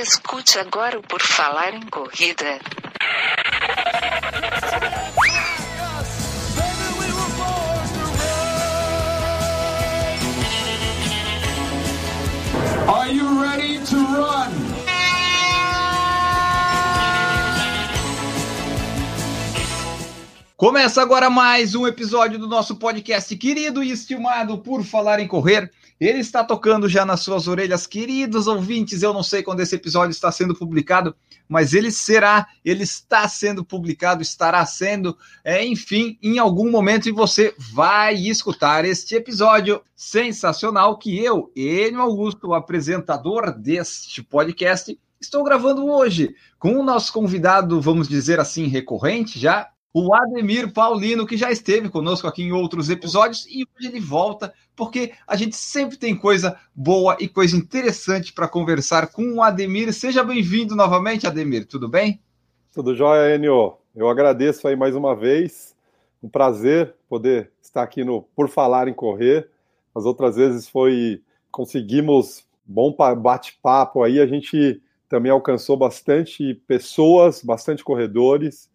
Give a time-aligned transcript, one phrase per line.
[0.00, 2.60] Escute agora o Por Falar em Corrida.
[12.86, 14.68] Are you ready to run?
[20.56, 25.72] Começa agora mais um episódio do nosso podcast querido e estimado por falar em correr.
[26.00, 29.02] Ele está tocando já nas suas orelhas, queridos ouvintes.
[29.02, 31.14] Eu não sei quando esse episódio está sendo publicado,
[31.48, 37.12] mas ele será, ele está sendo publicado, estará sendo, é, enfim, em algum momento e
[37.12, 45.42] você vai escutar este episódio sensacional que eu, Enio Augusto, o apresentador deste podcast, estou
[45.42, 51.36] gravando hoje com o nosso convidado, vamos dizer assim, recorrente já, o Ademir Paulino, que
[51.36, 55.96] já esteve conosco aqui em outros episódios, e hoje ele volta, porque a gente sempre
[55.96, 59.92] tem coisa boa e coisa interessante para conversar com o Ademir.
[59.92, 62.20] Seja bem-vindo novamente, Ademir, tudo bem?
[62.72, 63.76] Tudo jóia, Enio.
[63.94, 65.74] Eu agradeço aí mais uma vez.
[66.22, 69.48] Um prazer poder estar aqui no Por Falar em Correr.
[69.94, 71.22] As outras vezes foi.
[71.50, 74.20] Conseguimos bom bate-papo aí.
[74.20, 78.68] A gente também alcançou bastante pessoas, bastante corredores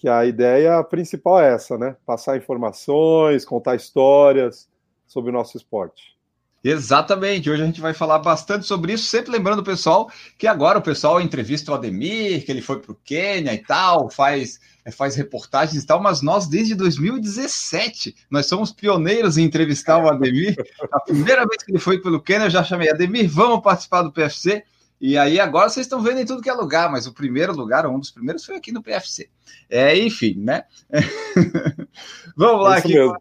[0.00, 1.94] que a ideia principal é essa, né?
[2.06, 4.66] Passar informações, contar histórias
[5.06, 6.18] sobre o nosso esporte.
[6.64, 10.78] Exatamente, hoje a gente vai falar bastante sobre isso, sempre lembrando o pessoal que agora
[10.78, 14.58] o pessoal entrevista o Ademir, que ele foi para o Quênia e tal, faz,
[14.92, 20.56] faz reportagens e tal, mas nós desde 2017, nós somos pioneiros em entrevistar o Ademir.
[20.92, 24.12] A primeira vez que ele foi pelo Quênia, eu já chamei Ademir, vamos participar do
[24.12, 24.64] PFC.
[25.00, 27.86] E aí agora vocês estão vendo em tudo que é lugar, mas o primeiro lugar,
[27.86, 29.30] um dos primeiros, foi aqui no PFC.
[29.68, 30.64] É, enfim, né?
[32.36, 33.16] Vamos lá aqui mesmo.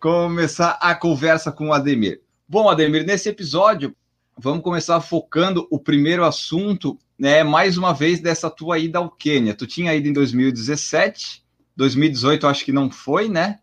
[0.00, 2.22] começar a conversa com o Ademir.
[2.48, 3.94] Bom, Ademir, nesse episódio,
[4.36, 7.44] vamos começar focando o primeiro assunto, né?
[7.44, 9.54] Mais uma vez dessa tua ida ao Quênia.
[9.54, 11.44] Tu tinha ido em 2017,
[11.76, 13.58] 2018 acho que não foi, né?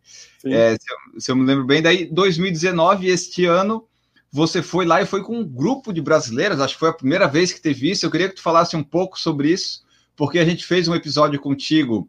[0.46, 3.86] É, se, eu, se eu me lembro bem, daí 2019, este ano,
[4.38, 7.28] você foi lá e foi com um grupo de brasileiras, acho que foi a primeira
[7.28, 8.06] vez que teve isso.
[8.06, 9.84] Eu queria que tu falasse um pouco sobre isso,
[10.16, 12.08] porque a gente fez um episódio contigo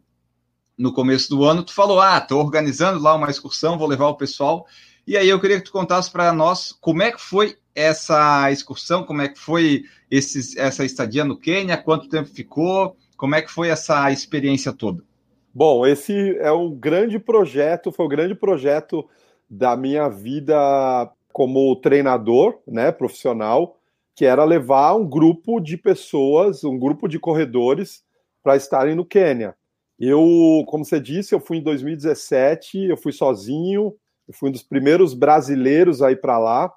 [0.77, 1.63] no começo do ano.
[1.63, 4.67] Tu falou: Ah, estou organizando lá uma excursão, vou levar o pessoal.
[5.07, 9.03] E aí eu queria que tu contasse para nós como é que foi essa excursão,
[9.03, 13.69] como é que foi essa estadia no Quênia, quanto tempo ficou, como é que foi
[13.69, 15.03] essa experiência toda.
[15.51, 19.03] Bom, esse é um grande projeto, foi o um grande projeto
[19.49, 23.77] da minha vida como treinador, né, profissional,
[24.15, 28.03] que era levar um grupo de pessoas, um grupo de corredores
[28.43, 29.55] para estarem no Quênia.
[29.99, 33.93] Eu, como você disse, eu fui em 2017, eu fui sozinho,
[34.27, 36.73] eu fui um dos primeiros brasileiros a ir para lá,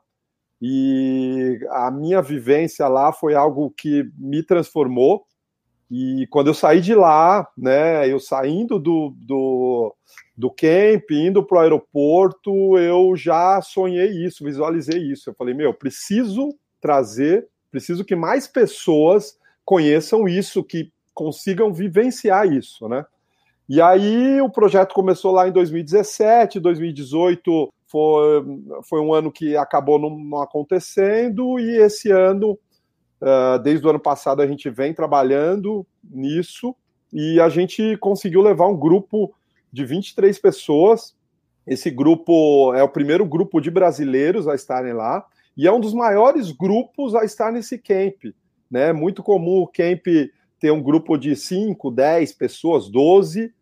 [0.60, 5.26] e a minha vivência lá foi algo que me transformou.
[5.94, 9.94] E quando eu saí de lá, né, eu saindo do, do,
[10.34, 15.28] do camp, indo para o aeroporto, eu já sonhei isso, visualizei isso.
[15.28, 16.48] Eu falei, meu, preciso
[16.80, 19.36] trazer, preciso que mais pessoas
[19.66, 23.04] conheçam isso, que consigam vivenciar isso, né?
[23.68, 28.44] E aí o projeto começou lá em 2017, 2018 foi,
[28.88, 32.58] foi um ano que acabou não, não acontecendo, e esse ano,
[33.22, 36.76] uh, desde o ano passado, a gente vem trabalhando nisso,
[37.12, 39.32] e a gente conseguiu levar um grupo
[39.72, 41.14] de 23 pessoas.
[41.66, 45.24] Esse grupo é o primeiro grupo de brasileiros a estarem lá
[45.56, 48.34] e é um dos maiores grupos a estar nesse camp.
[48.70, 48.88] Né?
[48.88, 50.06] É muito comum o camp
[50.58, 53.52] ter um grupo de 5, 10 pessoas, 12,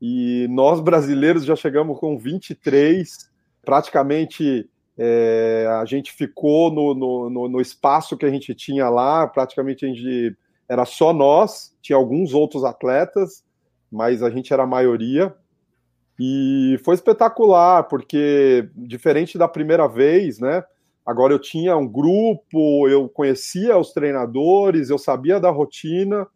[0.00, 3.30] e nós brasileiros já chegamos com 23.
[3.64, 6.92] Praticamente é, a gente ficou no,
[7.30, 10.36] no, no, espaço que a gente tinha lá, praticamente a gente
[10.68, 13.44] era só nós, tinha alguns outros atletas,
[13.90, 15.32] mas a gente era a maioria.
[16.18, 20.64] E foi espetacular, porque diferente da primeira vez, né?
[21.06, 26.26] Agora eu tinha um grupo, eu conhecia os treinadores, eu sabia da rotina,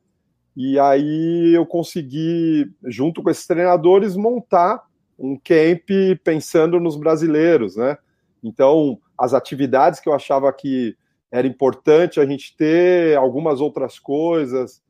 [0.56, 4.82] e aí eu consegui, junto com esses treinadores, montar
[5.18, 5.90] um camp
[6.22, 7.98] pensando nos brasileiros, né?
[8.42, 10.96] Então, as atividades que eu achava que
[11.30, 14.82] era importante a gente ter, algumas outras coisas.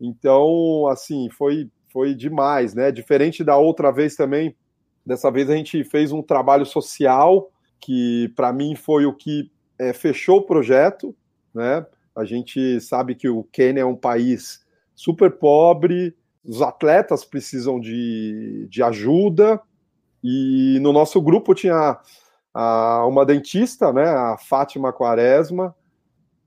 [0.00, 2.90] Então, assim, foi foi demais, né?
[2.92, 4.54] Diferente da outra vez também,
[5.04, 7.50] dessa vez a gente fez um trabalho social
[7.80, 11.14] que para mim foi o que é, fechou o projeto,
[11.54, 11.84] né?
[12.14, 14.64] A gente sabe que o Quênia é um país
[14.94, 16.14] super pobre,
[16.44, 19.60] os atletas precisam de, de ajuda
[20.22, 21.98] e no nosso grupo tinha
[22.54, 24.04] a, uma dentista, né?
[24.04, 25.74] A Fátima Quaresma,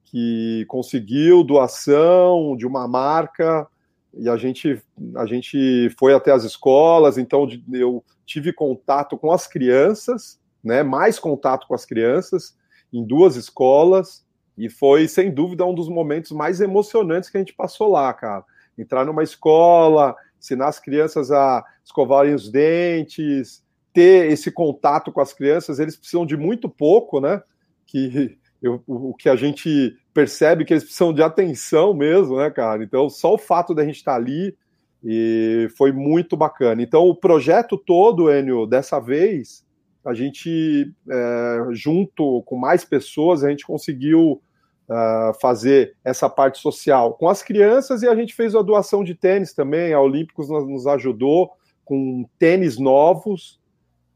[0.05, 3.67] que conseguiu doação de uma marca
[4.13, 4.81] e a gente,
[5.15, 11.17] a gente foi até as escolas, então eu tive contato com as crianças, né, mais
[11.17, 12.55] contato com as crianças,
[12.91, 14.23] em duas escolas,
[14.55, 18.45] e foi, sem dúvida, um dos momentos mais emocionantes que a gente passou lá, cara.
[18.77, 23.62] Entrar numa escola, ensinar as crianças a escovarem os dentes,
[23.93, 27.41] ter esse contato com as crianças, eles precisam de muito pouco, né?
[27.85, 32.83] Que eu, o que a gente percebe que eles precisam de atenção mesmo, né, cara?
[32.83, 34.57] Então, só o fato da gente estar ali
[35.03, 36.81] e foi muito bacana.
[36.81, 39.65] Então, o projeto todo, Enio, dessa vez,
[40.03, 44.41] a gente, é, junto com mais pessoas, a gente conseguiu
[44.89, 49.15] uh, fazer essa parte social com as crianças e a gente fez a doação de
[49.15, 49.93] tênis também.
[49.93, 51.51] A Olímpicos nos ajudou
[51.83, 53.61] com tênis novos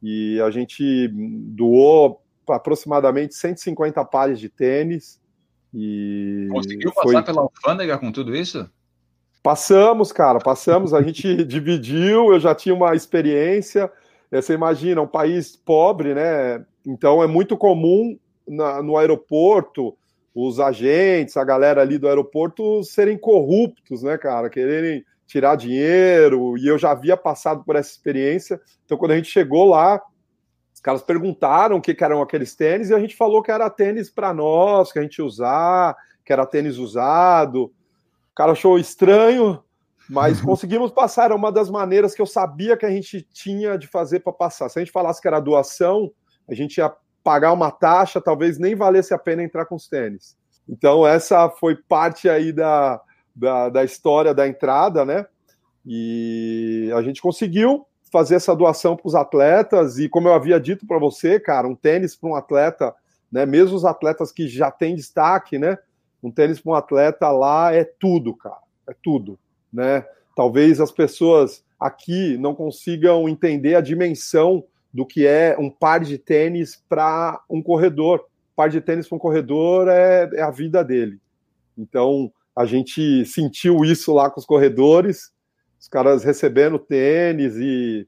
[0.02, 5.20] e a gente doou aproximadamente 150 pares de tênis.
[5.74, 7.24] E Conseguiu passar foi...
[7.24, 8.70] pela alfândega com tudo isso?
[9.44, 10.94] Passamos, cara, passamos.
[10.94, 12.34] A gente dividiu.
[12.34, 13.92] Eu já tinha uma experiência.
[14.32, 16.66] Você imagina, um país pobre, né?
[16.86, 18.18] Então é muito comum
[18.48, 19.98] na, no aeroporto
[20.40, 24.52] os agentes, a galera ali do aeroporto serem corruptos, né, cara?
[24.52, 26.57] Quererem tirar dinheiro.
[26.57, 28.59] E eu já havia passado por essa experiência.
[28.85, 30.01] Então, quando a gente chegou lá,
[30.74, 33.69] os caras perguntaram o que, que eram aqueles tênis e a gente falou que era
[33.69, 35.95] tênis para nós, que a gente usar,
[36.25, 37.65] que era tênis usado.
[37.65, 39.62] O cara achou estranho,
[40.09, 41.25] mas conseguimos passar.
[41.25, 44.69] Era uma das maneiras que eu sabia que a gente tinha de fazer para passar.
[44.69, 46.12] Se a gente falasse que era doação,
[46.50, 46.94] a gente ia
[47.24, 50.38] pagar uma taxa, talvez nem valesse a pena entrar com os tênis.
[50.69, 53.01] Então, essa foi parte aí da,
[53.38, 55.25] da, da história da entrada, né?
[55.86, 60.86] E a gente conseguiu fazer essa doação para os atletas e como eu havia dito
[60.86, 62.94] para você, cara, um tênis para um atleta,
[63.31, 65.78] né, mesmo os atletas que já têm destaque, né,
[66.24, 69.38] um tênis para um atleta lá é tudo, cara, é tudo,
[69.72, 70.06] né?
[70.36, 74.63] Talvez as pessoas aqui não consigam entender a dimensão
[74.94, 78.25] do que é um par de tênis para um corredor.
[78.56, 81.19] Par de tênis para um corredor é, é a vida dele.
[81.78, 85.31] Então, a gente sentiu isso lá com os corredores
[85.80, 88.07] os caras recebendo tênis e,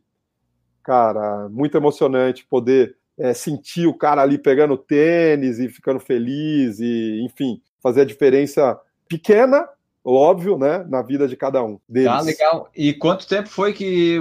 [0.83, 7.21] cara, muito emocionante poder é, sentir o cara ali pegando tênis e ficando feliz e,
[7.23, 9.67] enfim, fazer a diferença pequena,
[10.03, 12.09] óbvio, né, na vida de cada um deles.
[12.09, 12.69] Ah, legal.
[12.75, 14.19] E quanto tempo foi que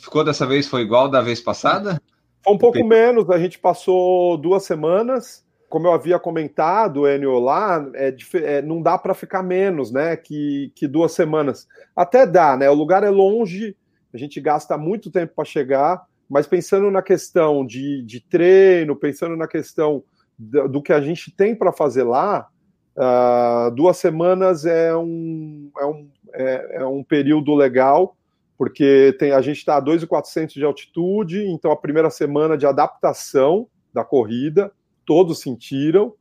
[0.00, 0.68] ficou dessa vez?
[0.68, 2.00] Foi igual da vez passada?
[2.44, 7.88] Foi um pouco menos, a gente passou duas semanas como eu havia comentado, Enio, lá,
[7.94, 10.16] é, é, não dá para ficar menos, né?
[10.16, 11.68] Que, que duas semanas.
[11.94, 12.68] Até dá, né?
[12.68, 13.76] O lugar é longe,
[14.12, 19.36] a gente gasta muito tempo para chegar, mas pensando na questão de, de treino, pensando
[19.36, 20.02] na questão
[20.36, 22.48] do, do que a gente tem para fazer lá,
[22.96, 28.16] uh, duas semanas é um, é, um, é, é um período legal,
[28.58, 33.68] porque tem, a gente está a 2.400 de altitude, então a primeira semana de adaptação
[33.94, 34.72] da corrida
[35.10, 36.14] todos sentiram.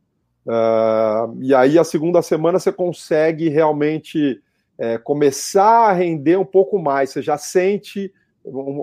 [0.47, 4.41] Uh, e aí, a segunda semana, você consegue realmente
[4.79, 7.11] é, começar a render um pouco mais.
[7.11, 8.11] Você já sente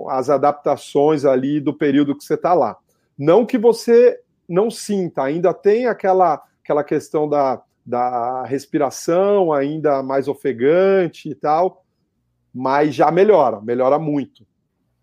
[0.07, 2.77] as adaptações ali do período que você está lá.
[3.17, 4.17] Não que você
[4.47, 11.83] não sinta, ainda tem aquela, aquela questão da, da respiração ainda mais ofegante e tal,
[12.55, 14.47] mas já melhora, melhora muito.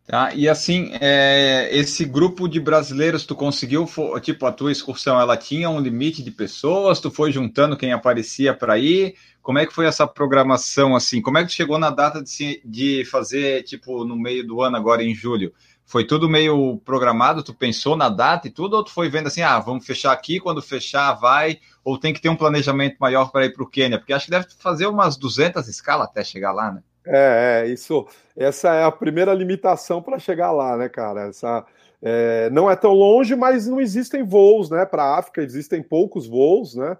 [0.06, 0.34] Tá?
[0.34, 3.88] E assim, é, esse grupo de brasileiros, tu conseguiu,
[4.20, 8.52] tipo, a tua excursão, ela tinha um limite de pessoas, tu foi juntando quem aparecia
[8.52, 12.22] para ir, como é que foi essa programação, assim, como é que chegou na data
[12.22, 15.54] de, de fazer, tipo, no meio do ano, agora em julho?
[15.86, 19.42] Foi tudo meio programado, tu pensou na data e tudo, ou tu foi vendo assim,
[19.42, 23.46] ah, vamos fechar aqui, quando fechar vai, ou tem que ter um planejamento maior para
[23.46, 23.98] ir para o Quênia?
[23.98, 26.82] Porque acho que deve fazer umas 200 escalas até chegar lá, né?
[27.06, 28.06] É, é, isso.
[28.36, 31.28] Essa é a primeira limitação para chegar lá, né, cara?
[31.28, 31.64] Essa
[32.02, 34.84] é, não é tão longe, mas não existem voos, né?
[34.86, 36.96] Para a África existem poucos voos, né?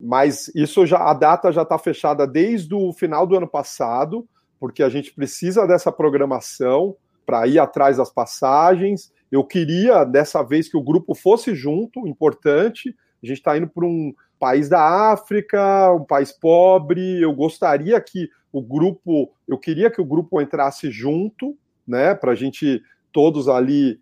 [0.00, 4.28] Mas isso já a data já está fechada desde o final do ano passado,
[4.60, 6.96] porque a gente precisa dessa programação
[7.26, 9.12] para ir atrás das passagens.
[9.30, 12.94] Eu queria dessa vez que o grupo fosse junto, importante.
[13.22, 17.20] A gente está indo para um país da África, um país pobre.
[17.20, 22.34] Eu gostaria que o grupo, eu queria que o grupo entrasse junto, né, para a
[22.34, 24.00] gente todos ali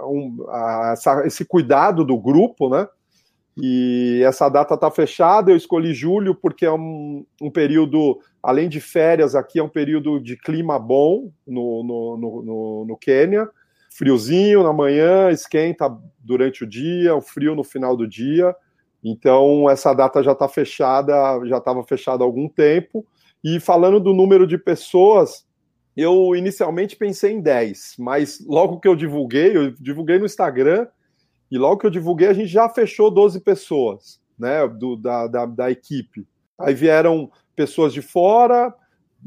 [0.00, 2.86] um, a, essa, esse cuidado do grupo, né?
[3.56, 5.50] E essa data está fechada.
[5.50, 10.18] Eu escolhi julho porque é um, um, período, além de férias, aqui é um período
[10.18, 13.48] de clima bom no, no, no, no, no Quênia.
[13.90, 18.54] Friozinho na manhã, esquenta durante o dia, o frio no final do dia.
[19.04, 21.12] Então, essa data já está fechada,
[21.44, 23.04] já estava fechada há algum tempo.
[23.42, 25.46] E falando do número de pessoas,
[25.96, 30.86] eu inicialmente pensei em 10, mas logo que eu divulguei, eu divulguei no Instagram,
[31.50, 35.44] e logo que eu divulguei, a gente já fechou 12 pessoas, né, do, da, da,
[35.44, 36.26] da equipe.
[36.58, 38.74] Aí vieram pessoas de fora,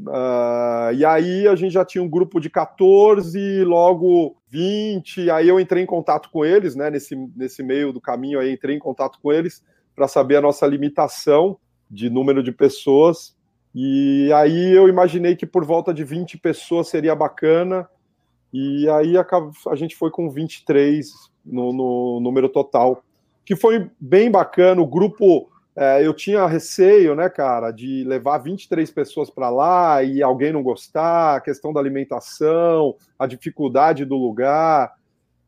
[0.00, 5.60] uh, e aí a gente já tinha um grupo de 14, logo 20, aí eu
[5.60, 9.20] entrei em contato com eles, né, nesse, nesse meio do caminho aí, entrei em contato
[9.22, 9.62] com eles
[9.94, 11.58] para saber a nossa limitação
[11.88, 13.35] de número de pessoas,
[13.78, 17.86] e aí eu imaginei que por volta de 20 pessoas seria bacana.
[18.50, 21.12] E aí a, gente foi com 23
[21.44, 23.04] no, no número total,
[23.44, 24.80] que foi bem bacana.
[24.80, 30.22] O grupo, é, eu tinha receio, né, cara, de levar 23 pessoas para lá e
[30.22, 34.94] alguém não gostar, a questão da alimentação, a dificuldade do lugar.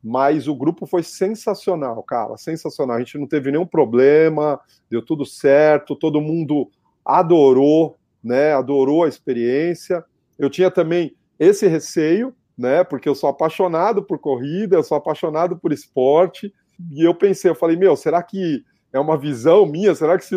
[0.03, 2.97] Mas o grupo foi sensacional, cara, sensacional.
[2.97, 6.69] A gente não teve nenhum problema, deu tudo certo, todo mundo
[7.03, 8.53] adorou né?
[8.53, 10.03] Adorou a experiência.
[10.37, 12.83] Eu tinha também esse receio, né?
[12.83, 16.53] Porque eu sou apaixonado por corrida, eu sou apaixonado por esporte.
[16.91, 19.93] E eu pensei, eu falei, meu, será que é uma visão minha?
[19.93, 20.35] Será que se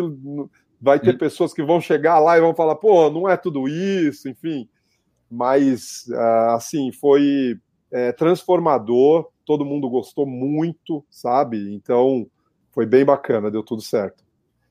[0.83, 1.17] vai ter hum.
[1.17, 4.67] pessoas que vão chegar lá e vão falar, pô, não é tudo isso, enfim.
[5.31, 7.57] Mas, ah, assim, foi
[7.89, 11.73] é, transformador, todo mundo gostou muito, sabe?
[11.73, 12.27] Então,
[12.71, 14.23] foi bem bacana, deu tudo certo.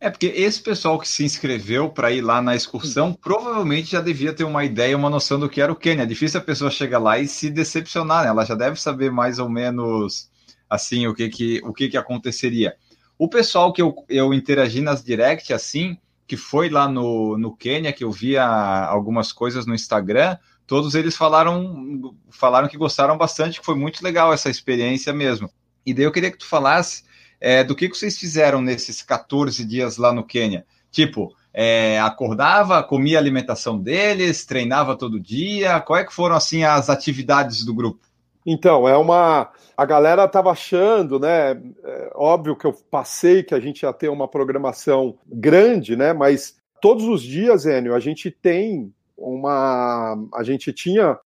[0.02, 4.32] É porque esse pessoal que se inscreveu para ir lá na excursão provavelmente já devia
[4.32, 6.02] ter uma ideia, uma noção do que era o Quênia.
[6.02, 8.30] É difícil a pessoa chegar lá e se decepcionar, né?
[8.30, 10.28] Ela já deve saber mais ou menos
[10.68, 12.74] assim o que que, o que, que aconteceria.
[13.16, 17.92] O pessoal que eu, eu interagi nas direct assim, que foi lá no, no Quênia,
[17.92, 23.64] que eu via algumas coisas no Instagram, todos eles falaram falaram que gostaram bastante, que
[23.64, 25.48] foi muito legal essa experiência mesmo.
[25.86, 27.04] E daí eu queria que tu falasse
[27.44, 30.64] é, do que, que vocês fizeram nesses 14 dias lá no Quênia.
[30.92, 35.80] Tipo, é, acordava, comia a alimentação deles, treinava todo dia.
[35.80, 38.06] Qual é que foram assim as atividades do grupo?
[38.46, 39.50] Então, é uma.
[39.76, 41.60] A galera estava achando, né?
[41.84, 46.12] É, óbvio que eu passei que a gente ia ter uma programação grande, né?
[46.12, 50.16] Mas todos os dias, Enio, a gente tem uma.
[50.32, 51.18] A gente tinha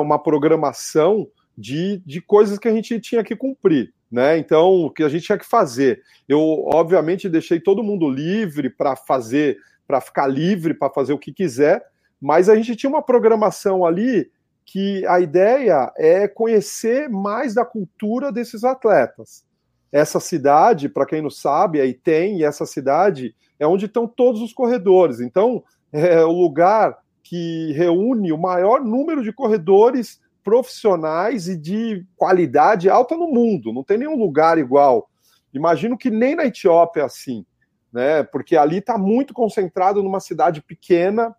[0.00, 4.36] uma programação de, de coisas que a gente tinha que cumprir né?
[4.36, 6.02] Então, o que a gente tinha que fazer?
[6.28, 11.32] Eu, obviamente, deixei todo mundo livre para fazer, para ficar livre para fazer o que
[11.32, 11.82] quiser,
[12.20, 14.30] mas a gente tinha uma programação ali
[14.66, 19.44] que a ideia é conhecer mais da cultura desses atletas.
[19.90, 24.42] Essa cidade, para quem não sabe, aí tem, e essa cidade é onde estão todos
[24.42, 25.20] os corredores.
[25.20, 32.88] Então, é o lugar que reúne o maior número de corredores profissionais e de qualidade
[32.88, 33.72] alta no mundo.
[33.72, 35.08] Não tem nenhum lugar igual.
[35.52, 37.44] Imagino que nem na Etiópia é assim,
[37.92, 38.22] né?
[38.22, 41.34] Porque ali está muito concentrado numa cidade pequena,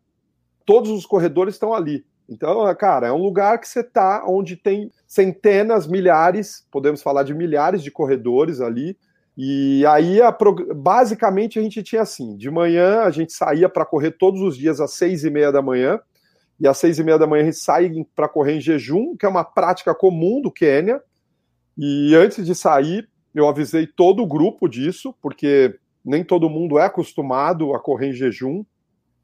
[0.65, 2.05] todos os corredores estão ali.
[2.29, 7.33] Então, cara, é um lugar que você está onde tem centenas, milhares, podemos falar de
[7.33, 8.97] milhares de corredores ali.
[9.35, 10.35] E aí, a,
[10.75, 14.79] basicamente, a gente tinha assim: de manhã a gente saía para correr todos os dias
[14.79, 15.99] às seis e meia da manhã
[16.59, 19.25] e às seis e meia da manhã a gente sai para correr em jejum, que
[19.25, 21.01] é uma prática comum do Quênia.
[21.77, 26.85] E antes de sair, eu avisei todo o grupo disso, porque nem todo mundo é
[26.85, 28.63] acostumado a correr em jejum.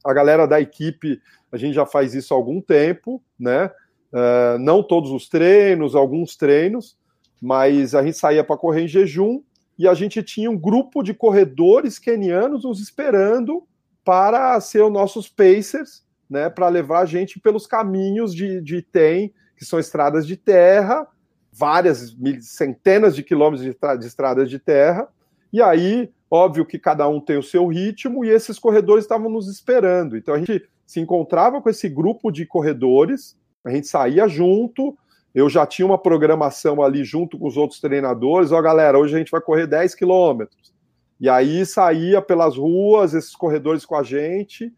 [0.04, 1.22] A galera da equipe,
[1.52, 3.72] a gente já faz isso há algum tempo, né?
[4.12, 6.98] Uh, não todos os treinos, alguns treinos,
[7.40, 9.42] mas a gente saía para correr em jejum
[9.78, 13.68] e a gente tinha um grupo de corredores quenianos nos esperando
[14.04, 19.34] para ser os nossos pacers né, para levar a gente pelos caminhos de, de Item,
[19.58, 21.08] que são estradas de terra,
[21.52, 25.08] várias centenas de quilômetros de, de estradas de terra,
[25.52, 29.50] e aí, óbvio que cada um tem o seu ritmo, e esses corredores estavam nos
[29.50, 30.16] esperando.
[30.16, 34.98] Então a gente se encontrava com esse grupo de corredores, a gente saía junto,
[35.34, 39.18] eu já tinha uma programação ali junto com os outros treinadores, ó galera, hoje a
[39.18, 40.74] gente vai correr 10 quilômetros.
[41.20, 44.74] E aí saía pelas ruas, esses corredores com a gente,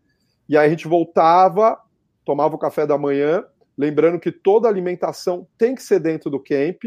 [0.51, 1.79] e aí a gente voltava,
[2.25, 3.41] tomava o café da manhã,
[3.77, 6.83] lembrando que toda alimentação tem que ser dentro do camp.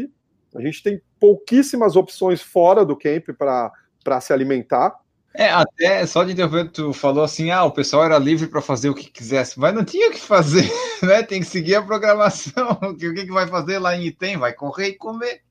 [0.55, 4.95] A gente tem pouquíssimas opções fora do camp para se alimentar.
[5.33, 8.91] É, até só de interromper, tu falou assim: ah, o pessoal era livre para fazer
[8.91, 11.23] o que quisesse, mas não tinha o que fazer, né?
[11.23, 12.77] Tem que seguir a programação.
[12.85, 14.37] O que, que vai fazer lá em Item?
[14.37, 15.41] Vai correr e comer.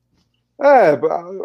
[0.61, 0.97] É,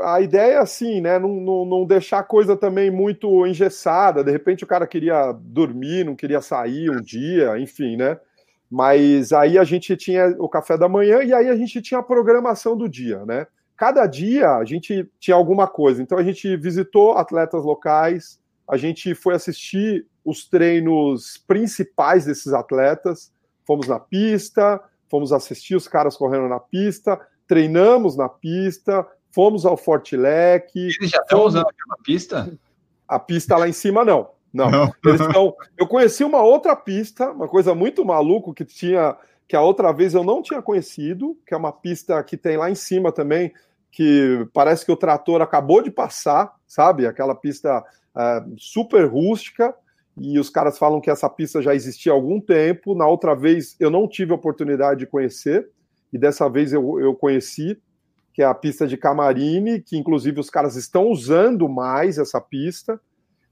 [0.05, 1.19] a, ideia é assim, né?
[1.19, 4.23] Não, não, não, deixar a coisa também muito engessada.
[4.23, 8.19] De repente o cara queria dormir, não queria sair um dia, enfim, né?
[8.71, 12.05] Mas aí a gente tinha o café da manhã e aí a gente tinha a
[12.05, 13.47] programação do dia, né?
[13.81, 16.02] cada dia a gente tinha alguma coisa.
[16.02, 18.38] Então a gente visitou atletas locais,
[18.69, 23.33] a gente foi assistir os treinos principais desses atletas,
[23.67, 27.19] fomos na pista, fomos assistir os caras correndo na pista,
[27.50, 30.71] treinamos na pista, fomos ao Fortilec.
[30.78, 32.57] Eles já estão usando aquela pista?
[33.09, 34.28] A pista lá em cima, não.
[34.54, 34.71] Não.
[34.71, 34.95] não.
[35.04, 35.52] Eles estão.
[35.76, 39.16] Eu conheci uma outra pista, uma coisa muito maluco que tinha,
[39.49, 42.71] que a outra vez eu não tinha conhecido, que é uma pista que tem lá
[42.71, 43.52] em cima também,
[43.90, 47.04] que parece que o trator acabou de passar, sabe?
[47.04, 49.75] Aquela pista uh, super rústica.
[50.16, 52.95] E os caras falam que essa pista já existia há algum tempo.
[52.95, 55.69] Na outra vez eu não tive a oportunidade de conhecer,
[56.12, 57.81] e dessa vez eu, eu conheci,
[58.33, 63.00] que é a pista de Camarine, que inclusive os caras estão usando mais essa pista.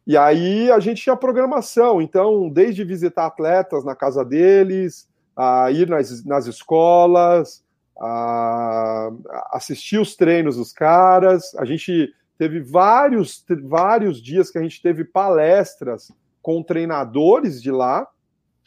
[0.07, 5.89] E aí a gente tinha programação, então, desde visitar atletas na casa deles, a ir
[5.89, 7.63] nas, nas escolas,
[8.01, 9.11] a
[9.53, 11.55] assistir os treinos dos caras.
[11.57, 16.11] A gente teve vários, vários dias que a gente teve palestras
[16.41, 18.07] com treinadores de lá,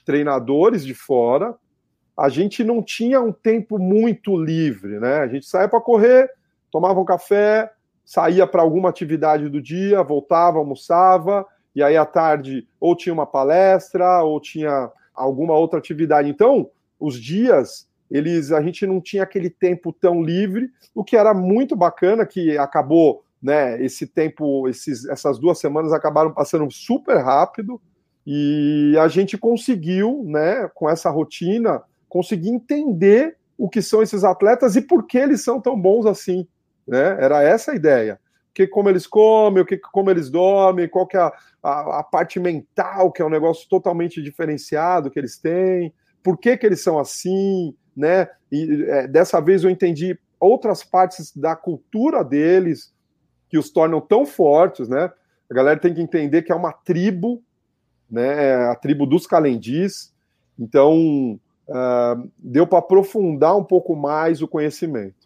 [0.06, 1.56] treinadores de fora.
[2.18, 5.18] A gente não tinha um tempo muito livre, né?
[5.20, 6.30] A gente saía para correr,
[6.70, 7.72] tomava um café,
[8.06, 13.26] saía para alguma atividade do dia, voltava, almoçava, e aí à tarde ou tinha uma
[13.26, 16.30] palestra ou tinha alguma outra atividade.
[16.30, 21.34] Então, os dias eles a gente não tinha aquele tempo tão livre, o que era
[21.34, 23.82] muito bacana, que acabou, né?
[23.82, 27.82] Esse tempo, esses, essas duas semanas acabaram passando super rápido
[28.28, 30.70] e a gente conseguiu, né?
[30.76, 35.62] Com essa rotina, conseguir entender o que são esses atletas e por que eles são
[35.62, 36.46] tão bons assim,
[36.86, 37.16] né?
[37.18, 38.20] Era essa a ideia.
[38.54, 41.32] Que como eles comem, o que como eles dormem, qual que é a,
[41.64, 46.58] a, a parte mental, que é um negócio totalmente diferenciado que eles têm, por que,
[46.58, 48.28] que eles são assim, né?
[48.52, 52.94] E é, dessa vez eu entendi outras partes da cultura deles
[53.48, 55.10] que os tornam tão fortes, né?
[55.50, 57.42] A galera tem que entender que é uma tribo,
[58.10, 58.50] né?
[58.50, 60.14] É a tribo dos calendis.
[60.60, 61.40] Então,
[61.72, 65.22] uh, deu para aprofundar um pouco mais o conhecimento.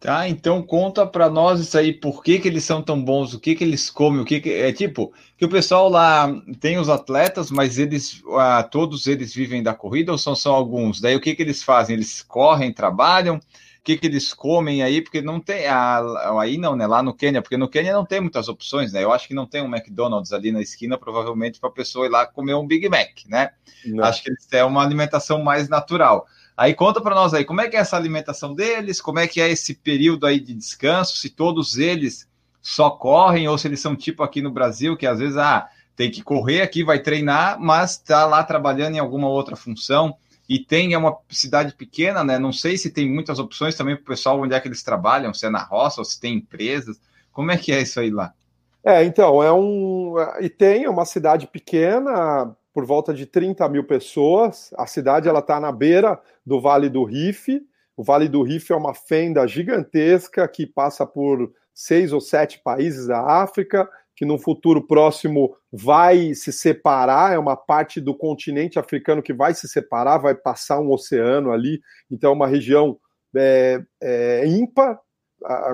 [0.00, 3.38] Tá, então conta para nós isso aí, por que, que eles são tão bons, o
[3.38, 6.26] que que eles comem, o que, que é tipo, que o pessoal lá
[6.58, 11.02] tem os atletas, mas eles ah, todos eles vivem da corrida ou são só alguns?
[11.02, 11.96] Daí o que que eles fazem?
[11.96, 13.38] Eles correm, trabalham,
[13.82, 15.00] que que eles comem aí?
[15.00, 16.86] Porque não tem ah, aí não, né?
[16.86, 19.02] Lá no Quênia, porque no Quênia não tem muitas opções, né?
[19.02, 22.10] Eu acho que não tem um McDonald's ali na esquina, provavelmente para a pessoa ir
[22.10, 23.50] lá comer um Big Mac, né?
[23.86, 24.04] Não.
[24.04, 26.26] Acho que eles têm uma alimentação mais natural.
[26.56, 29.40] Aí conta para nós aí, como é que é essa alimentação deles, como é que
[29.40, 32.28] é esse período aí de descanso, se todos eles
[32.60, 36.10] só correm ou se eles são tipo aqui no Brasil, que às vezes ah, tem
[36.10, 40.14] que correr aqui, vai treinar, mas está lá trabalhando em alguma outra função
[40.50, 42.36] e tem é uma cidade pequena, né?
[42.36, 45.32] Não sei se tem muitas opções também para o pessoal onde é que eles trabalham,
[45.32, 47.00] se é na roça ou se tem empresas.
[47.30, 48.34] Como é que é isso aí lá?
[48.82, 50.16] É, então, é um.
[50.40, 54.72] E tem uma cidade pequena, por volta de 30 mil pessoas.
[54.76, 57.62] A cidade ela está na beira do Vale do Rife.
[57.96, 63.06] O Vale do Rife é uma fenda gigantesca que passa por seis ou sete países
[63.06, 63.88] da África,
[64.20, 67.32] que no futuro próximo vai se separar.
[67.32, 71.80] É uma parte do continente africano que vai se separar, vai passar um oceano ali.
[72.10, 72.98] Então, é uma região
[73.34, 75.00] é, é, ímpar.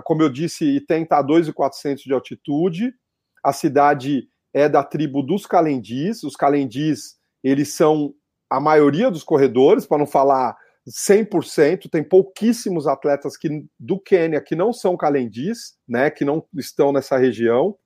[0.04, 2.94] Como eu disse, tem está a 2.400 de altitude.
[3.42, 6.22] A cidade é da tribo dos calendis.
[6.22, 8.14] Os calendis, eles são
[8.48, 10.56] a maioria dos corredores, para não falar
[10.88, 16.92] 100%, tem pouquíssimos atletas que, do Quênia que não são calendis, né, que não estão
[16.92, 17.76] nessa região.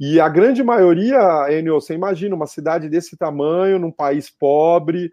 [0.00, 5.12] E a grande maioria, Enio, você imagina uma cidade desse tamanho, num país pobre,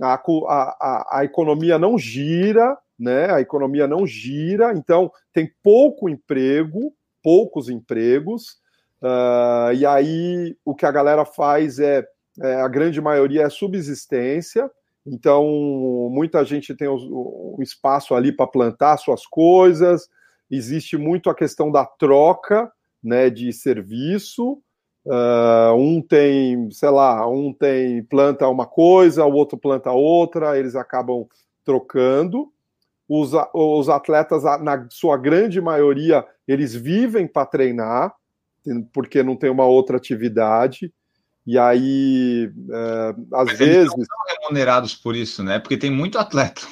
[0.00, 3.32] a, a, a, economia não gira, né?
[3.32, 8.60] A economia não gira, então tem pouco emprego, poucos empregos,
[9.02, 12.04] Uh, e aí o que a galera faz é,
[12.42, 14.70] é, a grande maioria é subsistência.
[15.06, 15.44] Então
[16.10, 20.08] muita gente tem um espaço ali para plantar suas coisas.
[20.50, 22.70] Existe muito a questão da troca,
[23.06, 24.58] né, de serviço.
[25.04, 30.58] Uh, um tem, sei lá, um tem planta uma coisa, o outro planta outra.
[30.58, 31.26] Eles acabam
[31.64, 32.52] trocando.
[33.08, 38.12] Os, os atletas, na sua grande maioria, eles vivem para treinar
[38.92, 40.92] porque não tem uma outra atividade.
[41.46, 43.76] E aí, é, às Mas vezes.
[43.76, 45.58] Eles não são remunerados por isso, né?
[45.58, 46.62] Porque tem muito atleta.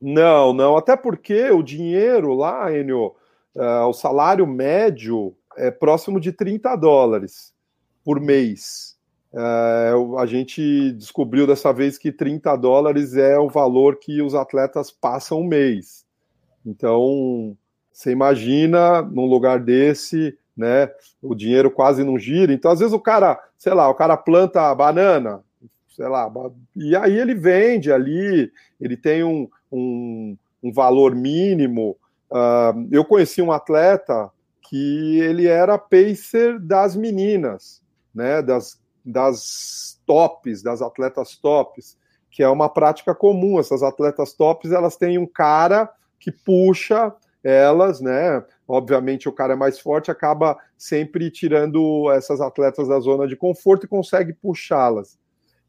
[0.00, 0.76] Não, não.
[0.76, 3.14] Até porque o dinheiro lá, Enio,
[3.56, 7.54] é, o salário médio é próximo de 30 dólares
[8.04, 8.96] por mês.
[9.34, 14.90] É, a gente descobriu dessa vez que 30 dólares é o valor que os atletas
[14.90, 16.06] passam um mês.
[16.64, 17.56] Então,
[17.92, 20.90] Você imagina num lugar desse, né?
[21.22, 22.52] O dinheiro quase não gira.
[22.52, 25.42] Então, às vezes, o cara, sei lá, o cara planta banana,
[25.88, 26.30] sei lá,
[26.74, 31.96] e aí ele vende ali, ele tem um, um, um valor mínimo.
[32.30, 34.30] Uh, eu conheci um atleta
[34.68, 37.82] que ele era pacer das meninas,
[38.14, 38.42] né?
[38.42, 41.96] Das, das tops, das atletas tops,
[42.30, 43.58] que é uma prática comum.
[43.58, 48.44] Essas atletas tops, elas têm um cara que puxa elas, né?
[48.66, 53.86] Obviamente, o cara é mais forte, acaba sempre tirando essas atletas da zona de conforto
[53.86, 55.16] e consegue puxá-las.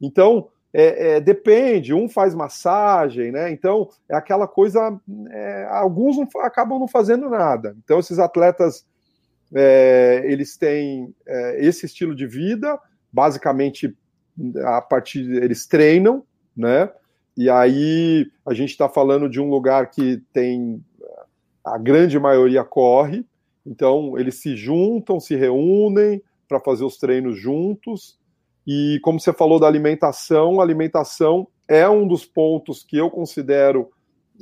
[0.02, 3.52] Então, é, é, depende, um faz massagem, né?
[3.52, 5.00] Então, é aquela coisa.
[5.32, 7.76] É, alguns não, acabam não fazendo nada.
[7.84, 8.86] Então, esses atletas
[9.54, 12.80] é, eles têm é, esse estilo de vida,
[13.12, 13.96] basicamente
[14.66, 16.24] a partir eles treinam,
[16.56, 16.90] né?
[17.36, 20.84] E aí a gente está falando de um lugar que tem
[21.64, 23.26] a grande maioria corre,
[23.66, 28.18] então eles se juntam, se reúnem para fazer os treinos juntos.
[28.68, 33.90] E como você falou da alimentação, a alimentação é um dos pontos que eu considero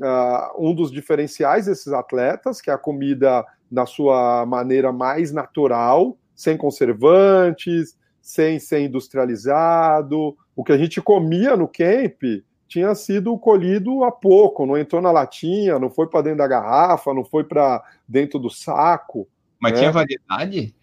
[0.02, 6.18] uh, um dos diferenciais desses atletas, que é a comida na sua maneira mais natural,
[6.34, 10.36] sem conservantes, sem ser industrializado.
[10.56, 12.24] O que a gente comia no camp
[12.68, 17.14] tinha sido colhido há pouco, não entrou na latinha, não foi para dentro da garrafa,
[17.14, 19.28] não foi para dentro do saco.
[19.62, 19.80] Mas né?
[19.80, 20.76] tinha variedade?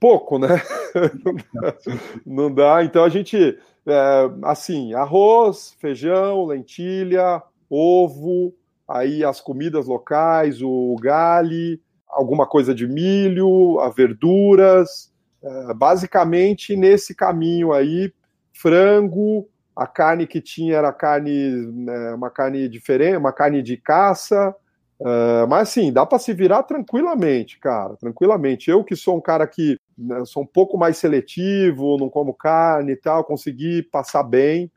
[0.00, 0.48] Pouco, né?
[1.24, 1.76] não, dá,
[2.24, 2.84] não dá.
[2.84, 8.54] Então a gente, é, assim, arroz, feijão, lentilha, ovo,
[8.86, 17.14] aí as comidas locais, o galho, alguma coisa de milho, a verduras, é, basicamente nesse
[17.14, 18.12] caminho aí,
[18.52, 24.52] frango, a carne que tinha era carne, né, uma carne diferente, uma carne de caça,
[24.98, 28.68] uh, mas assim, dá para se virar tranquilamente, cara, tranquilamente.
[28.68, 29.78] Eu que sou um cara que
[30.26, 34.70] sou um pouco mais seletivo, não como carne e tal, consegui passar bem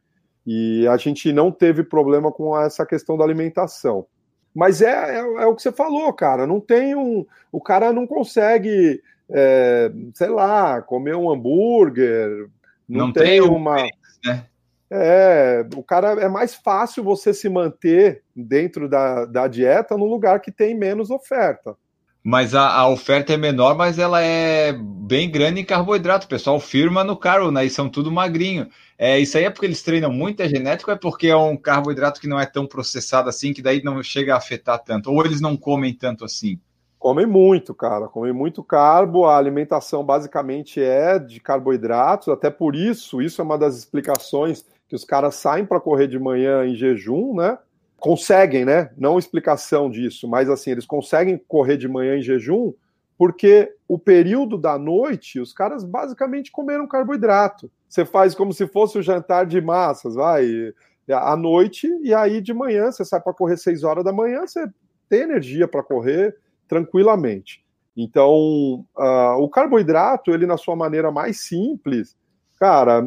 [0.45, 4.05] e a gente não teve problema com essa questão da alimentação.
[4.53, 6.45] Mas é, é, é o que você falou, cara.
[6.45, 7.25] Não tem um.
[7.51, 12.49] O cara não consegue, é, sei lá, comer um hambúrguer.
[12.87, 13.77] Não, não tem, tem uma.
[14.25, 14.45] Né?
[14.89, 20.41] É, o cara é mais fácil você se manter dentro da, da dieta no lugar
[20.41, 21.77] que tem menos oferta.
[22.23, 26.25] Mas a, a, oferta é menor, mas ela é bem grande em carboidrato.
[26.25, 27.65] O pessoal firma no carbo, né?
[27.65, 28.67] E são tudo magrinho.
[28.95, 32.21] É, isso aí é porque eles treinam muito, é genético, é porque é um carboidrato
[32.21, 35.11] que não é tão processado assim, que daí não chega a afetar tanto.
[35.11, 36.59] Ou eles não comem tanto assim?
[36.99, 38.07] Comem muito, cara.
[38.07, 39.25] Comem muito carbo.
[39.25, 42.27] A alimentação basicamente é de carboidratos.
[42.27, 46.19] Até por isso, isso é uma das explicações que os caras saem para correr de
[46.19, 47.57] manhã em jejum, né?
[48.01, 48.91] Conseguem, né?
[48.97, 52.73] Não explicação disso, mas assim, eles conseguem correr de manhã em jejum
[53.21, 57.69] porque o período da noite, os caras basicamente comeram carboidrato.
[57.87, 60.73] Você faz como se fosse o jantar de massas, vai,
[61.07, 64.67] à noite, e aí de manhã você sai para correr 6 horas da manhã, você
[65.07, 66.35] tem energia para correr
[66.67, 67.63] tranquilamente.
[67.95, 72.17] Então, uh, o carboidrato, ele na sua maneira mais simples,
[72.59, 73.03] cara,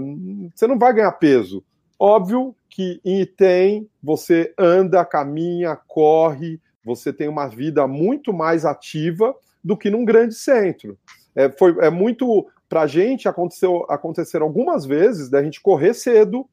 [0.54, 1.64] você não vai ganhar peso.
[1.98, 9.32] Óbvio que em Item você anda, caminha, corre, você tem uma vida muito mais ativa
[9.62, 10.98] do que num grande centro.
[11.37, 12.48] É, foi, é muito.
[12.68, 16.48] Para a gente, aconteceu, aconteceram algumas vezes da gente correr cedo,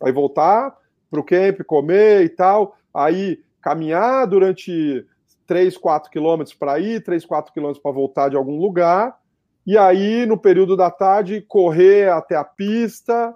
[0.00, 0.76] aí voltar
[1.10, 5.04] para o camp, comer e tal, aí caminhar durante
[5.44, 9.18] 3, 4 quilômetros para ir, 3, 4 quilômetros para voltar de algum lugar,
[9.66, 13.34] e aí no período da tarde correr até a pista,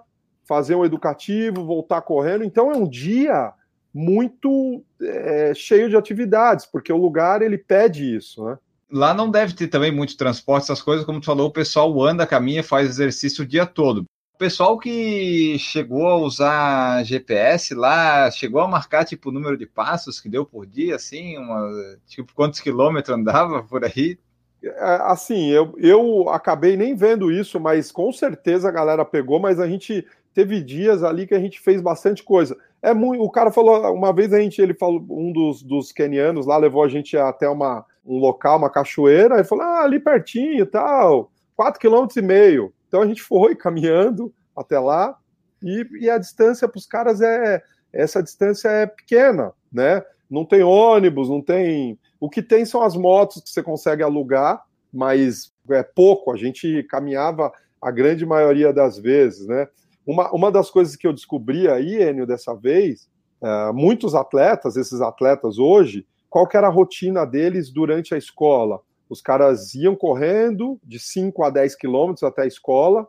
[0.49, 2.43] fazer um educativo, voltar correndo.
[2.43, 3.53] Então é um dia
[3.93, 8.57] muito é, cheio de atividades, porque o lugar ele pede isso, né?
[8.91, 12.25] Lá não deve ter também muito transporte, essas coisas, como tu falou, o pessoal anda,
[12.25, 14.05] caminha, faz exercício o dia todo.
[14.33, 19.67] O pessoal que chegou a usar GPS lá, chegou a marcar tipo o número de
[19.67, 21.69] passos que deu por dia, assim, uma,
[22.07, 24.17] tipo quantos quilômetros andava por aí?
[24.61, 29.59] É, assim, eu, eu acabei nem vendo isso, mas com certeza a galera pegou, mas
[29.59, 30.05] a gente
[30.39, 32.57] teve dias ali que a gente fez bastante coisa.
[32.81, 36.45] É muito, o cara falou, uma vez a gente, ele falou, um dos, dos kenianos
[36.45, 40.63] lá levou a gente até uma, um local, uma cachoeira, e falou, ah, ali pertinho
[40.63, 42.73] e tal, quatro quilômetros e meio.
[42.87, 45.17] Então a gente foi caminhando até lá,
[45.61, 50.01] e, e a distância para os caras é, essa distância é pequena, né?
[50.29, 51.99] Não tem ônibus, não tem.
[52.17, 56.31] O que tem são as motos que você consegue alugar, mas é pouco.
[56.31, 59.67] A gente caminhava a grande maioria das vezes, né?
[60.09, 63.07] Uma, uma das coisas que eu descobri aí, Enio, dessa vez,
[63.39, 68.81] é, muitos atletas, esses atletas hoje, qual que era a rotina deles durante a escola.
[69.07, 73.07] Os caras iam correndo de 5 a 10 quilômetros até a escola,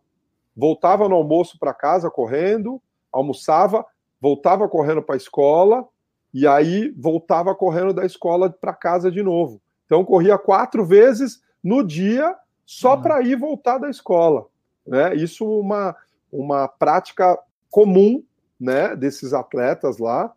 [0.55, 3.83] voltava no almoço para casa correndo, almoçava,
[4.21, 5.89] voltava correndo para a escola,
[6.35, 9.59] e aí voltava correndo da escola para casa de novo.
[9.87, 12.37] Então corria quatro vezes no dia
[12.67, 13.01] só uhum.
[13.01, 14.49] para ir voltar da escola.
[14.87, 15.15] Né?
[15.15, 15.97] Isso uma,
[16.33, 17.39] uma prática
[17.71, 18.23] comum
[18.59, 20.33] né, desses atletas lá.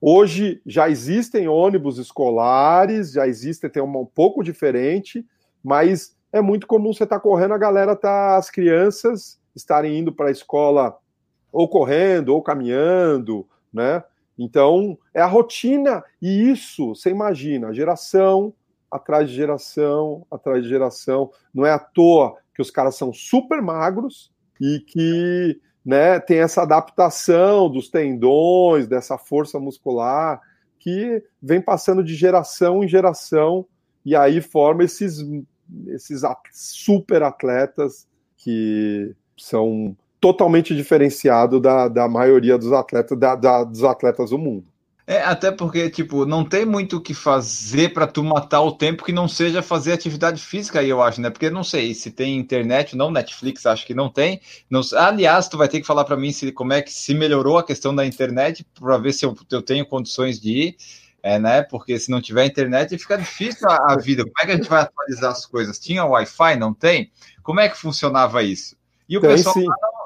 [0.00, 5.24] Hoje já existem ônibus escolares, já existem, tem uma um pouco diferente,
[5.62, 10.12] mas é muito comum você estar tá correndo, a galera tá, as crianças estarem indo
[10.12, 10.98] para a escola
[11.50, 14.02] ou correndo ou caminhando, né?
[14.36, 18.52] Então, é a rotina, e isso, você imagina, geração
[18.90, 21.30] atrás de geração, atrás de geração.
[21.52, 24.33] Não é à toa que os caras são super magros
[24.64, 30.40] e que né, tem essa adaptação dos tendões, dessa força muscular,
[30.78, 33.66] que vem passando de geração em geração,
[34.06, 35.22] e aí forma esses,
[35.88, 43.84] esses super atletas que são totalmente diferenciados da, da maioria dos atletas, da, da, dos
[43.84, 44.64] atletas do mundo.
[45.06, 49.04] É, até porque, tipo, não tem muito o que fazer para tu matar o tempo
[49.04, 51.28] que não seja fazer atividade física aí, eu acho, né?
[51.28, 54.40] Porque não sei se tem internet, não Netflix, acho que não tem.
[54.70, 57.58] Não, aliás, tu vai ter que falar para mim se, como é que se melhorou
[57.58, 60.76] a questão da internet para ver se eu, eu tenho condições de ir.
[61.22, 61.62] É, né?
[61.62, 64.24] Porque se não tiver internet, fica difícil a, a, vida.
[64.24, 65.78] Como é que a gente vai atualizar as coisas?
[65.78, 66.56] Tinha Wi-Fi?
[66.56, 67.10] Não tem?
[67.42, 68.76] Como é que funcionava isso?
[69.08, 69.54] E o tem, pessoal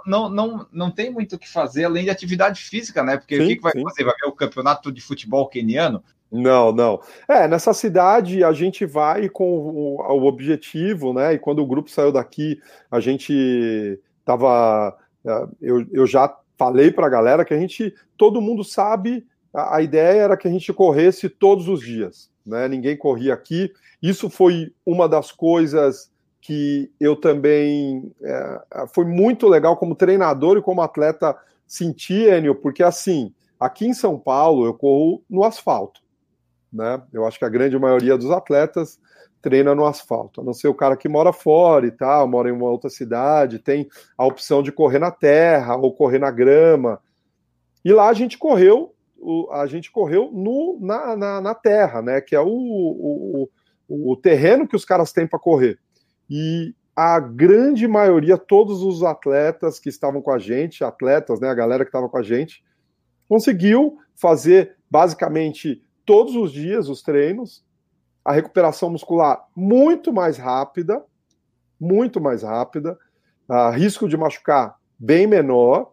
[0.08, 3.18] não, não, não tem muito o que fazer além de atividade física, né?
[3.18, 3.82] Porque sim, o que, que vai sim.
[3.82, 4.04] fazer?
[4.04, 6.02] Vai ver o campeonato de futebol keniano?
[6.30, 7.00] Não, não.
[7.28, 11.34] É, nessa cidade a gente vai com o, o objetivo, né?
[11.34, 14.96] E quando o grupo saiu daqui, a gente tava.
[15.24, 19.76] É, eu, eu já falei para a galera que a gente, todo mundo sabe, a,
[19.76, 22.66] a ideia era que a gente corresse todos os dias, né?
[22.66, 23.70] Ninguém corria aqui.
[24.02, 26.10] Isso foi uma das coisas
[26.48, 32.82] que eu também é, foi muito legal como treinador e como atleta sentir, Enio, porque
[32.82, 36.00] assim, aqui em São Paulo eu corro no asfalto,
[36.72, 37.02] né?
[37.12, 38.98] Eu acho que a grande maioria dos atletas
[39.42, 42.52] treina no asfalto, a não ser o cara que mora fora e tal, mora em
[42.52, 46.98] uma outra cidade, tem a opção de correr na terra ou correr na grama.
[47.84, 48.94] E lá a gente correu,
[49.52, 52.22] a gente correu no, na, na, na terra, né?
[52.22, 53.50] Que é o, o,
[53.86, 55.78] o terreno que os caras têm para correr.
[56.28, 61.54] E a grande maioria, todos os atletas que estavam com a gente, atletas, né, a
[61.54, 62.64] galera que estava com a gente,
[63.28, 67.64] conseguiu fazer basicamente todos os dias os treinos,
[68.24, 71.04] a recuperação muscular muito mais rápida,
[71.80, 72.98] muito mais rápida,
[73.48, 75.92] a risco de machucar bem menor,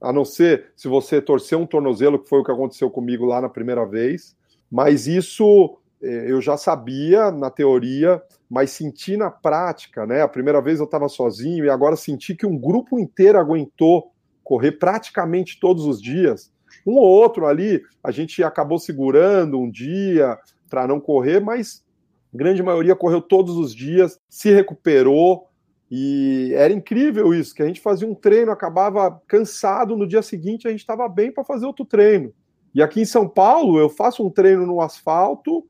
[0.00, 3.40] a não ser se você torcer um tornozelo, que foi o que aconteceu comigo lá
[3.40, 4.36] na primeira vez,
[4.70, 10.22] mas isso eu já sabia na teoria, mas senti na prática, né?
[10.22, 14.12] A primeira vez eu estava sozinho e agora senti que um grupo inteiro aguentou
[14.44, 16.52] correr praticamente todos os dias.
[16.86, 20.38] Um ou outro ali, a gente acabou segurando um dia
[20.70, 21.84] para não correr, mas
[22.32, 25.48] a grande maioria correu todos os dias, se recuperou
[25.90, 30.66] e era incrível isso, que a gente fazia um treino, acabava cansado, no dia seguinte
[30.66, 32.32] a gente estava bem para fazer outro treino.
[32.74, 35.64] E aqui em São Paulo, eu faço um treino no asfalto,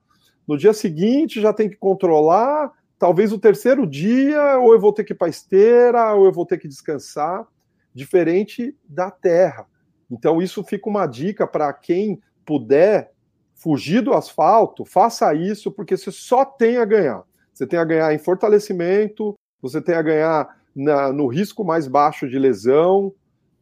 [0.46, 2.72] no dia seguinte já tem que controlar.
[2.98, 6.46] Talvez o terceiro dia, ou eu vou ter que ir para esteira, ou eu vou
[6.46, 7.46] ter que descansar,
[7.92, 9.66] diferente da terra.
[10.10, 13.12] Então, isso fica uma dica para quem puder
[13.54, 17.24] fugir do asfalto, faça isso, porque você só tem a ganhar.
[17.52, 22.28] Você tem a ganhar em fortalecimento, você tem a ganhar na, no risco mais baixo
[22.28, 23.12] de lesão,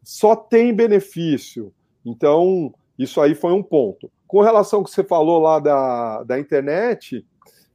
[0.03, 1.73] só tem benefício.
[2.05, 4.11] Então, isso aí foi um ponto.
[4.35, 7.25] Com relação ao que você falou lá da, da internet,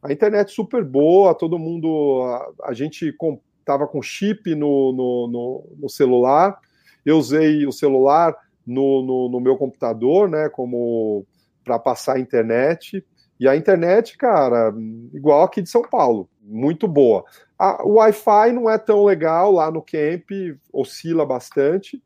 [0.04, 2.22] a internet super boa, todo mundo.
[2.26, 3.16] A, a gente
[3.62, 6.60] estava com, chip no, no, no, no, celular,
[7.06, 8.36] eu usei o celular
[8.68, 11.26] no, no, no meu computador, né, como
[11.64, 13.06] para passar a internet.
[13.40, 14.74] E a internet, cara,
[15.14, 17.24] igual aqui de São Paulo, muito boa.
[17.58, 20.30] A, o Wi-Fi não é tão legal lá no camp,
[20.74, 22.04] oscila bastante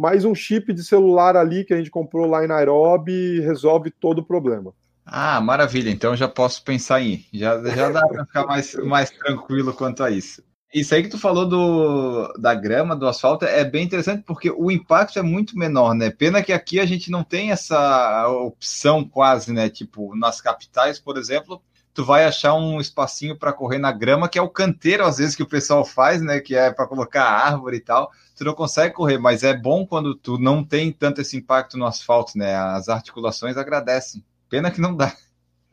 [0.00, 4.20] mais um chip de celular ali que a gente comprou lá em Nairobi resolve todo
[4.20, 4.72] o problema.
[5.04, 5.90] Ah, maravilha.
[5.90, 7.26] Então já posso pensar em.
[7.30, 10.42] Já, já dá para ficar mais, mais tranquilo quanto a isso.
[10.72, 14.70] Isso aí que tu falou do, da grama, do asfalto, é bem interessante porque o
[14.70, 16.10] impacto é muito menor, né?
[16.10, 19.68] Pena que aqui a gente não tem essa opção quase, né?
[19.68, 21.60] Tipo, nas capitais, por exemplo,
[22.00, 25.36] tu vai achar um espacinho para correr na grama, que é o canteiro, às vezes,
[25.36, 26.40] que o pessoal faz, né?
[26.40, 28.10] Que é para colocar árvore e tal.
[28.34, 31.84] Tu não consegue correr, mas é bom quando tu não tem tanto esse impacto no
[31.84, 32.54] asfalto, né?
[32.56, 34.24] As articulações agradecem.
[34.48, 35.14] Pena que não dá.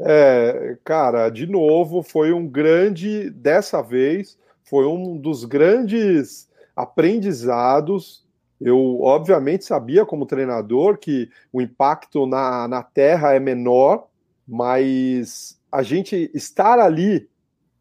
[0.01, 8.27] É, cara, de novo, foi um grande, dessa vez, foi um dos grandes aprendizados.
[8.59, 14.07] Eu, obviamente, sabia como treinador que o impacto na, na terra é menor,
[14.45, 17.29] mas a gente estar ali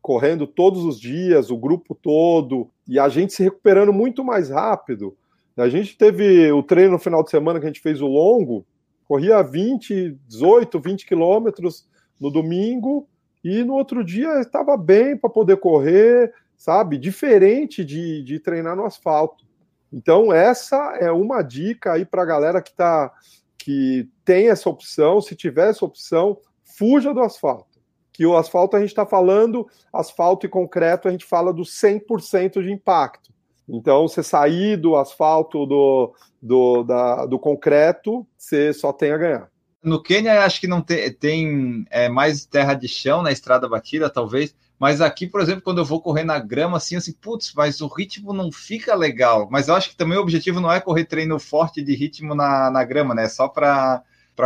[0.02, 5.16] correndo todos os dias, o grupo todo, e a gente se recuperando muito mais rápido.
[5.56, 8.66] A gente teve o treino no final de semana que a gente fez o longo,
[9.08, 11.88] corria 20, 18, 20 quilômetros
[12.20, 13.08] no domingo,
[13.42, 16.98] e no outro dia estava bem para poder correr, sabe?
[16.98, 19.46] Diferente de, de treinar no asfalto.
[19.90, 23.10] Então, essa é uma dica aí para a galera que tá,
[23.56, 25.22] que tem essa opção.
[25.22, 27.75] Se tiver essa opção, fuja do asfalto
[28.16, 32.62] que o asfalto a gente está falando, asfalto e concreto, a gente fala do 100%
[32.62, 33.30] de impacto.
[33.68, 39.50] Então, você sair do asfalto, do, do, da, do concreto, você só tem a ganhar.
[39.82, 44.08] No Quênia, acho que não tem, tem é, mais terra de chão na estrada batida,
[44.08, 44.54] talvez.
[44.78, 47.86] Mas aqui, por exemplo, quando eu vou correr na grama, assim, assim, putz, mas o
[47.86, 49.48] ritmo não fica legal.
[49.50, 52.70] Mas eu acho que também o objetivo não é correr treino forte de ritmo na,
[52.70, 53.28] na grama, né?
[53.28, 54.02] Só para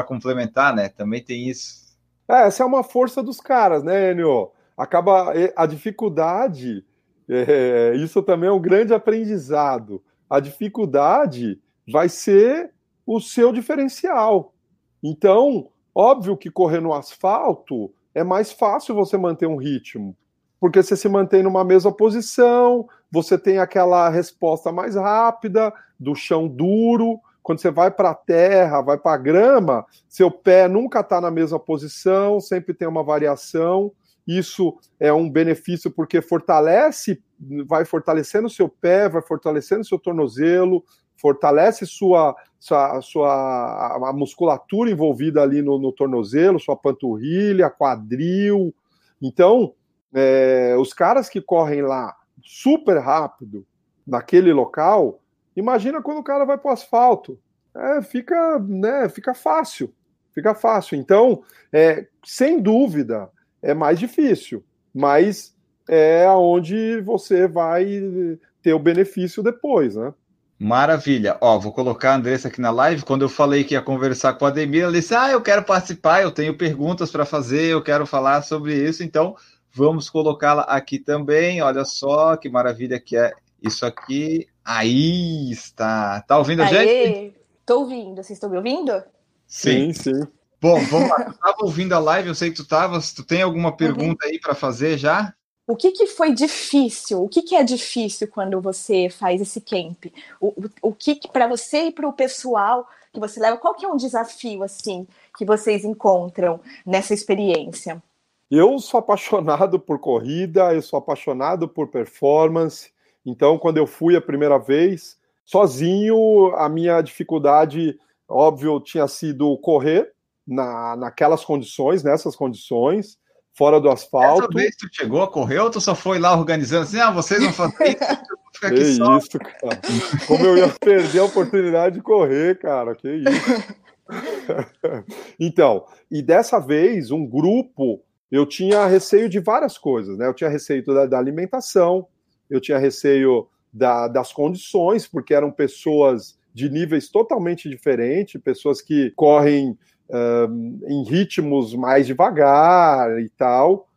[0.06, 0.88] complementar, né?
[0.88, 1.89] Também tem isso.
[2.30, 4.52] É, essa é uma força dos caras, né, Enio?
[4.76, 6.84] Acaba a dificuldade,
[7.28, 10.00] é, isso também é um grande aprendizado.
[10.28, 12.70] A dificuldade vai ser
[13.04, 14.54] o seu diferencial.
[15.02, 20.16] Então, óbvio que correr no asfalto é mais fácil você manter um ritmo,
[20.60, 26.46] porque você se mantém numa mesma posição, você tem aquela resposta mais rápida do chão
[26.46, 31.20] duro, quando você vai para a terra, vai para a grama, seu pé nunca está
[31.20, 33.90] na mesma posição, sempre tem uma variação.
[34.24, 37.20] Isso é um benefício porque fortalece,
[37.66, 40.84] vai fortalecendo seu pé, vai fortalecendo seu tornozelo,
[41.16, 48.72] fortalece sua, sua, sua a musculatura envolvida ali no, no tornozelo, sua panturrilha, quadril.
[49.20, 49.74] Então,
[50.14, 53.66] é, os caras que correm lá super rápido
[54.06, 55.20] naquele local,
[55.60, 57.38] Imagina quando o cara vai para o asfalto.
[57.74, 59.94] É, fica, né, fica fácil.
[60.32, 60.96] Fica fácil.
[60.96, 61.42] Então,
[61.72, 63.30] é, sem dúvida,
[63.62, 65.54] é mais difícil, mas
[65.88, 70.12] é onde você vai ter o benefício depois, né?
[70.58, 71.38] Maravilha.
[71.40, 73.02] Ó, vou colocar a Andressa aqui na live.
[73.02, 76.22] Quando eu falei que ia conversar com a Ademir, ela disse: Ah, eu quero participar,
[76.22, 79.02] eu tenho perguntas para fazer, eu quero falar sobre isso.
[79.02, 79.34] Então,
[79.72, 81.62] vamos colocá-la aqui também.
[81.62, 84.46] Olha só que maravilha que é isso aqui.
[84.64, 86.22] Aí está.
[86.22, 87.34] Tá ouvindo a gente?
[87.64, 88.16] Tô ouvindo.
[88.16, 89.02] Vocês estão me ouvindo?
[89.46, 90.26] Sim, sim.
[90.60, 91.24] Bom, vamos lá.
[91.24, 93.12] Tu estava ouvindo a live, eu sei que tu estavas.
[93.12, 94.32] Tu tem alguma pergunta uhum.
[94.32, 95.34] aí para fazer já?
[95.66, 97.22] O que, que foi difícil?
[97.22, 100.06] O que, que é difícil quando você faz esse camp?
[100.40, 103.74] O, o, o que, que para você e para o pessoal que você leva, qual
[103.74, 108.02] que é um desafio assim que vocês encontram nessa experiência?
[108.50, 112.90] Eu sou apaixonado por corrida, eu sou apaixonado por performance.
[113.24, 120.12] Então, quando eu fui a primeira vez, sozinho, a minha dificuldade, óbvio, tinha sido correr
[120.46, 123.18] na, naquelas condições, nessas condições,
[123.52, 124.44] fora do asfalto.
[124.44, 127.42] Essa vez tu chegou a correr ou tu só foi lá organizando assim, ah, vocês
[127.42, 128.30] vão fazer isso?
[128.60, 129.80] Que isso, cara.
[130.26, 133.74] Como eu ia perder a oportunidade de correr, cara, que isso.
[135.40, 140.26] então, e dessa vez, um grupo, eu tinha receio de várias coisas, né?
[140.26, 142.06] Eu tinha receio da, da alimentação,
[142.50, 149.12] eu tinha receio da, das condições, porque eram pessoas de níveis totalmente diferentes, pessoas que
[149.12, 153.88] correm um, em ritmos mais devagar e tal.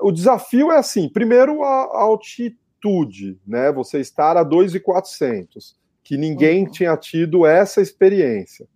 [0.00, 3.72] O desafio é assim: primeiro, a, a altitude, né?
[3.72, 6.70] Você estar a 2,400, que ninguém uhum.
[6.70, 8.68] tinha tido essa experiência.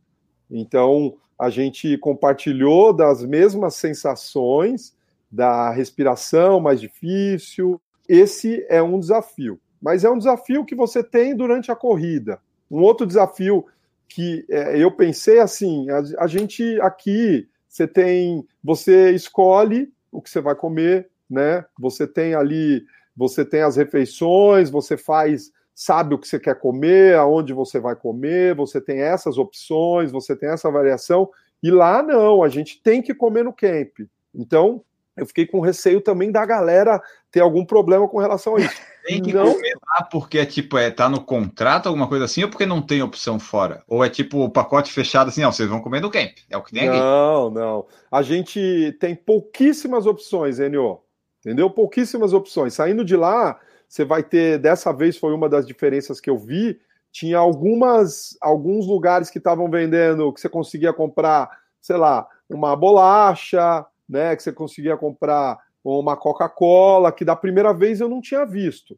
[0.50, 4.94] Então, a gente compartilhou das mesmas sensações
[5.30, 7.80] da respiração mais difícil,
[8.12, 9.59] esse é um desafio.
[9.81, 12.38] Mas é um desafio que você tem durante a corrida.
[12.70, 13.64] Um outro desafio
[14.07, 20.29] que é, eu pensei assim: a, a gente aqui, você tem, você escolhe o que
[20.29, 21.65] você vai comer, né?
[21.81, 22.85] Você tem ali,
[23.17, 27.96] você tem as refeições, você faz, sabe o que você quer comer, aonde você vai
[27.96, 31.31] comer, você tem essas opções, você tem essa variação.
[31.63, 34.00] E lá não, a gente tem que comer no camp.
[34.35, 34.85] Então,
[35.17, 37.00] eu fiquei com receio também da galera
[37.31, 38.75] ter algum problema com relação a isso.
[39.04, 39.52] Tem que não...
[39.52, 43.02] comer lá porque tipo, é, tá no contrato, alguma coisa assim, ou porque não tem
[43.02, 43.83] opção fora?
[43.88, 46.31] Ou é tipo o pacote fechado assim, não, vocês vão comer no camp.
[46.48, 47.00] É o que tem aqui.
[47.00, 47.87] Não, não.
[48.08, 51.00] A gente tem pouquíssimas opções, Enio.
[51.40, 51.69] Entendeu?
[51.69, 52.75] Pouquíssimas opções.
[52.75, 53.58] Saindo de lá,
[53.88, 56.79] você vai ter, dessa vez foi uma das diferenças que eu vi,
[57.10, 61.50] tinha algumas alguns lugares que estavam vendendo que você conseguia comprar,
[61.81, 64.37] sei lá, uma bolacha, né?
[64.37, 68.96] Que você conseguia comprar uma Coca-Cola, que da primeira vez eu não tinha visto.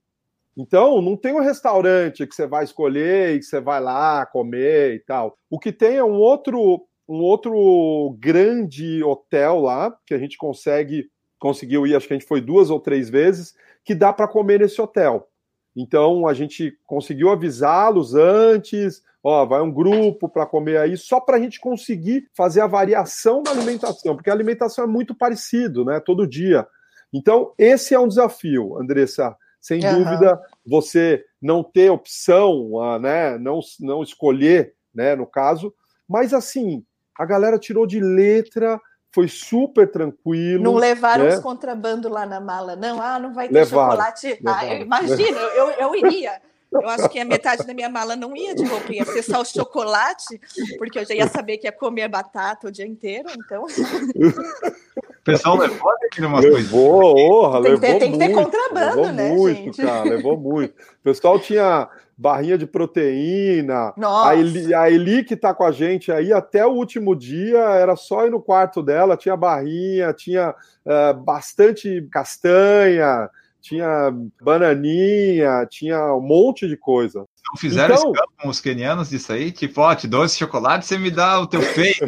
[0.57, 4.95] Então, não tem um restaurante que você vai escolher e que você vai lá comer
[4.95, 5.37] e tal.
[5.51, 11.11] O que tem é um outro, um outro grande hotel lá, que a gente consegue,
[11.39, 13.55] conseguiu ir, acho que a gente foi duas ou três vezes,
[13.85, 15.29] que dá para comer nesse hotel.
[15.75, 21.39] Então, a gente conseguiu avisá-los antes, ó, vai um grupo para comer aí, só para
[21.39, 25.99] a gente conseguir fazer a variação da alimentação, porque a alimentação é muito parecido, né,
[25.99, 26.67] todo dia.
[27.13, 30.05] Então, esse é um desafio, Andressa sem uhum.
[30.05, 32.69] dúvida, você não ter opção,
[33.01, 35.73] né, não, não escolher, né, no caso,
[36.07, 36.85] mas assim,
[37.19, 38.79] a galera tirou de letra,
[39.11, 40.63] foi super tranquilo.
[40.63, 41.35] Não levaram né?
[41.35, 43.01] os contrabando lá na mala, não?
[43.01, 44.27] Ah, não vai ter levaram, chocolate.
[44.27, 46.43] Levaram, ah, imagina, eu, eu iria.
[46.75, 49.41] Eu acho que a metade da minha mala não ia de roupinha, ia ser só
[49.41, 50.41] o chocolate,
[50.79, 53.65] porque eu já ia saber que ia comer batata o dia inteiro, então.
[53.65, 56.53] O pessoal levou aqui coisas.
[56.53, 58.13] Levou, orra, tem, levou tem, muito.
[58.13, 59.83] Que ter contrabando, levou né, muito, gente?
[59.83, 60.73] cara, levou muito.
[60.73, 63.93] O pessoal tinha barrinha de proteína.
[63.97, 64.31] Nossa.
[64.31, 67.97] A Eli, a Eli que tá com a gente aí até o último dia era
[67.97, 73.29] só ir no quarto dela, tinha barrinha, tinha uh, bastante castanha,
[73.65, 77.21] tinha bananinha, tinha um monte de coisa.
[77.21, 79.51] Não fizeram então, com os kenianos disso aí?
[79.51, 82.05] Tipo, ó, te dou esse chocolate, você me dá o teu peito.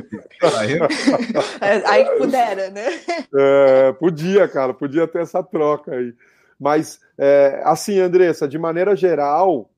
[1.86, 3.00] aí puderam, né?
[3.34, 6.12] É, podia, cara, podia ter essa troca aí.
[6.60, 9.70] Mas, é, assim, Andressa, de maneira geral,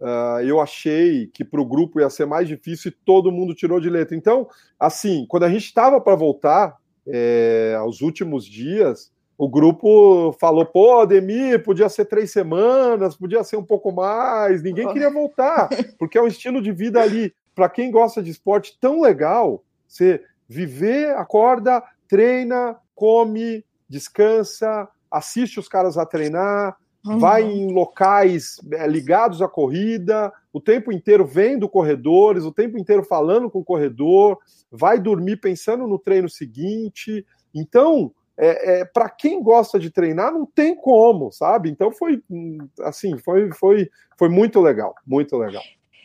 [0.00, 3.80] uh, eu achei que para o grupo ia ser mais difícil e todo mundo tirou
[3.80, 4.16] de letra.
[4.16, 6.76] Então, assim, quando a gente estava para voltar,
[7.08, 13.56] é, aos últimos dias, o grupo falou, pô, Ademir, podia ser três semanas, podia ser
[13.56, 15.68] um pouco mais, ninguém queria voltar,
[15.98, 20.22] porque é um estilo de vida ali, para quem gosta de esporte, tão legal, você
[20.48, 27.18] viver, acorda, treina, come, descansa, assiste os caras a treinar, uhum.
[27.18, 33.02] vai em locais é, ligados à corrida, o tempo inteiro vendo corredores, o tempo inteiro
[33.04, 34.38] falando com o corredor,
[34.70, 37.24] vai dormir pensando no treino seguinte.
[37.54, 41.70] Então, é, é para quem gosta de treinar, não tem como, sabe?
[41.70, 42.22] Então foi
[42.80, 45.62] assim, foi, foi, foi muito legal, muito legal.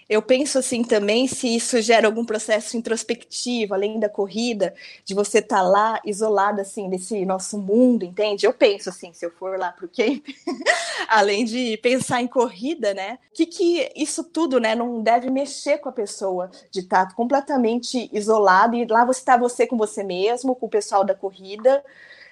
[0.09, 4.73] Eu penso assim também se isso gera algum processo introspectivo, além da corrida,
[5.05, 8.47] de você estar tá lá isolado assim desse nosso mundo, entende?
[8.47, 10.25] Eu penso assim, se eu for lá para o camp,
[11.07, 13.19] além de pensar em corrida, né?
[13.31, 18.09] Que que isso tudo, né, não deve mexer com a pessoa de estar tá completamente
[18.11, 21.83] isolado e lá você está você com você mesmo, com o pessoal da corrida,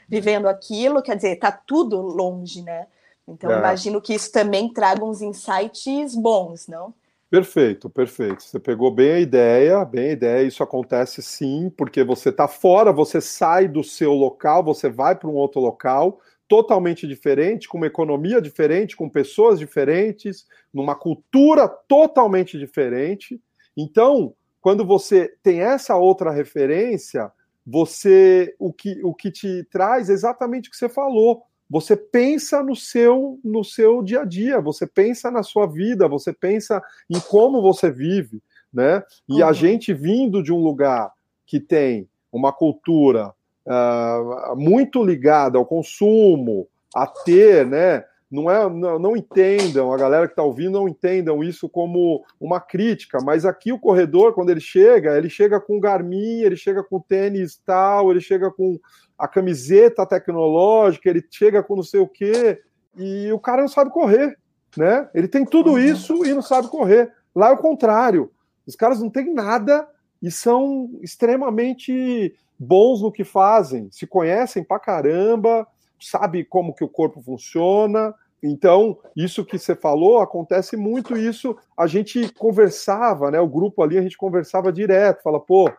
[0.08, 2.88] vivendo aquilo, quer dizer, tá tudo longe, né?
[3.28, 3.58] Então, é.
[3.58, 6.94] imagino que isso também traga uns insights bons, não?
[7.30, 8.42] Perfeito, perfeito.
[8.42, 10.48] Você pegou bem a ideia, bem a ideia.
[10.48, 15.30] Isso acontece sim, porque você está fora, você sai do seu local, você vai para
[15.30, 22.58] um outro local totalmente diferente, com uma economia diferente, com pessoas diferentes, numa cultura totalmente
[22.58, 23.42] diferente.
[23.76, 27.30] Então, quando você tem essa outra referência,
[27.70, 31.44] você o que, o que te traz é exatamente o que você falou.
[31.70, 36.32] Você pensa no seu no seu dia a dia, você pensa na sua vida, você
[36.32, 38.42] pensa em como você vive,
[38.74, 39.04] né?
[39.28, 39.48] E uhum.
[39.50, 41.12] a gente vindo de um lugar
[41.46, 43.34] que tem uma cultura
[43.66, 48.06] uh, muito ligada ao consumo, a ter, né?
[48.30, 52.60] Não é não, não, entendam, a galera que está ouvindo não entendam isso como uma
[52.60, 57.00] crítica, mas aqui o corredor, quando ele chega, ele chega com Garmin, ele chega com
[57.00, 58.78] tênis tal, ele chega com
[59.18, 62.62] a camiseta tecnológica, ele chega com não sei o quê,
[62.98, 64.38] e o cara não sabe correr,
[64.76, 65.10] né?
[65.14, 65.80] Ele tem tudo uhum.
[65.80, 67.12] isso e não sabe correr.
[67.34, 68.32] Lá é o contrário.
[68.66, 69.88] Os caras não têm nada
[70.22, 75.68] e são extremamente bons no que fazem, se conhecem pra caramba,
[76.00, 78.14] sabe como que o corpo funciona.
[78.42, 81.58] Então, isso que você falou, acontece muito isso.
[81.76, 83.40] A gente conversava, né?
[83.40, 85.72] O grupo ali, a gente conversava direto, fala, pô,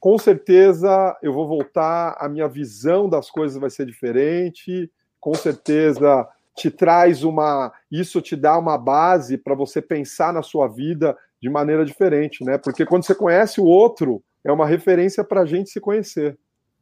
[0.00, 6.26] com certeza eu vou voltar, a minha visão das coisas vai ser diferente, com certeza
[6.54, 7.72] te traz uma.
[7.90, 12.56] Isso te dá uma base para você pensar na sua vida de maneira diferente, né?
[12.56, 16.38] Porque quando você conhece o outro, é uma referência para a gente se conhecer.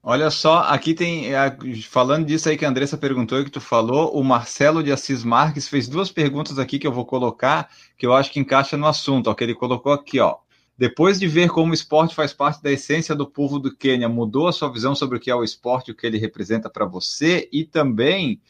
[0.07, 1.57] Olha só, aqui tem, é,
[1.89, 5.25] falando disso aí que a Andressa perguntou e que tu falou, o Marcelo de Assis
[5.25, 8.87] Marques fez duas perguntas aqui que eu vou colocar, que eu acho que encaixa no
[8.87, 10.37] assunto, ó, que ele colocou aqui, ó.
[10.77, 14.47] Depois de ver como o esporte faz parte da essência do povo do Quênia, mudou
[14.47, 17.49] a sua visão sobre o que é o esporte, o que ele representa para você
[17.51, 18.43] e também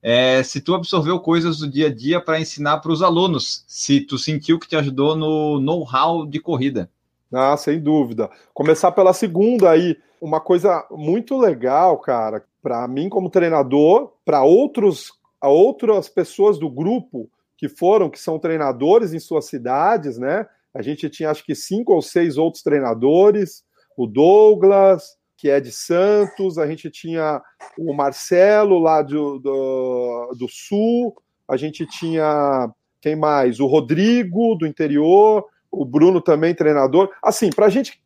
[0.00, 4.00] é, se tu absorveu coisas do dia a dia para ensinar para os alunos, se
[4.00, 6.90] tu sentiu que te ajudou no know-how de corrida.
[7.34, 8.30] Ah, sem dúvida.
[8.52, 15.12] Começar pela segunda aí, uma coisa muito legal, cara, para mim como treinador, para outros
[15.42, 17.28] outras pessoas do grupo
[17.58, 20.46] que foram, que são treinadores em suas cidades, né?
[20.72, 23.62] A gente tinha acho que cinco ou seis outros treinadores,
[23.96, 27.42] o Douglas, que é de Santos, a gente tinha
[27.78, 31.14] o Marcelo lá do, do, do Sul,
[31.46, 32.70] a gente tinha
[33.00, 33.60] quem mais?
[33.60, 35.44] O Rodrigo do interior,
[35.80, 37.10] o Bruno também treinador.
[37.22, 38.02] Assim, para gente,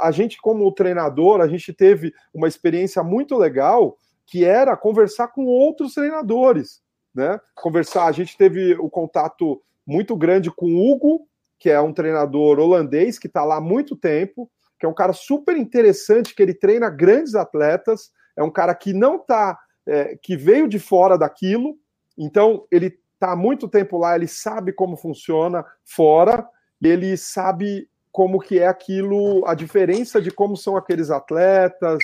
[0.00, 3.96] a gente como treinador, a gente teve uma experiência muito legal
[4.26, 6.80] que era conversar com outros treinadores,
[7.14, 7.40] né?
[7.54, 11.26] Conversar, a gente teve o contato muito grande com o Hugo,
[11.58, 15.12] que é um treinador holandês que está lá há muito tempo, que é um cara
[15.12, 20.36] super interessante, que ele treina grandes atletas, é um cara que não tá, é, que
[20.36, 21.76] veio de fora daquilo,
[22.18, 26.44] então ele está há muito tempo lá, ele sabe como funciona fora,
[26.88, 31.98] ele sabe como que é aquilo, a diferença de como são aqueles atletas.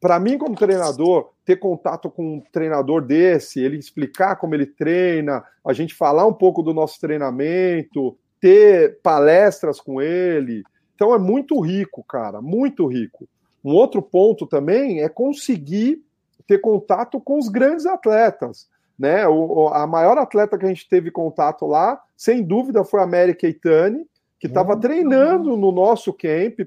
[0.00, 5.44] Para mim, como treinador, ter contato com um treinador desse, ele explicar como ele treina,
[5.66, 10.62] a gente falar um pouco do nosso treinamento, ter palestras com ele.
[10.94, 13.28] Então é muito rico, cara, muito rico.
[13.64, 16.00] Um outro ponto também é conseguir
[16.46, 18.68] ter contato com os grandes atletas.
[18.98, 19.26] Né?
[19.26, 23.34] O, a maior atleta que a gente teve contato lá, sem dúvida, foi a Mary
[23.34, 24.06] Keitani,
[24.38, 24.80] que estava uhum.
[24.80, 26.60] treinando no nosso camp.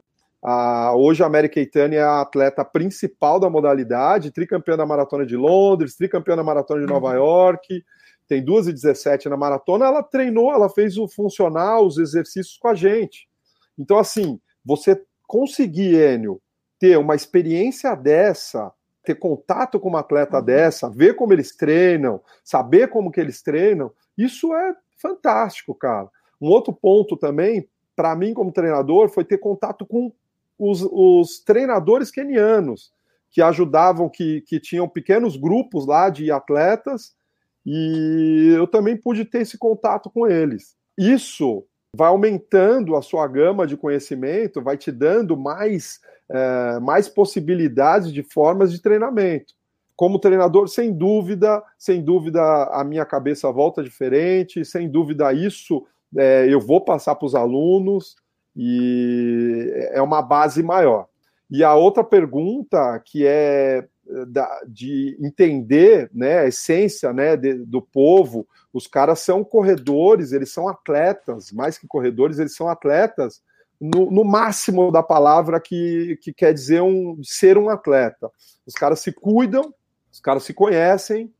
[0.44, 5.38] Ah, hoje a Mary Keitani é a atleta principal da modalidade, tricampeã da maratona de
[5.38, 7.16] Londres, tricampeã da maratona de Nova uhum.
[7.16, 7.84] York,
[8.28, 9.86] tem 2 e 17 na maratona.
[9.86, 13.28] Ela treinou, ela fez o funcional, os exercícios com a gente.
[13.78, 16.42] Então, assim, você conseguir, Enio,
[16.80, 18.72] ter uma experiência dessa,
[19.04, 20.46] ter contato com uma atleta uhum.
[20.46, 26.10] dessa, ver como eles treinam, saber como que eles treinam, isso é fantástico, cara.
[26.42, 30.12] Um outro ponto também, para mim como treinador, foi ter contato com
[30.58, 32.92] os, os treinadores kenianos,
[33.30, 37.16] que ajudavam, que, que tinham pequenos grupos lá de atletas,
[37.66, 40.76] e eu também pude ter esse contato com eles.
[40.98, 41.64] Isso
[41.96, 48.24] vai aumentando a sua gama de conhecimento, vai te dando mais, é, mais possibilidades de
[48.24, 49.54] formas de treinamento.
[49.96, 55.86] Como treinador, sem dúvida, sem dúvida, a minha cabeça volta diferente, sem dúvida, isso
[56.18, 58.16] é, eu vou passar para os alunos
[58.56, 61.08] e é uma base maior.
[61.50, 63.88] E a outra pergunta, que é
[64.28, 70.52] da, de entender né, a essência né, de, do povo, os caras são corredores, eles
[70.52, 73.42] são atletas, mais que corredores, eles são atletas
[73.80, 78.30] no, no máximo da palavra que, que quer dizer um, ser um atleta.
[78.66, 79.74] Os caras se cuidam,
[80.12, 81.34] os caras se conhecem,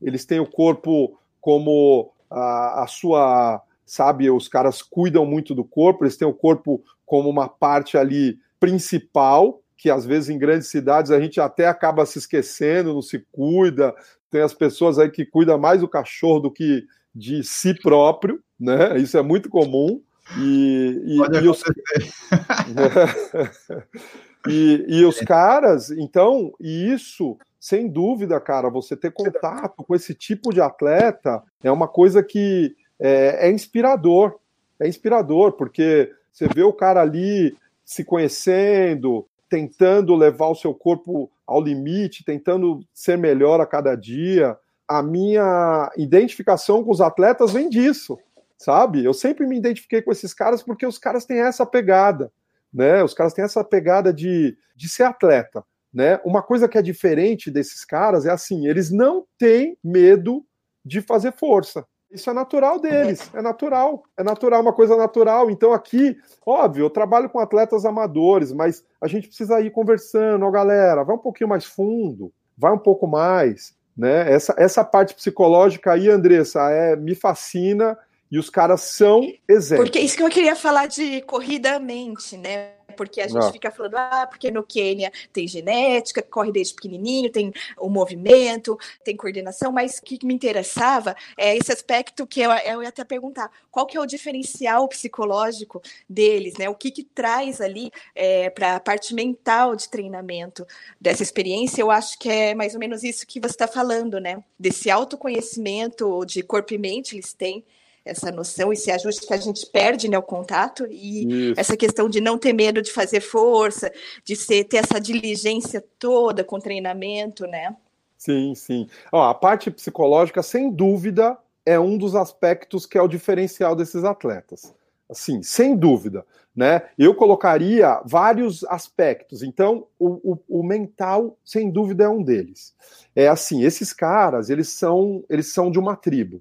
[0.00, 6.04] eles têm o corpo como a, a sua, sabe, os caras cuidam muito do corpo,
[6.04, 11.10] eles têm o corpo como uma parte ali principal, que às vezes em grandes cidades
[11.10, 13.94] a gente até acaba se esquecendo, não se cuida.
[14.30, 18.98] Tem as pessoas aí que cuidam mais do cachorro do que de si próprio, né?
[18.98, 20.00] Isso é muito comum.
[20.38, 21.62] E, e, e os...
[24.48, 30.14] e, e os caras, então, e isso, sem dúvida, cara, você ter contato com esse
[30.14, 32.74] tipo de atleta é uma coisa que
[33.04, 34.38] é, é inspirador.
[34.80, 41.30] É inspirador, porque você vê o cara ali se conhecendo, tentando levar o seu corpo
[41.46, 44.56] ao limite, tentando ser melhor a cada dia.
[44.88, 48.18] A minha identificação com os atletas vem disso,
[48.56, 49.04] sabe?
[49.04, 52.32] Eu sempre me identifiquei com esses caras porque os caras têm essa pegada,
[52.72, 53.04] né?
[53.04, 56.18] Os caras têm essa pegada de, de ser atleta, né?
[56.24, 60.42] Uma coisa que é diferente desses caras é assim, eles não têm medo
[60.82, 61.86] de fazer força.
[62.14, 65.50] Isso é natural deles, é natural, é natural, uma coisa natural.
[65.50, 70.50] Então aqui, óbvio, eu trabalho com atletas amadores, mas a gente precisa ir conversando, ó,
[70.50, 74.32] galera, vai um pouquinho mais fundo, vai um pouco mais, né?
[74.32, 77.98] Essa, essa parte psicológica aí, Andressa, é, me fascina
[78.34, 79.88] e os caras são exemplos.
[79.88, 82.72] Porque isso que eu queria falar de corrida mente, né?
[82.96, 83.52] Porque a gente ah.
[83.52, 89.16] fica falando, ah, porque no Quênia tem genética, corre desde pequenininho, tem o movimento, tem
[89.16, 93.48] coordenação, mas o que me interessava é esse aspecto que eu, eu ia até perguntar,
[93.70, 96.68] qual que é o diferencial psicológico deles, né?
[96.68, 100.66] O que que traz ali é, para a parte mental de treinamento
[101.00, 101.80] dessa experiência?
[101.80, 104.42] Eu acho que é mais ou menos isso que você está falando, né?
[104.58, 107.64] Desse autoconhecimento de corpo e mente eles têm,
[108.04, 111.60] essa noção, esse ajuste que a gente perde né, o contato e Isso.
[111.60, 113.90] essa questão de não ter medo de fazer força,
[114.22, 117.74] de ser, ter essa diligência toda com treinamento, né?
[118.18, 118.88] Sim, sim.
[119.10, 124.04] Ó, a parte psicológica, sem dúvida, é um dos aspectos que é o diferencial desses
[124.04, 124.74] atletas.
[125.08, 126.24] Assim, sem dúvida.
[126.54, 126.82] Né?
[126.96, 129.42] Eu colocaria vários aspectos.
[129.42, 132.74] Então, o, o, o, mental, sem dúvida, é um deles.
[133.14, 136.40] É assim, esses caras, eles são, eles são de uma tribo.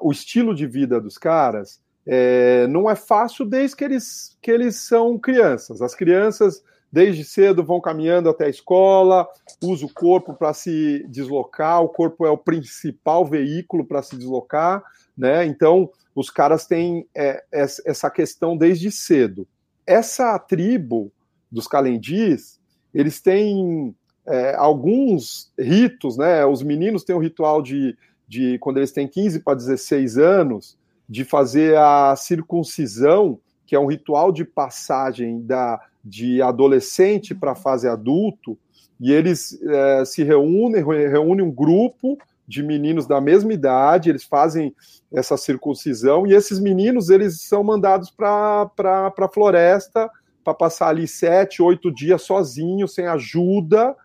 [0.00, 4.76] O estilo de vida dos caras é, não é fácil desde que eles, que eles
[4.76, 5.82] são crianças.
[5.82, 9.26] As crianças, desde cedo, vão caminhando até a escola,
[9.62, 14.82] usam o corpo para se deslocar, o corpo é o principal veículo para se deslocar,
[15.16, 15.44] né?
[15.44, 19.46] Então, os caras têm é, essa questão desde cedo.
[19.86, 21.12] Essa tribo
[21.50, 22.60] dos calendis,
[22.94, 23.94] eles têm
[24.26, 26.44] é, alguns ritos, né?
[26.46, 27.96] Os meninos têm o ritual de,
[28.28, 30.76] de, quando eles têm 15 para 16 anos,
[31.08, 37.56] de fazer a circuncisão, que é um ritual de passagem da, de adolescente para a
[37.56, 38.58] fase adulto,
[39.00, 42.18] e eles é, se reúnem, reúnem um grupo
[42.48, 44.74] de meninos da mesma idade, eles fazem
[45.12, 50.10] essa circuncisão, e esses meninos eles são mandados para a floresta
[50.44, 53.96] para passar ali sete, oito dias sozinhos, sem ajuda.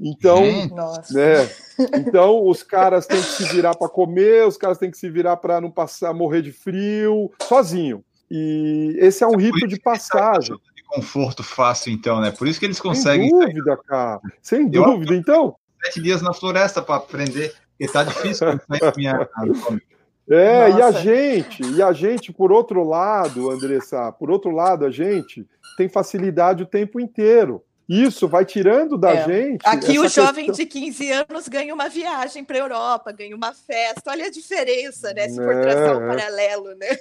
[0.00, 0.42] Então,
[1.10, 1.48] né,
[1.94, 5.36] então os caras têm que se virar para comer, os caras têm que se virar
[5.36, 8.02] para não passar, morrer de frio, sozinho.
[8.30, 10.56] E esse é um é rito de passagem.
[10.74, 12.30] De conforto fácil, então, né?
[12.30, 13.28] Por isso que eles conseguem.
[13.28, 14.20] Sem dúvida, cara.
[14.40, 15.14] Sem dúvida.
[15.14, 15.54] Então.
[15.84, 18.46] Sete dias na floresta para aprender porque tá difícil
[18.96, 19.28] minha.
[20.28, 20.78] É, Nossa.
[20.78, 25.48] e a gente, e a gente, por outro lado, Andressa, por outro lado, a gente
[25.76, 27.64] tem facilidade o tempo inteiro.
[27.90, 29.24] Isso vai tirando da é.
[29.24, 29.66] gente.
[29.66, 30.64] Aqui o jovem questão...
[30.64, 34.12] de 15 anos ganha uma viagem para a Europa, ganha uma festa.
[34.12, 35.28] Olha a diferença, né?
[35.28, 35.60] Se for é.
[35.60, 36.96] traçar um paralelo, né?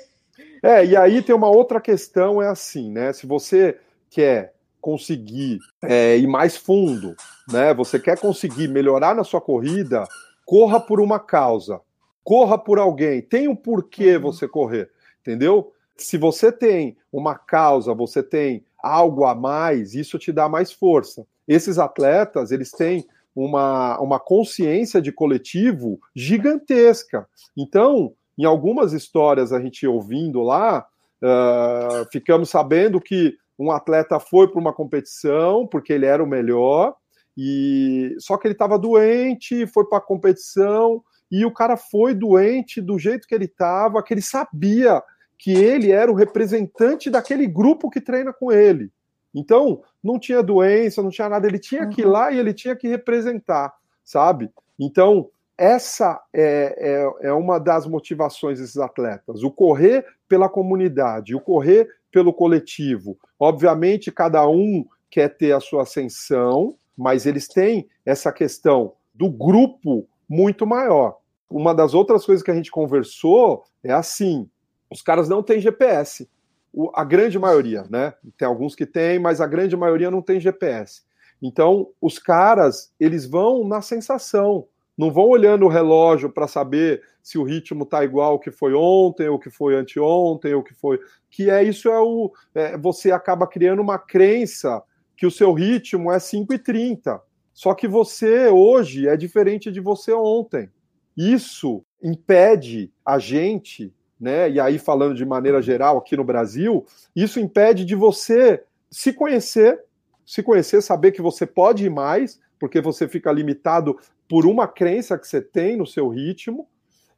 [0.63, 3.13] É, e aí tem uma outra questão, é assim, né?
[3.13, 3.77] Se você
[4.09, 7.15] quer conseguir é, ir mais fundo,
[7.47, 7.71] né?
[7.75, 10.07] Você quer conseguir melhorar na sua corrida,
[10.43, 11.79] corra por uma causa,
[12.23, 14.21] corra por alguém, tem um porquê uhum.
[14.23, 14.89] você correr,
[15.21, 15.71] entendeu?
[15.95, 21.25] Se você tem uma causa, você tem algo a mais, isso te dá mais força.
[21.47, 23.05] Esses atletas, eles têm
[23.35, 27.27] uma, uma consciência de coletivo gigantesca.
[27.57, 30.85] Então, em algumas histórias a gente ouvindo lá,
[31.23, 36.95] uh, ficamos sabendo que um atleta foi para uma competição porque ele era o melhor,
[37.37, 42.81] e só que ele estava doente, foi para a competição e o cara foi doente
[42.81, 45.01] do jeito que ele estava, que ele sabia
[45.39, 48.91] que ele era o representante daquele grupo que treina com ele.
[49.33, 52.11] Então, não tinha doença, não tinha nada, ele tinha que ir uhum.
[52.11, 53.73] lá e ele tinha que representar,
[54.03, 54.51] sabe?
[54.77, 56.75] Então, essa é,
[57.21, 63.17] é, é, uma das motivações desses atletas: o correr pela comunidade, o correr pelo coletivo.
[63.39, 70.07] Obviamente, cada um quer ter a sua ascensão, mas eles têm essa questão do grupo
[70.27, 71.17] muito maior.
[71.49, 74.49] Uma das outras coisas que a gente conversou é assim:
[74.89, 76.29] os caras não têm GPS.
[76.73, 78.13] O, a grande maioria, né?
[78.37, 81.01] Tem alguns que têm, mas a grande maioria não tem GPS.
[81.41, 84.67] Então, os caras, eles vão na sensação,
[84.97, 89.29] não vão olhando o relógio para saber se o ritmo tá igual que foi ontem,
[89.29, 90.99] ou que foi anteontem, ou que foi.
[91.29, 92.31] Que é isso é o.
[92.53, 94.83] É, você acaba criando uma crença
[95.15, 97.21] que o seu ritmo é 5,30.
[97.53, 100.69] Só que você hoje é diferente de você ontem.
[101.15, 104.49] Isso impede a gente, né?
[104.49, 109.79] E aí falando de maneira geral aqui no Brasil, isso impede de você se conhecer,
[110.25, 113.97] se conhecer, saber que você pode ir mais, porque você fica limitado
[114.27, 116.67] por uma crença que você tem no seu ritmo.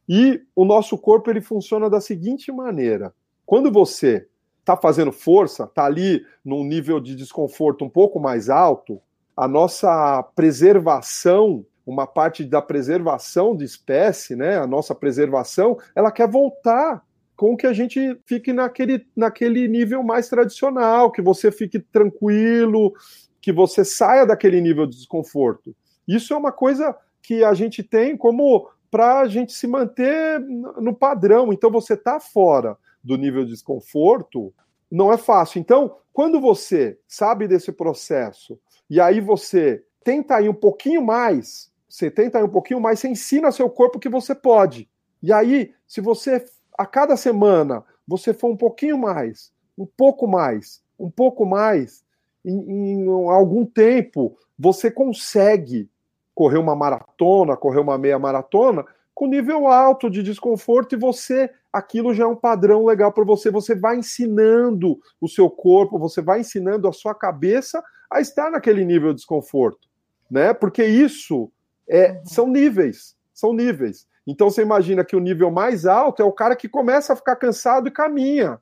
[0.08, 4.26] E o nosso corpo ele funciona da seguinte maneira: quando você
[4.60, 9.00] está fazendo força, está ali num nível de desconforto um pouco mais alto,
[9.36, 16.28] a nossa preservação, uma parte da preservação de espécie, né, a nossa preservação, ela quer
[16.28, 17.02] voltar
[17.36, 22.92] com que a gente fique naquele, naquele nível mais tradicional, que você fique tranquilo,
[23.40, 25.74] que você saia daquele nível de desconforto.
[26.06, 30.94] Isso é uma coisa que a gente tem como para a gente se manter no
[30.94, 31.52] padrão.
[31.52, 34.54] Então você está fora do nível de desconforto,
[34.90, 35.58] não é fácil.
[35.58, 38.58] Então, quando você sabe desse processo
[38.88, 43.52] e aí você tenta ir um pouquinho mais, você tenta um pouquinho mais, você ensina
[43.52, 44.88] seu corpo que você pode.
[45.22, 46.42] E aí, se você
[46.76, 52.02] a cada semana você for um pouquinho mais, um pouco mais, um pouco mais,
[52.42, 55.86] em, em algum tempo você consegue
[56.34, 62.14] correr uma maratona, correr uma meia maratona com nível alto de desconforto e você aquilo
[62.14, 63.50] já é um padrão legal para você.
[63.50, 68.82] Você vai ensinando o seu corpo, você vai ensinando a sua cabeça a estar naquele
[68.82, 69.86] nível de desconforto,
[70.30, 70.54] né?
[70.54, 71.52] Porque isso
[71.88, 72.26] é, uhum.
[72.26, 74.06] são níveis, são níveis.
[74.26, 77.36] Então você imagina que o nível mais alto é o cara que começa a ficar
[77.36, 78.58] cansado e caminha,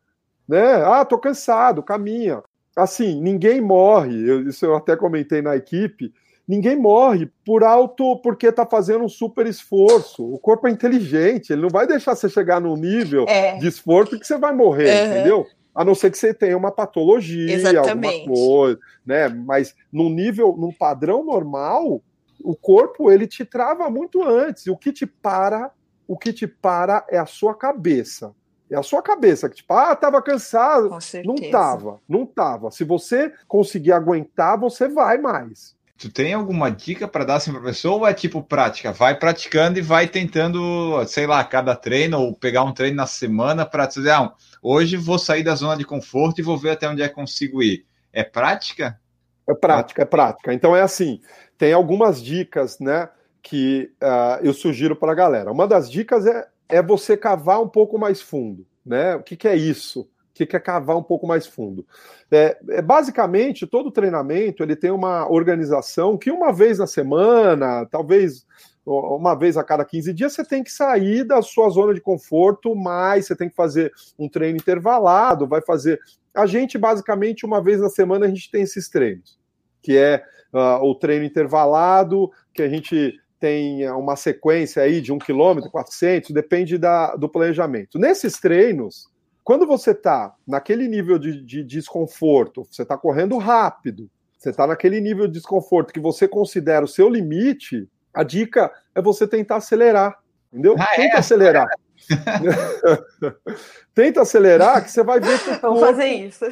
[0.49, 0.83] né?
[0.85, 2.43] Ah, tô cansado, caminha.
[2.75, 4.29] Assim, ninguém morre.
[4.29, 6.13] Eu, isso eu até comentei na equipe.
[6.49, 10.25] Ninguém morre por alto porque está fazendo um super esforço.
[10.25, 13.57] O corpo é inteligente, ele não vai deixar você chegar num nível é.
[13.59, 15.11] de esforço que você vai morrer, uhum.
[15.11, 15.47] entendeu?
[15.73, 18.23] A não ser que você tenha uma patologia, Exatamente.
[18.23, 19.29] alguma coisa, né?
[19.29, 22.03] Mas num nível, num padrão normal,
[22.45, 24.67] o corpo ele te trava muito antes.
[24.67, 25.71] O que te para,
[26.07, 28.35] o que te para é a sua cabeça.
[28.71, 30.91] É a sua cabeça que, tipo, ah, tava cansado.
[31.25, 32.71] Não tava, não tava.
[32.71, 35.75] Se você conseguir aguentar, você vai mais.
[35.99, 38.91] Tu tem alguma dica para dar assim para pessoa ou é tipo prática?
[38.91, 43.67] Vai praticando e vai tentando, sei lá, cada treino ou pegar um treino na semana
[43.67, 44.33] para dizer, ah,
[44.63, 47.63] hoje vou sair da zona de conforto e vou ver até onde é que consigo
[47.63, 47.85] ir.
[48.13, 48.99] É prática?
[49.47, 50.55] É prática, é prática.
[50.55, 51.21] Então é assim,
[51.61, 53.11] tem algumas dicas, né,
[53.43, 55.53] que uh, eu sugiro para a galera.
[55.53, 59.15] Uma das dicas é, é você cavar um pouco mais fundo, né?
[59.17, 60.01] O que, que é isso?
[60.01, 61.87] O que, é cavar um pouco mais fundo?
[62.31, 68.47] É, é, basicamente, todo treinamento ele tem uma organização que uma vez na semana, talvez
[68.87, 72.75] uma vez a cada 15 dias, você tem que sair da sua zona de conforto,
[72.75, 76.01] mais você tem que fazer um treino intervalado, vai fazer.
[76.35, 79.39] A gente, basicamente, uma vez na semana, a gente tem esses treinos,
[79.83, 85.19] que é uh, o treino intervalado, que a gente tem uma sequência aí de um
[85.19, 87.99] quilômetro, 400, depende da, do planejamento.
[87.99, 89.09] Nesses treinos,
[89.43, 95.01] quando você está naquele nível de, de desconforto, você está correndo rápido, você está naquele
[95.01, 100.19] nível de desconforto que você considera o seu limite, a dica é você tentar acelerar,
[100.53, 100.77] entendeu?
[100.79, 101.19] Ah, Tenta é?
[101.19, 101.67] acelerar.
[103.95, 106.45] Tenta acelerar que você vai ver que o corpo, Vamos fazer isso.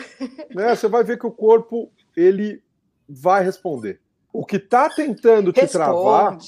[0.55, 2.63] Né, você vai ver que o corpo ele
[3.09, 4.01] vai responder.
[4.33, 5.85] O que está tentando te Responde.
[5.85, 6.39] travar,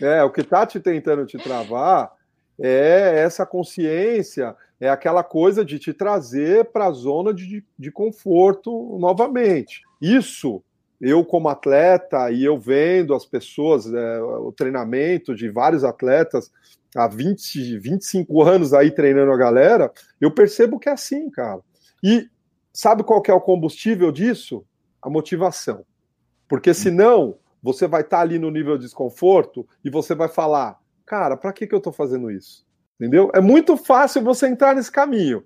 [0.00, 2.12] é, o que está te tentando te travar
[2.60, 8.96] é essa consciência, é aquela coisa de te trazer para a zona de, de conforto
[8.98, 9.82] novamente.
[10.00, 10.62] Isso,
[11.00, 16.52] eu como atleta e eu vendo as pessoas, é, o treinamento de vários atletas
[16.94, 21.60] há 20, 25 anos aí treinando a galera, eu percebo que é assim, cara.
[22.02, 22.28] E
[22.72, 24.64] sabe qual que é o combustível disso?
[25.02, 25.84] A motivação.
[26.54, 30.78] Porque senão você vai estar tá ali no nível de desconforto e você vai falar,
[31.04, 32.64] cara, para que, que eu estou fazendo isso?
[32.94, 33.28] Entendeu?
[33.34, 35.42] É muito fácil você entrar nesse caminho.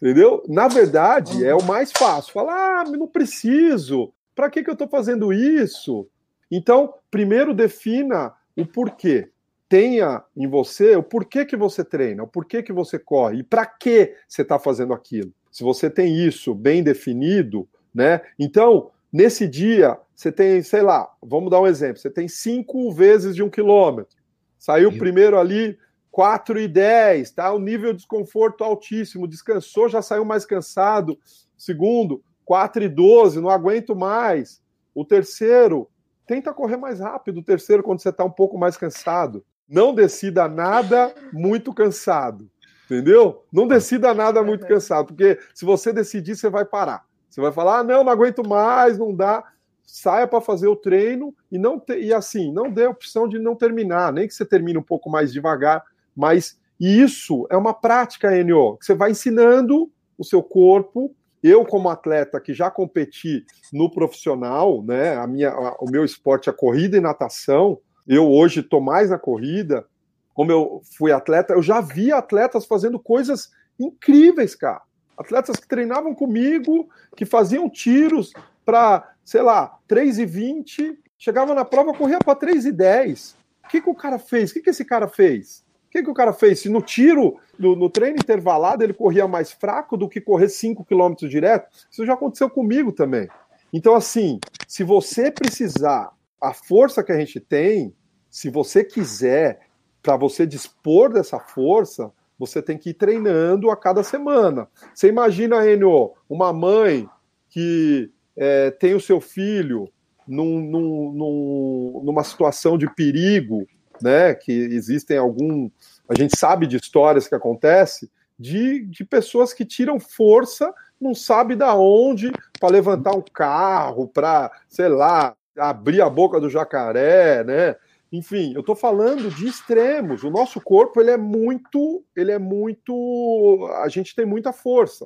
[0.00, 0.44] Entendeu?
[0.48, 2.32] Na verdade, é o mais fácil.
[2.32, 4.12] Falar, ah, não preciso.
[4.32, 6.08] Para que, que eu estou fazendo isso?
[6.48, 9.32] Então, primeiro defina o porquê.
[9.68, 13.66] Tenha em você o porquê que você treina, o porquê que você corre e para
[13.66, 15.32] que você está fazendo aquilo.
[15.50, 18.20] Se você tem isso bem definido, né?
[18.38, 23.36] Então, nesse dia, você tem, sei lá, vamos dar um exemplo, você tem cinco vezes
[23.36, 24.16] de um quilômetro.
[24.58, 24.98] Saiu Meu.
[24.98, 25.78] primeiro ali
[26.10, 27.52] 4 e 10, tá?
[27.52, 31.16] O nível de desconforto altíssimo, descansou, já saiu mais cansado.
[31.56, 34.60] Segundo, 4 e 12, não aguento mais.
[34.92, 35.88] O terceiro,
[36.26, 37.38] tenta correr mais rápido.
[37.38, 39.44] O terceiro, quando você está um pouco mais cansado.
[39.68, 42.50] Não decida nada muito cansado.
[42.84, 43.44] Entendeu?
[43.52, 47.04] Não decida nada muito cansado, porque se você decidir, você vai parar.
[47.34, 49.42] Você vai falar: ah, não, não aguento mais, não dá
[49.84, 53.38] saia para fazer o treino e não te, e assim, não dê a opção de
[53.38, 55.84] não terminar, nem que você termine um pouco mais devagar,
[56.16, 61.14] mas isso é uma prática, Enio, que você vai ensinando o seu corpo.
[61.42, 66.48] Eu, como atleta que já competi no profissional, né, a minha, a, o meu esporte
[66.48, 69.84] é corrida e natação, eu hoje estou mais na corrida,
[70.32, 74.82] como eu fui atleta, eu já vi atletas fazendo coisas incríveis, cara.
[75.16, 78.32] Atletas que treinavam comigo, que faziam tiros
[78.64, 83.34] para, sei lá, 3,20, chegava na prova, corria para 3,10.
[83.64, 84.50] O que, que o cara fez?
[84.50, 85.64] O que, que esse cara fez?
[85.86, 86.60] O que, que o cara fez?
[86.60, 90.84] Se no tiro, no, no treino intervalado, ele corria mais fraco do que correr 5
[90.84, 93.28] km direto, isso já aconteceu comigo também.
[93.72, 97.94] Então, assim, se você precisar, a força que a gente tem,
[98.28, 99.60] se você quiser,
[100.02, 104.68] para você dispor dessa força, você tem que ir treinando a cada semana.
[104.94, 107.08] Você imagina, Enio, uma mãe
[107.48, 109.88] que é, tem o seu filho
[110.26, 113.66] num, num, num, numa situação de perigo,
[114.02, 114.34] né?
[114.34, 115.70] Que existem algum.
[116.08, 118.08] A gente sabe de histórias que acontecem
[118.38, 124.50] de, de pessoas que tiram força, não sabe da onde, para levantar um carro, para,
[124.68, 127.76] sei lá, abrir a boca do jacaré, né?
[128.14, 130.22] Enfim, eu estou falando de extremos.
[130.22, 135.04] O nosso corpo ele é muito, ele é muito, a gente tem muita força.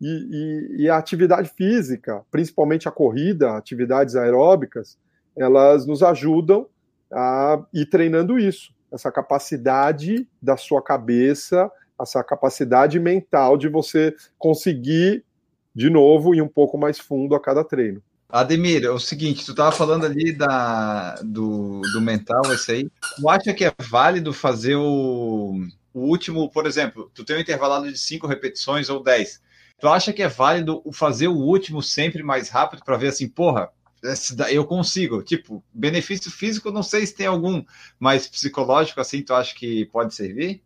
[0.00, 4.98] E, e, e, a atividade física, principalmente a corrida, atividades aeróbicas,
[5.36, 6.66] elas nos ajudam
[7.12, 8.74] a ir treinando isso.
[8.90, 15.22] essa capacidade da sua cabeça, essa capacidade mental de você conseguir
[15.74, 18.02] de novo ir um pouco mais fundo a cada treino.
[18.28, 22.90] Ademir, é o seguinte, tu estava falando ali da, do, do mental, esse aí.
[23.16, 25.54] Tu acha que é válido fazer o,
[25.94, 29.40] o último, por exemplo, tu tem um intervalado de cinco repetições ou dez.
[29.78, 33.70] Tu acha que é válido fazer o último sempre mais rápido para ver assim, porra,
[34.50, 35.22] eu consigo.
[35.22, 37.64] Tipo, benefício físico, não sei se tem algum,
[37.98, 40.62] mas psicológico assim, tu acha que pode servir?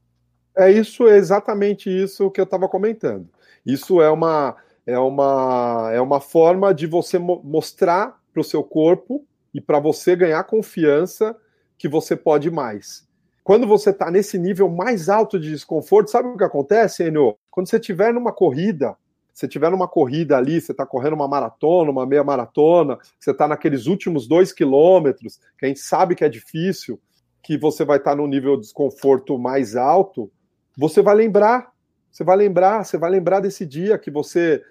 [0.56, 3.28] É isso, é exatamente isso que eu estava comentando.
[3.64, 4.56] Isso é uma
[4.86, 9.78] é uma, é uma forma de você mo mostrar para o seu corpo e para
[9.78, 11.36] você ganhar confiança
[11.76, 13.08] que você pode mais.
[13.42, 17.36] Quando você está nesse nível mais alto de desconforto, sabe o que acontece, Enio?
[17.50, 18.96] Quando você estiver numa corrida,
[19.32, 23.48] você estiver numa corrida ali, você está correndo uma maratona, uma meia maratona, você está
[23.48, 27.00] naqueles últimos dois quilômetros, que a gente sabe que é difícil,
[27.42, 30.30] que você vai estar tá num nível de desconforto mais alto,
[30.76, 31.72] você vai lembrar,
[32.10, 34.62] você vai lembrar, você vai lembrar desse dia que você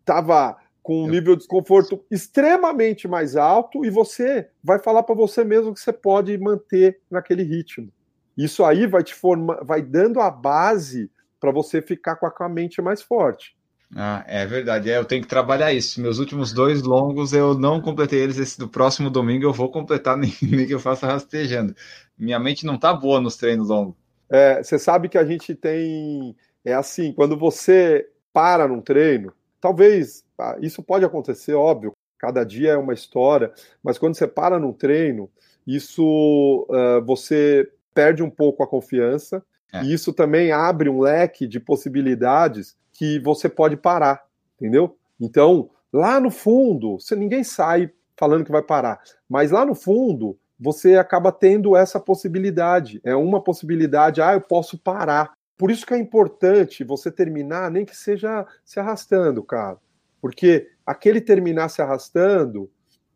[0.00, 5.44] estava com um nível de desconforto extremamente mais alto e você vai falar para você
[5.44, 7.92] mesmo que você pode manter naquele ritmo.
[8.36, 12.80] Isso aí vai te formar, vai dando a base para você ficar com a mente
[12.80, 13.56] mais forte.
[13.94, 14.90] Ah, é verdade.
[14.90, 16.00] É, eu tenho que trabalhar isso.
[16.00, 18.38] Meus últimos dois longos eu não completei eles.
[18.38, 21.74] Esse do próximo domingo eu vou completar, nem, nem que eu faça rastejando.
[22.16, 23.94] Minha mente não tá boa nos treinos longos.
[24.30, 26.36] É, você sabe que a gente tem.
[26.64, 32.72] É assim, quando você para num treino, Talvez ah, isso pode acontecer, óbvio, cada dia
[32.72, 33.52] é uma história,
[33.82, 35.28] mas quando você para num treino,
[35.66, 39.42] isso uh, você perde um pouco a confiança
[39.72, 39.82] é.
[39.82, 44.24] e isso também abre um leque de possibilidades que você pode parar,
[44.56, 44.96] entendeu?
[45.20, 50.38] Então, lá no fundo, você, ninguém sai falando que vai parar, mas lá no fundo
[50.60, 53.00] você acaba tendo essa possibilidade.
[53.04, 55.32] É uma possibilidade, ah, eu posso parar.
[55.58, 59.76] Por isso que é importante você terminar, nem que seja se arrastando, cara.
[60.22, 62.70] Porque aquele terminar se arrastando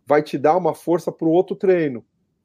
[0.05, 2.05] vai te dar uma força para o outro treino.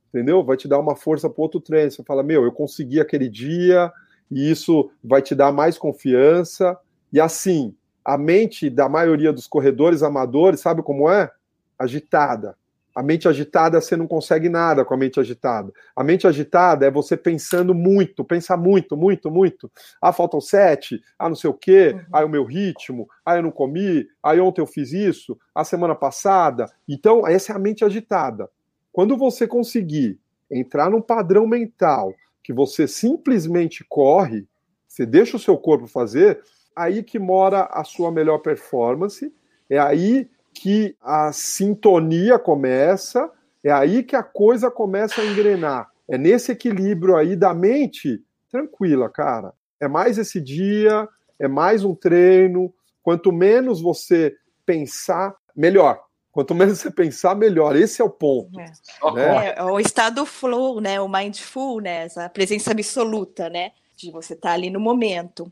[0.09, 0.43] Entendeu?
[0.43, 1.89] Vai te dar uma força para o outro treino.
[1.89, 3.91] Você fala, meu, eu consegui aquele dia,
[4.29, 6.77] e isso vai te dar mais confiança.
[7.11, 7.75] E assim,
[8.05, 11.31] a mente da maioria dos corredores amadores, sabe como é?
[11.77, 12.55] Agitada.
[12.97, 15.71] A mente agitada, você não consegue nada com a mente agitada.
[15.95, 19.71] A mente agitada é você pensando muito, pensar muito, muito, muito.
[20.01, 22.01] Ah, faltam sete, ah, não sei o quê, uhum.
[22.11, 25.93] ah, o meu ritmo, ah, eu não comi, ah, ontem eu fiz isso, a semana
[25.93, 26.65] passada.
[26.89, 28.49] Então, essa é a mente agitada.
[28.91, 30.19] Quando você conseguir
[30.49, 34.47] entrar num padrão mental que você simplesmente corre,
[34.87, 36.41] você deixa o seu corpo fazer,
[36.75, 39.31] aí que mora a sua melhor performance,
[39.69, 43.29] é aí que a sintonia começa,
[43.63, 45.89] é aí que a coisa começa a engrenar.
[46.09, 49.53] É nesse equilíbrio aí da mente tranquila, cara.
[49.79, 51.07] É mais esse dia,
[51.39, 52.73] é mais um treino.
[53.03, 54.35] Quanto menos você
[54.65, 56.01] pensar, melhor.
[56.31, 57.75] Quanto menos você pensar, melhor.
[57.75, 58.59] Esse é o ponto.
[58.59, 58.71] É.
[59.13, 59.53] Né?
[59.57, 60.99] É, o estado flow, né?
[60.99, 63.71] O mindfulness, a presença absoluta, né?
[63.97, 65.51] De você estar tá ali no momento.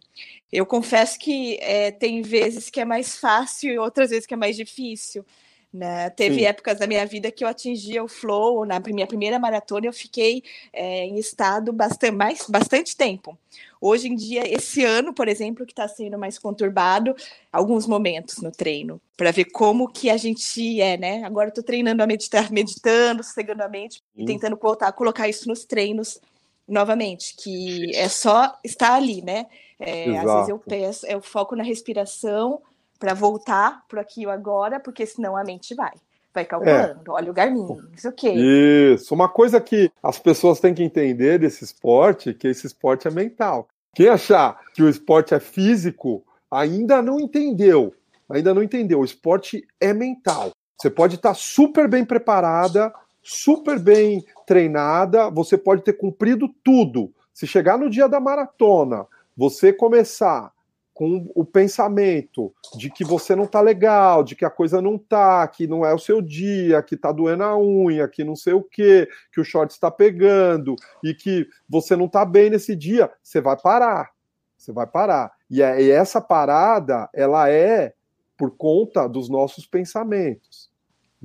[0.51, 4.37] Eu confesso que é, tem vezes que é mais fácil e outras vezes que é
[4.37, 5.25] mais difícil.
[5.73, 6.09] Né?
[6.11, 6.45] Teve Sim.
[6.45, 8.65] épocas da minha vida que eu atingia o flow.
[8.65, 10.41] Na minha primeira maratona, eu fiquei
[10.71, 13.37] é, em estado bastante, mais, bastante tempo.
[13.81, 17.13] Hoje em dia, esse ano, por exemplo, que está sendo mais conturbado,
[17.51, 21.23] alguns momentos no treino, para ver como que a gente é, né?
[21.25, 24.23] Agora estou treinando a meditar, meditando, sossegando a mente Sim.
[24.23, 26.21] e tentando voltar a colocar isso nos treinos
[26.67, 29.45] novamente, que é só estar ali, né?
[29.79, 32.61] É, às vezes eu peço, eu foco na respiração
[32.97, 35.93] para voltar para aqui e agora, porque senão a mente vai.
[36.33, 37.13] Vai calculando, é.
[37.13, 38.31] olha o Garmin, isso o quê.
[38.31, 43.11] Isso, uma coisa que as pessoas têm que entender desse esporte, que esse esporte é
[43.11, 43.67] mental.
[43.93, 47.93] Quem achar que o esporte é físico, ainda não entendeu.
[48.29, 48.99] Ainda não entendeu.
[48.99, 50.51] O esporte é mental.
[50.77, 52.93] Você pode estar super bem preparada,
[53.25, 57.11] super bem treinada, você pode ter cumprido tudo.
[57.33, 60.53] Se chegar no dia da maratona, você começar
[60.93, 65.45] com o pensamento de que você não tá legal, de que a coisa não tá,
[65.47, 68.63] que não é o seu dia, que tá doendo a unha, que não sei o
[68.63, 73.41] que, que o short está pegando e que você não tá bem nesse dia, você
[73.41, 74.11] vai parar.
[74.55, 75.33] Você vai parar.
[75.49, 77.93] E, é, e essa parada, ela é
[78.37, 80.69] por conta dos nossos pensamentos.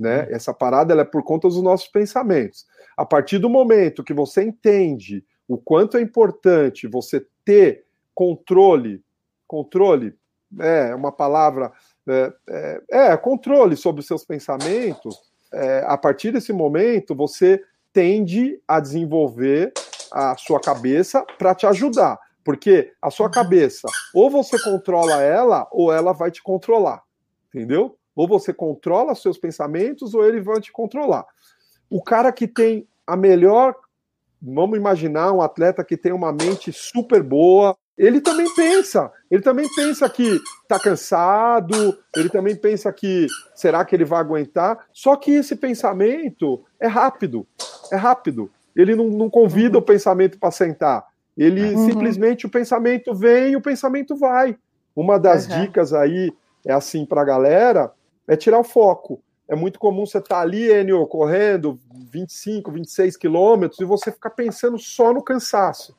[0.01, 0.23] Né?
[0.23, 0.35] Uhum.
[0.35, 2.65] Essa parada é por conta dos nossos pensamentos.
[2.97, 7.85] A partir do momento que você entende o quanto é importante você ter
[8.15, 9.03] controle,
[9.47, 10.15] controle
[10.59, 11.71] é uma palavra,
[12.09, 15.15] é, é, é controle sobre os seus pensamentos,
[15.53, 17.61] é, a partir desse momento você
[17.93, 19.71] tende a desenvolver
[20.11, 22.19] a sua cabeça para te ajudar.
[22.43, 27.03] Porque a sua cabeça, ou você controla ela, ou ela vai te controlar.
[27.53, 27.95] Entendeu?
[28.15, 31.25] Ou você controla seus pensamentos, ou ele vai te controlar.
[31.89, 33.75] O cara que tem a melhor.
[34.41, 39.69] Vamos imaginar um atleta que tem uma mente super boa, ele também pensa, ele também
[39.75, 44.87] pensa que está cansado, ele também pensa que será que ele vai aguentar?
[44.91, 47.45] Só que esse pensamento é rápido,
[47.91, 48.49] é rápido.
[48.75, 51.05] Ele não, não convida o pensamento para sentar.
[51.37, 51.85] Ele uhum.
[51.85, 54.57] simplesmente o pensamento vem e o pensamento vai.
[54.95, 55.61] Uma das uhum.
[55.61, 56.33] dicas aí
[56.65, 57.91] é assim para a galera
[58.27, 59.21] é tirar o foco.
[59.47, 61.79] É muito comum você estar tá ali, Enio, correndo
[62.11, 65.95] 25, 26 quilômetros e você ficar pensando só no cansaço.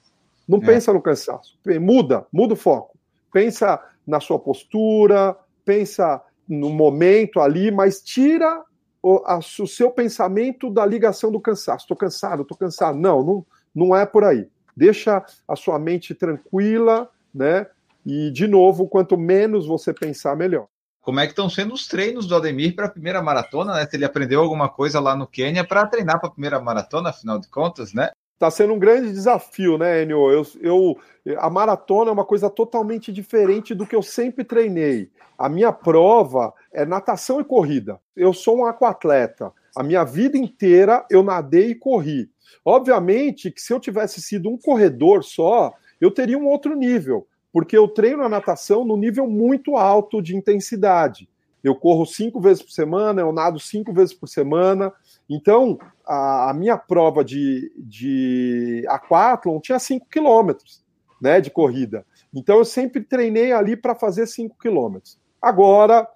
[0.49, 0.66] Não é.
[0.66, 1.59] pensa no cansaço.
[1.81, 2.97] Muda, muda o foco.
[3.33, 8.62] Pensa na sua postura, pensa no momento ali, mas tira
[9.03, 11.85] o, a, o seu pensamento da ligação do cansaço.
[11.85, 12.99] Estou cansado, estou cansado.
[12.99, 14.49] Não, não, não é por aí.
[14.77, 17.66] Deixa a sua mente tranquila, né?
[18.05, 20.66] E, de novo, quanto menos você pensar, melhor.
[21.03, 23.87] Como é que estão sendo os treinos do Ademir para a primeira maratona, né?
[23.87, 27.41] Se ele aprendeu alguma coisa lá no Quênia para treinar para a primeira maratona, afinal
[27.41, 28.11] de contas, né?
[28.35, 30.31] Está sendo um grande desafio, né, Enio?
[30.31, 30.99] Eu, eu,
[31.39, 35.11] a maratona é uma coisa totalmente diferente do que eu sempre treinei.
[35.37, 37.99] A minha prova é natação e corrida.
[38.17, 39.53] Eu sou um aquatleta.
[39.75, 42.31] A minha vida inteira eu nadei e corri.
[42.65, 47.77] Obviamente que se eu tivesse sido um corredor só, eu teria um outro nível, porque
[47.77, 51.29] eu treino a natação no nível muito alto de intensidade.
[51.63, 54.93] Eu corro cinco vezes por semana, eu nado cinco vezes por semana,
[55.29, 60.85] então, a, a minha prova de, de aquatlon tinha 5 quilômetros
[61.21, 62.05] né, de corrida.
[62.35, 65.19] Então, eu sempre treinei ali para fazer 5 quilômetros.
[65.41, 66.07] Agora,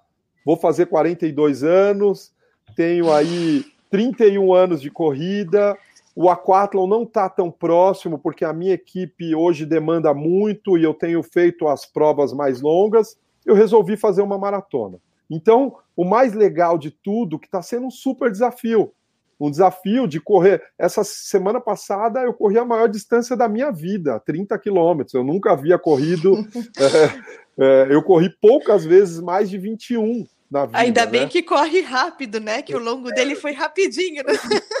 [0.45, 2.31] vou fazer 42 anos,
[2.75, 5.75] tenho aí 31 anos de corrida.
[6.19, 10.91] O aquatlon não está tão próximo, porque a minha equipe hoje demanda muito e eu
[10.91, 13.15] tenho feito as provas mais longas.
[13.45, 14.97] Eu resolvi fazer uma maratona.
[15.29, 18.91] Então, o mais legal de tudo, que está sendo um super desafio,
[19.39, 20.63] um desafio de correr.
[20.75, 25.13] Essa semana passada eu corri a maior distância da minha vida, 30 quilômetros.
[25.13, 26.33] Eu nunca havia corrido.
[27.59, 30.79] é, é, eu corri poucas vezes mais de 21 na vida.
[30.79, 31.27] Ainda bem né?
[31.27, 32.63] que corre rápido, né?
[32.63, 34.23] Que o longo dele foi rapidinho.
[34.23, 34.33] Né?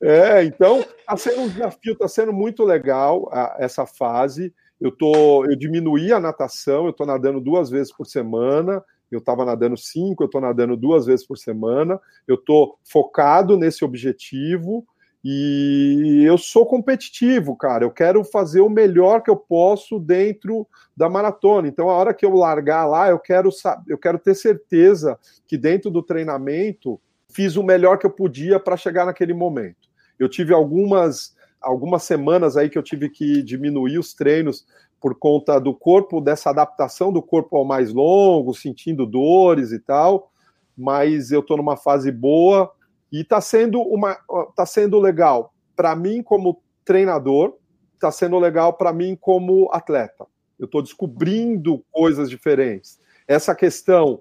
[0.00, 4.52] É, então está sendo um desafio, está sendo muito legal a, essa fase.
[4.80, 8.84] Eu tô, eu diminuí a natação, eu estou nadando duas vezes por semana
[9.14, 13.84] eu estava nadando cinco, eu estou nadando duas vezes por semana, eu estou focado nesse
[13.84, 14.86] objetivo
[15.24, 17.84] e eu sou competitivo, cara.
[17.84, 21.66] Eu quero fazer o melhor que eu posso dentro da maratona.
[21.66, 23.48] Então, a hora que eu largar lá, eu quero,
[23.88, 27.00] eu quero ter certeza que dentro do treinamento
[27.34, 29.88] fiz o melhor que eu podia para chegar naquele momento.
[30.18, 34.66] Eu tive algumas algumas semanas aí que eu tive que diminuir os treinos
[35.00, 40.30] por conta do corpo, dessa adaptação do corpo ao mais longo, sentindo dores e tal,
[40.76, 42.70] mas eu estou numa fase boa
[43.10, 44.16] e está sendo uma
[44.54, 47.54] tá sendo legal para mim como treinador,
[47.94, 50.26] está sendo legal para mim como atleta.
[50.58, 52.98] Eu estou descobrindo coisas diferentes.
[53.26, 54.20] Essa questão,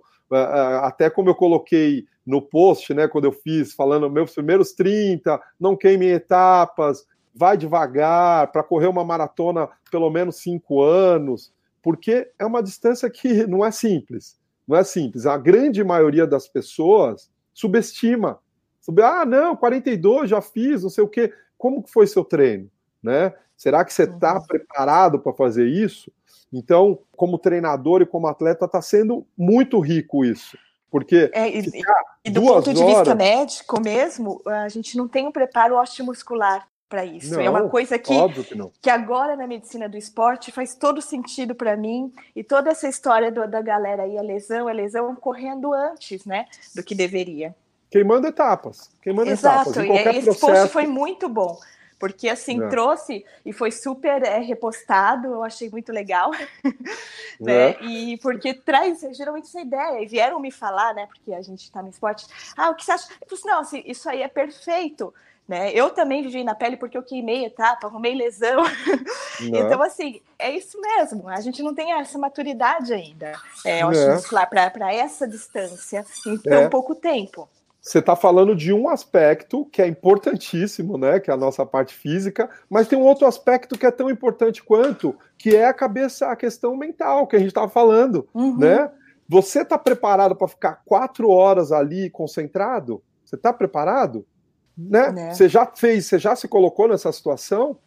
[0.82, 5.76] até como eu coloquei no post, né, quando eu fiz, falando meus primeiros 30, não
[5.76, 7.06] queimem etapas,
[7.36, 11.52] vai devagar, para correr uma maratona pelo menos cinco anos,
[11.82, 14.38] porque é uma distância que não é simples.
[14.68, 15.26] Não é simples.
[15.26, 18.40] A grande maioria das pessoas subestima.
[19.02, 21.34] Ah, não, 42 já fiz, não sei o quê.
[21.58, 22.70] Como que foi seu treino?
[23.02, 23.34] Né?
[23.58, 24.46] Será que você está uhum.
[24.46, 26.12] preparado para fazer isso?
[26.52, 30.58] Então, como treinador e como atleta, está sendo muito rico isso.
[30.94, 31.64] Porque é, e,
[32.24, 32.98] e, do ponto de horas...
[32.98, 37.34] vista médico mesmo, a gente não tem um preparo osteomuscular para isso.
[37.34, 41.56] Não, é uma coisa que, que, que, agora na medicina do esporte faz todo sentido
[41.56, 45.74] para mim e toda essa história do, da galera aí, a lesão, a lesão correndo
[45.74, 47.56] antes, né, do que deveria.
[47.90, 49.90] Queimando etapas, queimando Exato, etapas.
[49.90, 50.62] Exato, e esse processo...
[50.62, 51.58] post foi muito bom.
[52.04, 52.68] Porque assim, é.
[52.68, 56.32] trouxe e foi super é, repostado, eu achei muito legal.
[57.40, 57.70] né?
[57.70, 57.84] É.
[57.86, 60.04] E porque traz geralmente essa ideia.
[60.04, 61.08] E vieram me falar, né?
[61.08, 62.28] Porque a gente está no esporte.
[62.58, 63.08] Ah, o que você acha?
[63.22, 65.14] Eu falei assim, não, assim, isso aí é perfeito
[65.48, 65.74] né?
[65.74, 68.64] Eu também vivi na pele porque eu queimei etapa, arrumei lesão.
[69.42, 71.28] então, assim, é isso mesmo.
[71.28, 73.34] A gente não tem essa maturidade ainda.
[73.66, 74.16] É, eu é.
[74.16, 76.70] muscular para essa distância em tão é.
[76.70, 77.50] pouco tempo.
[77.84, 81.20] Você está falando de um aspecto que é importantíssimo, né?
[81.20, 84.64] Que é a nossa parte física, mas tem um outro aspecto que é tão importante
[84.64, 88.58] quanto, que é a cabeça, a questão mental que a gente estava falando, uhum.
[88.58, 88.90] né?
[89.28, 93.04] Você está preparado para ficar quatro horas ali concentrado?
[93.26, 94.26] Você está preparado?
[94.78, 95.12] né?
[95.12, 95.34] né?
[95.34, 97.78] Você já fez, você já se colocou nessa situação?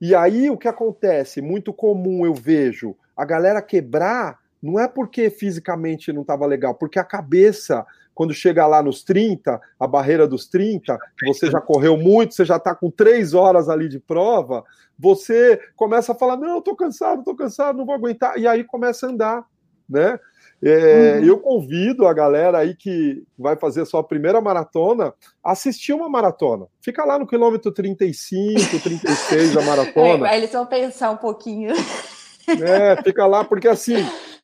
[0.00, 1.40] E aí o que acontece?
[1.40, 6.98] Muito comum eu vejo a galera quebrar, não é porque fisicamente não estava legal, porque
[6.98, 12.34] a cabeça, quando chega lá nos 30, a barreira dos 30, você já correu muito,
[12.34, 14.64] você já está com três horas ali de prova,
[14.98, 19.06] você começa a falar: não, tô cansado, tô cansado, não vou aguentar, e aí começa
[19.06, 19.44] a andar,
[19.88, 20.18] né?
[20.64, 21.24] É, uhum.
[21.24, 26.08] Eu convido a galera aí que vai fazer a sua primeira maratona a assistir uma
[26.08, 26.66] maratona.
[26.80, 30.28] Fica lá no quilômetro 35, 36 da maratona.
[30.28, 31.74] Aí eles vão pensar um pouquinho.
[32.48, 33.96] É, fica lá, porque assim,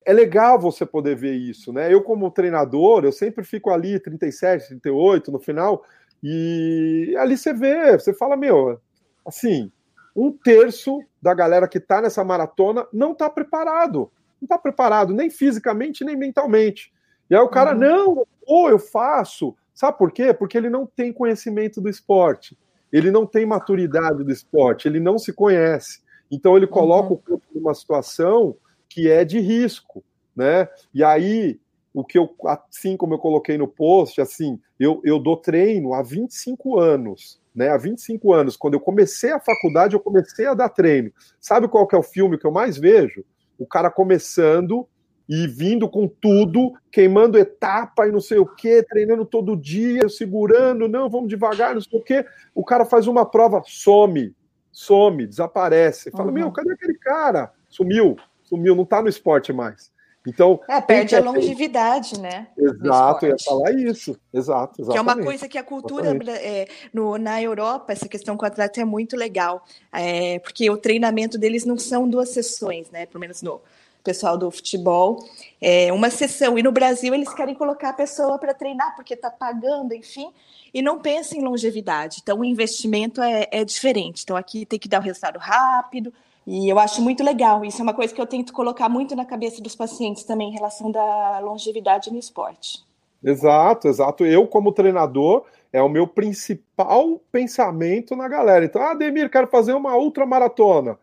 [0.04, 1.92] é legal você poder ver isso, né?
[1.92, 5.84] Eu, como treinador, eu sempre fico ali 37, 38 no final,
[6.22, 8.80] e ali você vê, você fala, meu,
[9.26, 9.70] assim,
[10.16, 15.28] um terço da galera que tá nessa maratona não tá preparado não está preparado, nem
[15.28, 16.92] fisicamente, nem mentalmente.
[17.28, 17.78] E aí o cara, uhum.
[17.78, 19.54] não, ou eu faço.
[19.74, 20.32] Sabe por quê?
[20.32, 22.56] Porque ele não tem conhecimento do esporte,
[22.92, 26.00] ele não tem maturidade do esporte, ele não se conhece.
[26.30, 27.14] Então ele coloca uhum.
[27.14, 28.56] o corpo numa situação
[28.88, 30.68] que é de risco, né?
[30.92, 31.60] E aí,
[31.92, 36.02] o que eu, assim como eu coloquei no post, assim, eu, eu dou treino há
[36.02, 37.68] 25 anos, né?
[37.70, 41.12] Há 25 anos, quando eu comecei a faculdade, eu comecei a dar treino.
[41.40, 43.24] Sabe qual que é o filme que eu mais vejo?
[43.58, 44.88] o cara começando
[45.28, 50.88] e vindo com tudo, queimando etapa e não sei o que, treinando todo dia, segurando,
[50.88, 52.24] não, vamos devagar, não sei o que.
[52.54, 54.34] O cara faz uma prova, some,
[54.72, 56.10] some, desaparece.
[56.12, 56.32] Fala, uhum.
[56.32, 57.52] meu, cadê aquele cara?
[57.68, 58.16] Sumiu,
[58.48, 59.90] sumiu, não tá no esporte mais.
[60.26, 62.48] Então, é, perde a longevidade, né?
[62.56, 64.18] Exato, ia falar isso.
[64.32, 64.92] Exato, exatamente.
[64.92, 68.48] Que é uma coisa que a cultura é, no, na Europa, essa questão com o
[68.48, 73.06] atleta é muito legal, é, porque o treinamento deles não são duas sessões, né?
[73.06, 73.60] Pelo menos no
[74.04, 75.18] pessoal do futebol,
[75.60, 76.58] é uma sessão.
[76.58, 80.30] E no Brasil eles querem colocar a pessoa para treinar porque está pagando, enfim,
[80.74, 82.18] e não pensam em longevidade.
[82.22, 84.24] Então o investimento é, é diferente.
[84.24, 86.12] Então aqui tem que dar o resultado rápido
[86.50, 87.62] e eu acho muito legal.
[87.62, 90.54] Isso é uma coisa que eu tento colocar muito na cabeça dos pacientes também em
[90.54, 92.82] relação da longevidade no esporte.
[93.22, 94.24] Exato, exato.
[94.24, 98.64] Eu, como treinador, é o meu principal pensamento na galera.
[98.64, 100.98] Então, ah, Demir, quero fazer uma ultramaratona.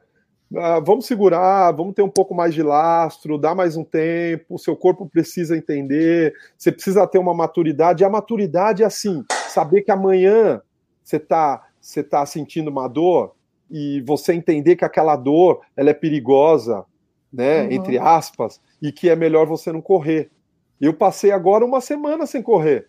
[0.58, 4.60] Ah, vamos segurar, vamos ter um pouco mais de lastro, dá mais um tempo, o
[4.60, 8.02] seu corpo precisa entender, você precisa ter uma maturidade.
[8.02, 10.60] E a maturidade é assim, saber que amanhã
[11.04, 13.35] você está você tá sentindo uma dor,
[13.70, 16.86] e você entender que aquela dor ela é perigosa,
[17.32, 17.72] né, uhum.
[17.72, 20.30] entre aspas, e que é melhor você não correr.
[20.80, 22.88] Eu passei agora uma semana sem correr.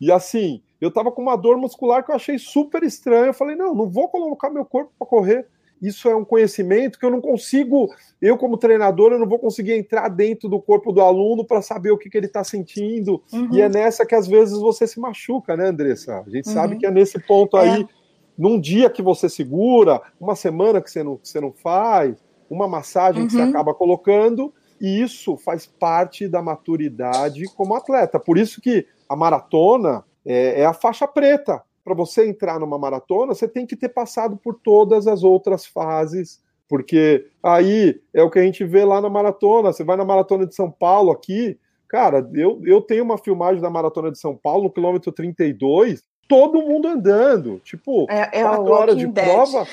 [0.00, 3.26] E assim, eu tava com uma dor muscular que eu achei super estranha.
[3.26, 5.46] Eu falei, não, não vou colocar meu corpo para correr.
[5.80, 9.72] Isso é um conhecimento que eu não consigo, eu como treinador, eu não vou conseguir
[9.74, 13.22] entrar dentro do corpo do aluno para saber o que, que ele está sentindo.
[13.32, 13.48] Uhum.
[13.52, 16.22] E é nessa que às vezes você se machuca, né, Andressa?
[16.26, 16.54] A gente uhum.
[16.54, 17.88] sabe que é nesse ponto aí é
[18.36, 22.16] num dia que você segura, uma semana que você não, que você não faz,
[22.50, 23.26] uma massagem uhum.
[23.26, 23.50] que você uhum.
[23.50, 28.18] acaba colocando, e isso faz parte da maturidade como atleta.
[28.18, 31.62] Por isso que a maratona é, é a faixa preta.
[31.84, 36.42] Para você entrar numa maratona, você tem que ter passado por todas as outras fases,
[36.66, 39.72] porque aí é o que a gente vê lá na maratona.
[39.72, 43.70] Você vai na maratona de São Paulo aqui, cara, eu, eu tenho uma filmagem da
[43.70, 47.60] maratona de São Paulo no quilômetro 32, todo mundo andando.
[47.60, 49.26] Tipo, é, é quatro horas de dead.
[49.26, 49.66] prova,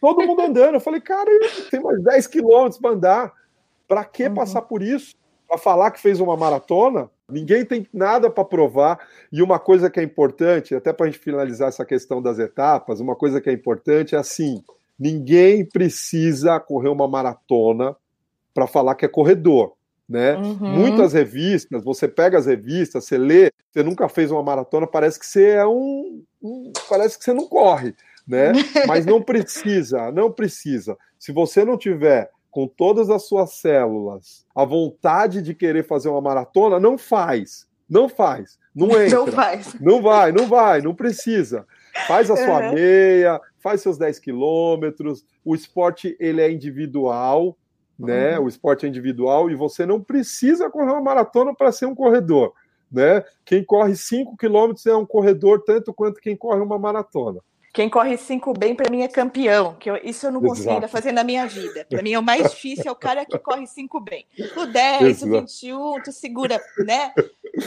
[0.00, 0.74] todo mundo andando.
[0.74, 1.30] Eu falei, cara,
[1.70, 3.32] tem mais 10 quilômetros para andar.
[3.86, 4.34] Para que uhum.
[4.34, 5.14] passar por isso?
[5.46, 7.10] Para falar que fez uma maratona?
[7.30, 8.98] Ninguém tem nada para provar.
[9.32, 13.00] E uma coisa que é importante, até para a gente finalizar essa questão das etapas,
[13.00, 14.62] uma coisa que é importante é assim:
[14.98, 17.96] ninguém precisa correr uma maratona
[18.52, 19.77] para falar que é corredor
[20.08, 20.34] né?
[20.36, 20.68] Uhum.
[20.70, 25.26] Muitas revistas, você pega as revistas, você lê, você nunca fez uma maratona, parece que
[25.26, 27.94] você é um, um parece que você não corre,
[28.26, 28.52] né?
[28.88, 30.96] Mas não precisa, não precisa.
[31.18, 36.22] Se você não tiver com todas as suas células a vontade de querer fazer uma
[36.22, 41.66] maratona, não faz, não faz, não entra, não faz, não vai, não vai, não precisa.
[42.06, 42.74] Faz a sua uhum.
[42.74, 45.24] meia, faz seus 10 quilômetros.
[45.44, 47.56] O esporte ele é individual,
[47.98, 48.38] né?
[48.38, 48.44] Uhum.
[48.44, 52.52] O esporte é individual e você não precisa correr uma maratona para ser um corredor,
[52.90, 53.24] né?
[53.44, 57.40] Quem corre 5 quilômetros é um corredor tanto quanto quem corre uma maratona.
[57.78, 59.76] Quem corre cinco bem, para mim, é campeão.
[59.78, 61.86] Que eu, isso eu não consigo ainda fazer na minha vida.
[61.88, 64.26] Para mim, é o mais difícil é o cara que corre cinco bem.
[64.56, 65.32] O 10, Exato.
[65.32, 67.12] o 21, tu segura, né?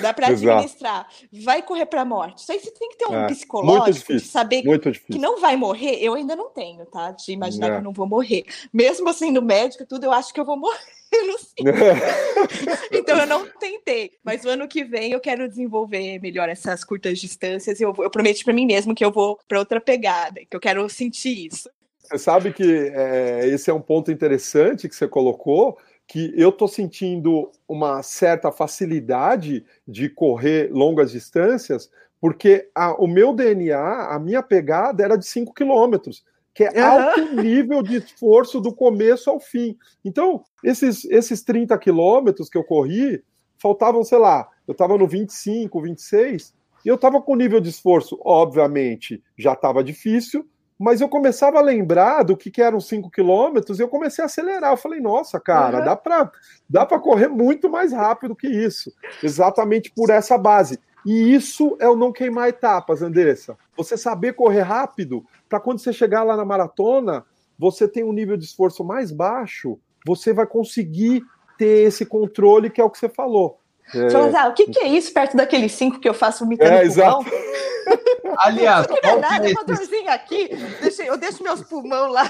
[0.01, 1.07] Dá para administrar.
[1.31, 2.39] Vai correr para a morte.
[2.39, 4.63] Isso aí você tem que ter um é, psicológico de saber
[5.09, 5.95] que não vai morrer.
[6.01, 7.11] Eu ainda não tenho, tá?
[7.11, 7.69] De imaginar é.
[7.69, 8.43] que eu não vou morrer.
[8.73, 11.00] Mesmo sendo médico, tudo, eu acho que eu vou morrer.
[12.91, 14.11] então eu não tentei.
[14.23, 17.79] Mas o ano que vem eu quero desenvolver melhor essas curtas distâncias.
[17.81, 20.87] Eu, eu prometi para mim mesmo que eu vou para outra pegada, que eu quero
[20.89, 21.69] sentir isso.
[21.99, 25.77] Você sabe que é, esse é um ponto interessante que você colocou,
[26.07, 31.89] que eu estou sentindo uma certa facilidade de correr longas distâncias,
[32.19, 36.23] porque a, o meu DNA, a minha pegada era de 5 quilômetros
[36.53, 39.77] que é alto nível de esforço do começo ao fim.
[40.03, 43.23] Então, esses, esses 30 quilômetros que eu corri,
[43.57, 46.53] faltavam, sei lá, eu estava no 25, 26,
[46.83, 50.45] e eu estava com nível de esforço, obviamente, já estava difícil,
[50.77, 54.25] mas eu começava a lembrar do que, que eram 5 quilômetros e eu comecei a
[54.25, 54.71] acelerar.
[54.71, 55.85] Eu falei, nossa, cara, uhum.
[55.85, 56.31] dá para
[56.67, 58.91] dá correr muito mais rápido que isso.
[59.21, 60.79] Exatamente por essa base.
[61.05, 63.57] E isso é o não queimar etapas, Andressa.
[63.75, 67.25] Você saber correr rápido para quando você chegar lá na maratona,
[67.57, 71.23] você tem um nível de esforço mais baixo, você vai conseguir
[71.57, 73.59] ter esse controle que é o que você falou.
[73.93, 74.47] É...
[74.47, 77.25] O que, que, é isso perto daqueles cinco que eu faço imitando é, exato.
[78.37, 80.49] Aliás, não é nada, é uma dorzinha aqui,
[80.81, 82.23] deixa, eu deixo meus pulmão lá.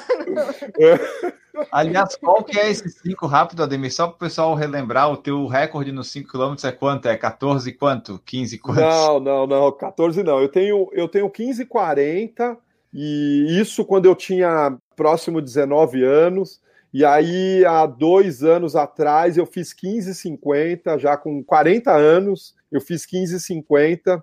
[0.79, 1.31] É.
[1.71, 3.93] Aliás, qual que é esse 5 rápido, Ademir?
[3.93, 7.07] Só para o pessoal relembrar, o teu recorde nos 5 km é quanto?
[7.07, 8.21] É 14 quanto?
[8.25, 8.79] 15 quanto?
[8.79, 10.39] Não, não, não, 14 não.
[10.39, 12.57] Eu tenho, eu tenho 15 40
[12.93, 16.61] e isso quando eu tinha próximo 19 anos.
[16.93, 23.05] E aí, há dois anos atrás, eu fiz 15,50, já com 40 anos, eu fiz
[23.05, 24.21] 15,50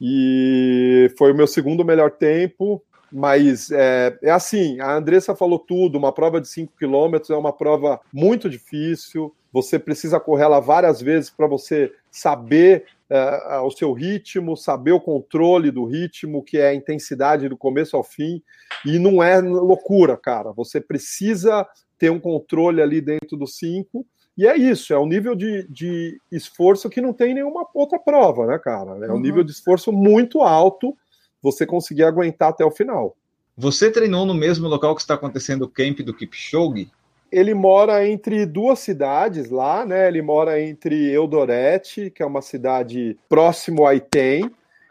[0.00, 2.80] e foi o meu segundo melhor tempo.
[3.16, 5.96] Mas é, é assim: a Andressa falou tudo.
[5.96, 9.32] Uma prova de 5 quilômetros é uma prova muito difícil.
[9.52, 15.00] Você precisa correr ela várias vezes para você saber uh, o seu ritmo, saber o
[15.00, 18.42] controle do ritmo, que é a intensidade do começo ao fim.
[18.84, 20.50] E não é loucura, cara.
[20.50, 21.64] Você precisa
[21.96, 24.04] ter um controle ali dentro do 5.
[24.36, 28.44] E é isso, é um nível de, de esforço que não tem nenhuma outra prova,
[28.48, 29.06] né, cara?
[29.06, 29.20] É um uhum.
[29.20, 30.96] nível de esforço muito alto
[31.44, 33.16] você conseguir aguentar até o final.
[33.56, 36.90] Você treinou no mesmo local que está acontecendo o camp do Kipchoge?
[37.34, 40.06] ele mora entre duas cidades lá, né?
[40.06, 44.48] Ele mora entre Eldorete, que é uma cidade próximo a Item.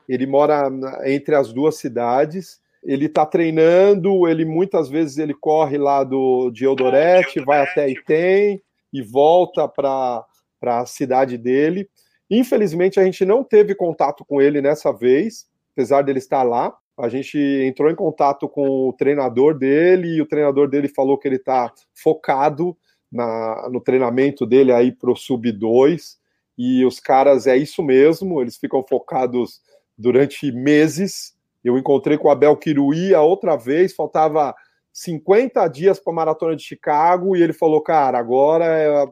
[0.09, 0.69] Ele mora
[1.05, 2.59] entre as duas cidades.
[2.83, 8.61] Ele está treinando, ele muitas vezes ele corre lá do de Eldorete, vai até Item
[8.91, 10.25] e volta para
[10.61, 11.89] a cidade dele.
[12.29, 17.09] Infelizmente a gente não teve contato com ele nessa vez, apesar dele estar lá a
[17.09, 21.37] gente entrou em contato com o treinador dele e o treinador dele falou que ele
[21.37, 22.77] está focado
[23.11, 26.17] na, no treinamento dele aí para o Sub-2
[26.57, 29.59] e os caras, é isso mesmo, eles ficam focados
[29.97, 31.33] durante meses.
[31.63, 34.53] Eu encontrei com o Abel Kiruí a outra vez, faltava
[34.91, 39.07] 50 dias para a Maratona de Chicago e ele falou, cara, agora é,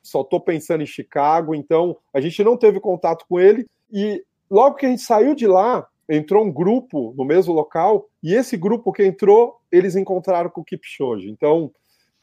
[0.00, 4.76] só estou pensando em Chicago, então a gente não teve contato com ele e logo
[4.76, 8.92] que a gente saiu de lá, entrou um grupo no mesmo local, e esse grupo
[8.92, 11.28] que entrou, eles encontraram com o Kipchoge.
[11.28, 11.70] Então,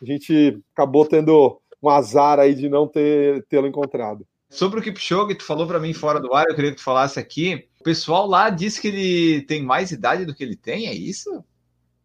[0.02, 4.26] a gente acabou tendo um azar aí de não ter tê-lo encontrado.
[4.50, 7.20] Sobre o Kipchoge, tu falou para mim fora do ar, eu queria que tu falasse
[7.20, 7.68] aqui.
[7.82, 11.44] O pessoal lá disse que ele tem mais idade do que ele tem, é isso?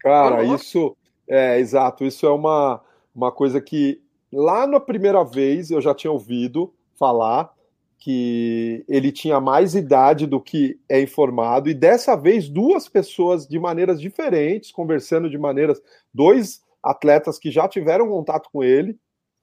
[0.00, 0.96] Cara, isso
[1.28, 2.04] é exato.
[2.04, 2.80] Isso é uma,
[3.14, 4.00] uma coisa que
[4.32, 7.52] lá na primeira vez eu já tinha ouvido falar,
[7.98, 13.58] que ele tinha mais idade do que é informado, e dessa vez duas pessoas de
[13.58, 15.80] maneiras diferentes, conversando de maneiras.
[16.14, 18.96] Dois atletas que já tiveram contato com ele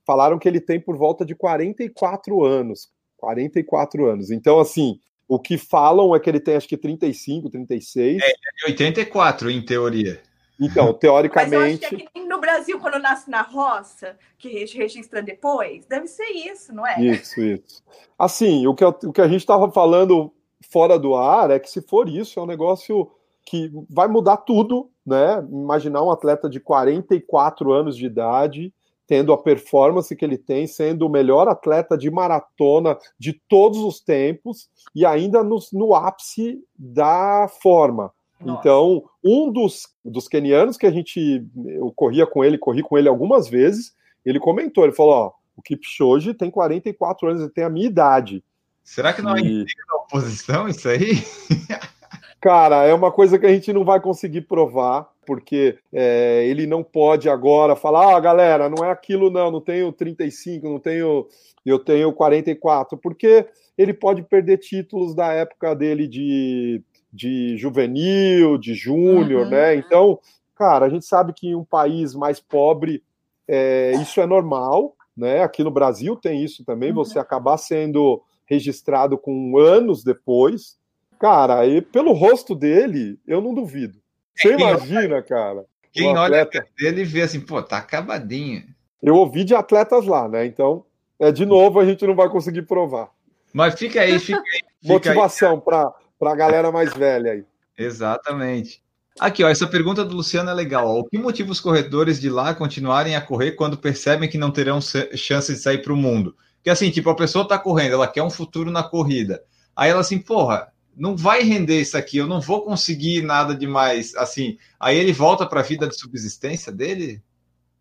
[0.06, 2.90] falaram que ele tem por volta de 44 anos.
[3.18, 4.32] 44 anos.
[4.32, 8.22] Então, assim, o que falam é que ele tem acho que 35, 36.
[8.22, 10.22] É, é de 84, em teoria.
[10.60, 11.82] Então, teoricamente.
[11.82, 16.07] Mas eu acho que aqui no Brasil, quando nasce na roça, que registra depois, deve
[16.07, 16.99] ser isso, não é?
[16.99, 17.84] Isso, isso.
[18.18, 20.32] Assim, o que, o que a gente estava falando
[20.72, 23.11] fora do ar é que se for isso, é um negócio
[23.45, 25.45] que vai mudar tudo, né?
[25.52, 28.73] Imaginar um atleta de 44 anos de idade
[29.07, 33.99] tendo a performance que ele tem, sendo o melhor atleta de maratona de todos os
[33.99, 38.11] tempos e ainda no, no ápice da forma.
[38.40, 38.60] Nossa.
[38.60, 43.07] Então, um dos, dos kenianos que a gente, eu corria com ele, corri com ele
[43.07, 43.95] algumas vezes,
[44.26, 48.44] ele comentou, ele falou, ó, o Kipchoge tem 44 anos, ele tem a minha idade.
[48.84, 49.66] Será que não é e...
[49.66, 51.24] da oposição isso aí?
[52.41, 56.84] Cara, é uma coisa que a gente não vai conseguir provar, porque é, ele não
[56.84, 61.28] pode agora falar, ah, galera, não é aquilo não, não tenho 35, não tenho,
[61.66, 66.84] eu tenho 44, porque ele pode perder títulos da época dele de
[67.16, 69.50] de juvenil, de júnior, uhum.
[69.50, 69.76] né?
[69.76, 70.20] Então,
[70.56, 73.02] cara, a gente sabe que em um país mais pobre
[73.48, 75.42] é, isso é normal, né?
[75.42, 76.96] Aqui no Brasil tem isso também, uhum.
[76.96, 80.78] você acabar sendo registrado com anos depois.
[81.18, 83.98] Cara, e pelo rosto dele, eu não duvido.
[84.36, 85.66] Você imagina, cara.
[85.94, 86.48] Quem um olha
[86.78, 88.64] dele vê assim, pô, tá acabadinho.
[89.02, 90.46] Eu ouvi de atletas lá, né?
[90.46, 90.84] Então,
[91.18, 93.10] é de novo, a gente não vai conseguir provar.
[93.54, 94.60] Mas fica aí, fica aí.
[94.82, 97.46] Fica Motivação para a galera mais velha aí.
[97.78, 98.84] Exatamente.
[99.20, 100.88] Aqui, ó, essa pergunta do Luciano é legal.
[100.88, 101.00] Ó.
[101.00, 104.80] O que motiva os corredores de lá continuarem a correr quando percebem que não terão
[104.82, 106.36] chance de sair para o mundo?
[106.58, 109.44] Porque assim, tipo, a pessoa está correndo, ela quer um futuro na corrida.
[109.76, 114.16] Aí ela assim, porra, não vai render isso aqui, eu não vou conseguir nada demais.
[114.16, 117.22] Assim, aí ele volta para a vida de subsistência dele?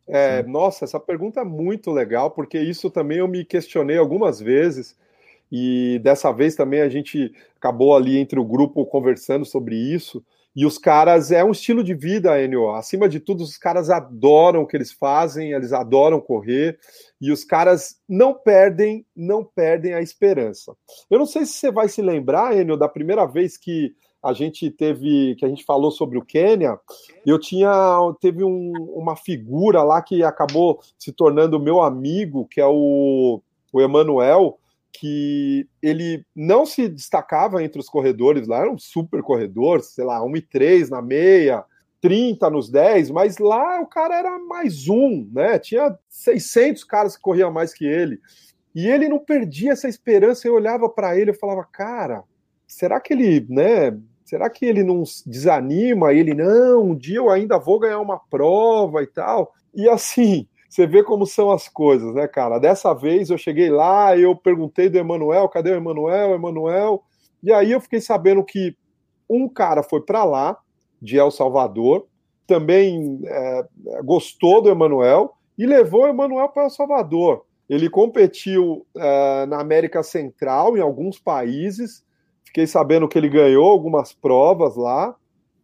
[0.06, 4.96] É, nossa, essa pergunta é muito legal, porque isso também eu me questionei algumas vezes.
[5.50, 10.24] E dessa vez também a gente acabou ali entre o grupo conversando sobre isso.
[10.56, 12.70] E os caras, é um estilo de vida, Enio.
[12.70, 16.78] Acima de tudo, os caras adoram o que eles fazem, eles adoram correr,
[17.20, 20.72] e os caras não perdem, não perdem a esperança.
[21.10, 24.70] Eu não sei se você vai se lembrar, Enio, da primeira vez que a gente
[24.70, 26.78] teve, que a gente falou sobre o Quênia,
[27.26, 27.70] eu tinha,
[28.20, 33.80] teve um, uma figura lá que acabou se tornando meu amigo, que é o, o
[33.82, 34.58] Emanuel,
[34.98, 40.20] que ele não se destacava entre os corredores lá, era um super corredor, sei lá,
[40.20, 41.64] 1,3 na meia,
[42.00, 45.58] 30 nos 10, mas lá o cara era mais um, né?
[45.58, 48.20] Tinha 600 caras que corriam mais que ele.
[48.74, 52.22] E ele não perdia essa esperança, eu olhava para ele e falava, cara,
[52.66, 56.12] será que ele, né, será que ele não desanima?
[56.12, 59.52] E ele, não, um dia eu ainda vou ganhar uma prova e tal.
[59.74, 62.58] E assim, você vê como são as coisas, né, cara?
[62.58, 67.04] Dessa vez eu cheguei lá, eu perguntei do Emanuel, cadê o Emanuel, Emanuel?
[67.40, 68.76] E aí eu fiquei sabendo que
[69.30, 70.58] um cara foi para lá,
[71.00, 72.08] de El Salvador,
[72.44, 73.64] também é,
[74.02, 77.44] gostou do Emanuel e levou o Emanuel para El Salvador.
[77.70, 82.04] Ele competiu é, na América Central, em alguns países.
[82.42, 85.14] Fiquei sabendo que ele ganhou algumas provas lá.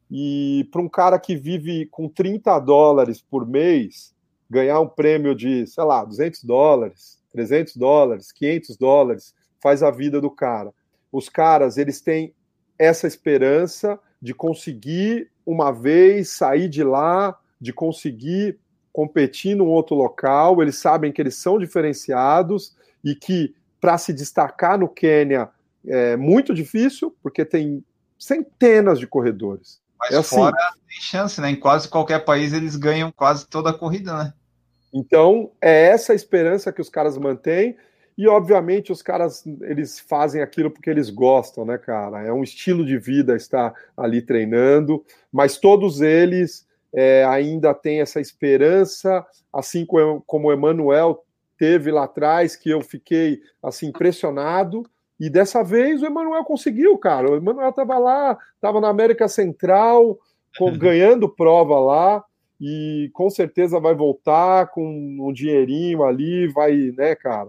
[0.09, 4.15] E para um cara que vive com 30 dólares por mês,
[4.51, 10.21] ganhar um prêmio de, sei lá, 200 dólares, 300 dólares, 500 dólares, faz a vida
[10.21, 10.75] do cara.
[11.13, 12.35] Os caras, eles têm
[12.77, 18.59] essa esperança de conseguir uma vez sair de lá, de conseguir
[18.93, 22.75] competir num outro local, eles sabem que eles são diferenciados
[23.05, 25.49] e que para se destacar no Quênia
[25.87, 27.85] é muito difícil, porque tem
[28.19, 29.81] centenas de corredores.
[29.99, 30.57] Mas é assim, fora
[30.89, 31.51] tem chance, né?
[31.51, 34.35] Em quase qualquer país eles ganham quase toda a corrida, né?
[34.93, 37.77] Então, é essa esperança que os caras mantêm.
[38.19, 42.23] E, obviamente, os caras eles fazem aquilo porque eles gostam, né, cara?
[42.23, 45.03] É um estilo de vida estar ali treinando,
[45.33, 51.25] mas todos eles é, ainda têm essa esperança, assim como o Emanuel
[51.57, 54.85] teve lá atrás, que eu fiquei assim impressionado.
[55.19, 57.31] E dessa vez o Emanuel conseguiu, cara.
[57.31, 60.19] O Emanuel estava lá, estava na América Central,
[60.59, 62.25] com, ganhando prova lá
[62.61, 67.49] e com certeza vai voltar com um dinheirinho ali, vai, né, cara,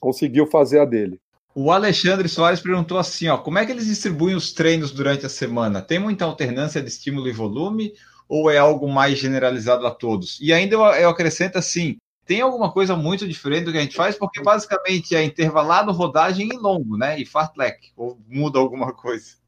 [0.00, 1.20] conseguiu fazer a dele.
[1.54, 5.28] O Alexandre Soares perguntou assim, ó, como é que eles distribuem os treinos durante a
[5.28, 5.82] semana?
[5.82, 7.92] Tem muita alternância de estímulo e volume
[8.28, 10.38] ou é algo mais generalizado a todos?
[10.40, 13.96] E ainda eu, eu acrescento assim, tem alguma coisa muito diferente do que a gente
[13.96, 17.18] faz, porque basicamente é intervalado, rodagem e longo, né?
[17.18, 19.38] E fartlek, ou muda alguma coisa?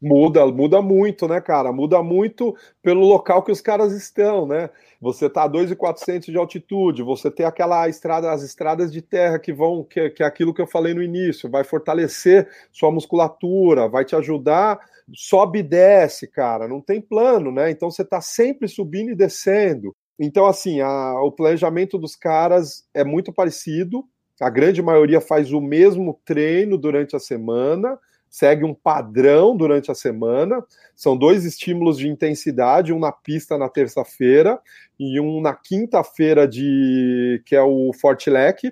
[0.00, 1.72] Muda, muda muito, né, cara?
[1.72, 4.68] Muda muito pelo local que os caras estão, né?
[5.00, 9.52] Você tá a 2.400 de altitude, você tem aquela estrada, as estradas de terra que
[9.52, 14.04] vão, que, que é aquilo que eu falei no início, vai fortalecer sua musculatura, vai
[14.04, 14.78] te ajudar,
[15.14, 17.70] sobe e desce, cara, não tem plano, né?
[17.70, 19.94] Então você tá sempre subindo e descendo.
[20.18, 24.04] Então, assim, a, o planejamento dos caras é muito parecido,
[24.40, 27.98] a grande maioria faz o mesmo treino durante a semana
[28.36, 30.62] segue um padrão durante a semana.
[30.94, 34.60] São dois estímulos de intensidade, um na pista na terça-feira
[35.00, 38.70] e um na quinta-feira de que é o Fortilec,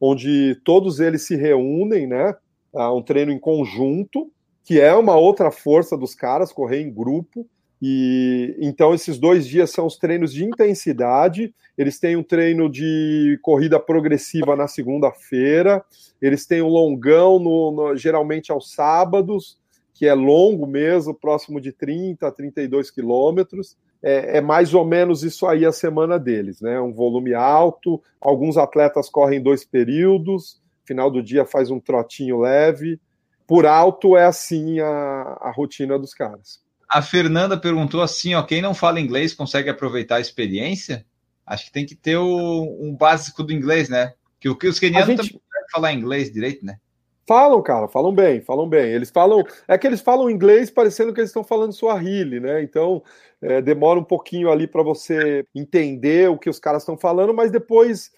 [0.00, 2.36] onde todos eles se reúnem, né?
[2.72, 4.30] Um treino em conjunto,
[4.62, 7.44] que é uma outra força dos caras correr em grupo.
[7.82, 11.54] E então esses dois dias são os treinos de intensidade.
[11.78, 15.82] Eles têm um treino de corrida progressiva na segunda-feira.
[16.20, 19.58] Eles têm um longão no, no, geralmente aos sábados,
[19.94, 23.78] que é longo mesmo, próximo de 30 a 32 quilômetros.
[24.02, 26.78] É, é, mais ou menos isso aí a semana deles, né?
[26.80, 28.02] Um volume alto.
[28.20, 30.60] Alguns atletas correm dois períodos.
[30.84, 33.00] Final do dia faz um trotinho leve.
[33.46, 36.60] Por alto é assim a, a rotina dos caras.
[36.90, 41.06] A Fernanda perguntou assim: ó, quem não fala inglês consegue aproveitar a experiência?
[41.46, 44.12] Acho que tem que ter o, um básico do inglês, né?
[44.40, 45.32] Que o que os quenianos gente...
[45.32, 45.40] também
[45.72, 46.78] falar inglês direito, né?
[47.26, 48.90] Falam, cara, falam bem, falam bem.
[48.90, 49.44] Eles falam.
[49.68, 52.60] É que eles falam inglês parecendo que eles estão falando Swahili, né?
[52.60, 53.04] Então
[53.40, 57.52] é, demora um pouquinho ali para você entender o que os caras estão falando, mas
[57.52, 58.10] depois,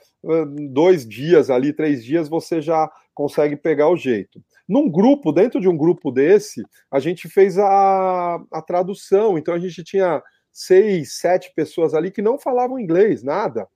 [0.70, 4.42] dois dias ali, três dias, você já consegue pegar o jeito.
[4.68, 9.36] Num grupo, dentro de um grupo desse, a gente fez a, a tradução.
[9.36, 10.22] Então a gente tinha
[10.52, 13.66] seis, sete pessoas ali que não falavam inglês, nada.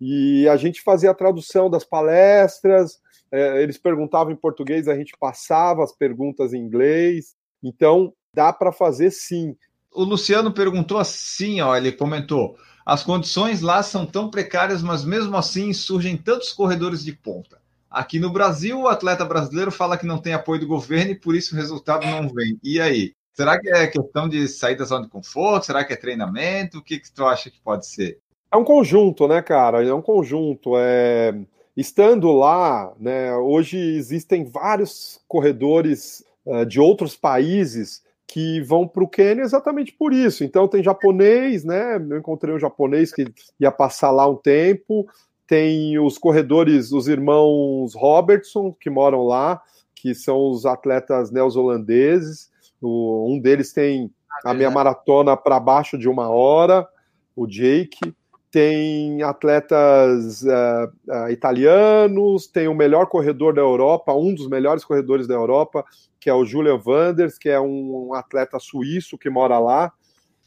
[0.00, 3.00] E a gente fazia a tradução das palestras,
[3.32, 7.34] é, eles perguntavam em português, a gente passava as perguntas em inglês.
[7.62, 9.56] Então, dá para fazer sim.
[9.92, 15.36] O Luciano perguntou assim, ó, ele comentou: as condições lá são tão precárias, mas mesmo
[15.36, 17.60] assim surgem tantos corredores de ponta.
[17.90, 21.34] Aqui no Brasil, o atleta brasileiro fala que não tem apoio do governo e por
[21.34, 22.58] isso o resultado não vem.
[22.62, 23.14] E aí?
[23.32, 25.66] Será que é questão de sair da zona de conforto?
[25.66, 26.78] Será que é treinamento?
[26.78, 28.18] O que, que tu acha que pode ser?
[28.50, 29.84] É um conjunto, né, cara?
[29.84, 30.72] É um conjunto.
[30.76, 31.34] É
[31.76, 39.08] Estando lá, né, hoje existem vários corredores uh, de outros países que vão para o
[39.08, 40.42] Quênia exatamente por isso.
[40.42, 41.96] Então tem japonês, né?
[41.96, 43.26] Eu encontrei um japonês que
[43.60, 45.06] ia passar lá um tempo.
[45.46, 49.60] Tem os corredores, os irmãos Robertson, que moram lá,
[49.94, 52.50] que são os atletas neozelandeses.
[52.82, 54.10] Um deles tem
[54.44, 56.86] a minha maratona para baixo de uma hora,
[57.34, 58.14] o Jake
[58.50, 65.26] tem atletas uh, uh, italianos, tem o melhor corredor da Europa, um dos melhores corredores
[65.26, 65.84] da Europa,
[66.18, 69.92] que é o Julian Vanders, que é um, um atleta suíço que mora lá.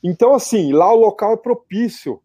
[0.04, 2.20] Então, assim, lá o local é propício,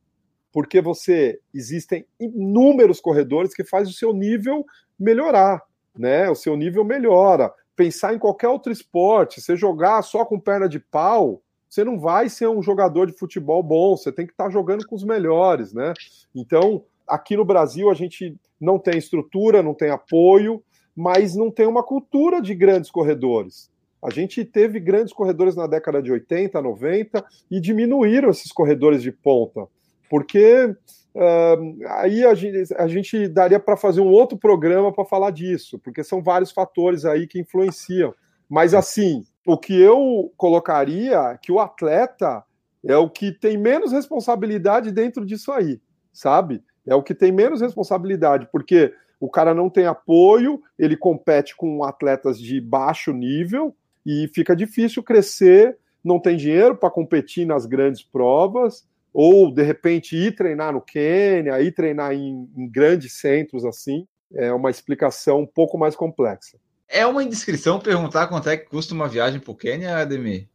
[0.54, 4.64] porque você existem inúmeros corredores que faz o seu nível
[4.96, 5.60] melhorar,
[5.98, 6.30] né?
[6.30, 7.52] O seu nível melhora.
[7.74, 12.28] Pensar em qualquer outro esporte, você jogar só com perna de pau, você não vai
[12.28, 15.72] ser um jogador de futebol bom, você tem que estar tá jogando com os melhores,
[15.72, 15.92] né?
[16.32, 20.62] Então, aqui no Brasil, a gente não tem estrutura, não tem apoio,
[20.94, 23.68] mas não tem uma cultura de grandes corredores.
[24.00, 29.10] A gente teve grandes corredores na década de 80, 90 e diminuíram esses corredores de
[29.10, 29.66] ponta,
[30.08, 30.66] porque
[31.14, 35.78] uh, aí a gente, a gente daria para fazer um outro programa para falar disso,
[35.78, 38.14] porque são vários fatores aí que influenciam.
[38.48, 42.42] Mas assim, o que eu colocaria que o atleta
[42.86, 45.80] é o que tem menos responsabilidade dentro disso aí,
[46.12, 46.62] sabe?
[46.86, 51.82] É o que tem menos responsabilidade, porque o cara não tem apoio, ele compete com
[51.82, 53.74] atletas de baixo nível
[54.04, 60.16] e fica difícil crescer, não tem dinheiro para competir nas grandes provas, ou de repente
[60.16, 64.06] ir treinar no Quênia, ir treinar em, em grandes centros assim.
[64.34, 66.58] É uma explicação um pouco mais complexa.
[66.88, 70.48] É uma indiscrição perguntar quanto é que custa uma viagem para o Quênia, Ademir?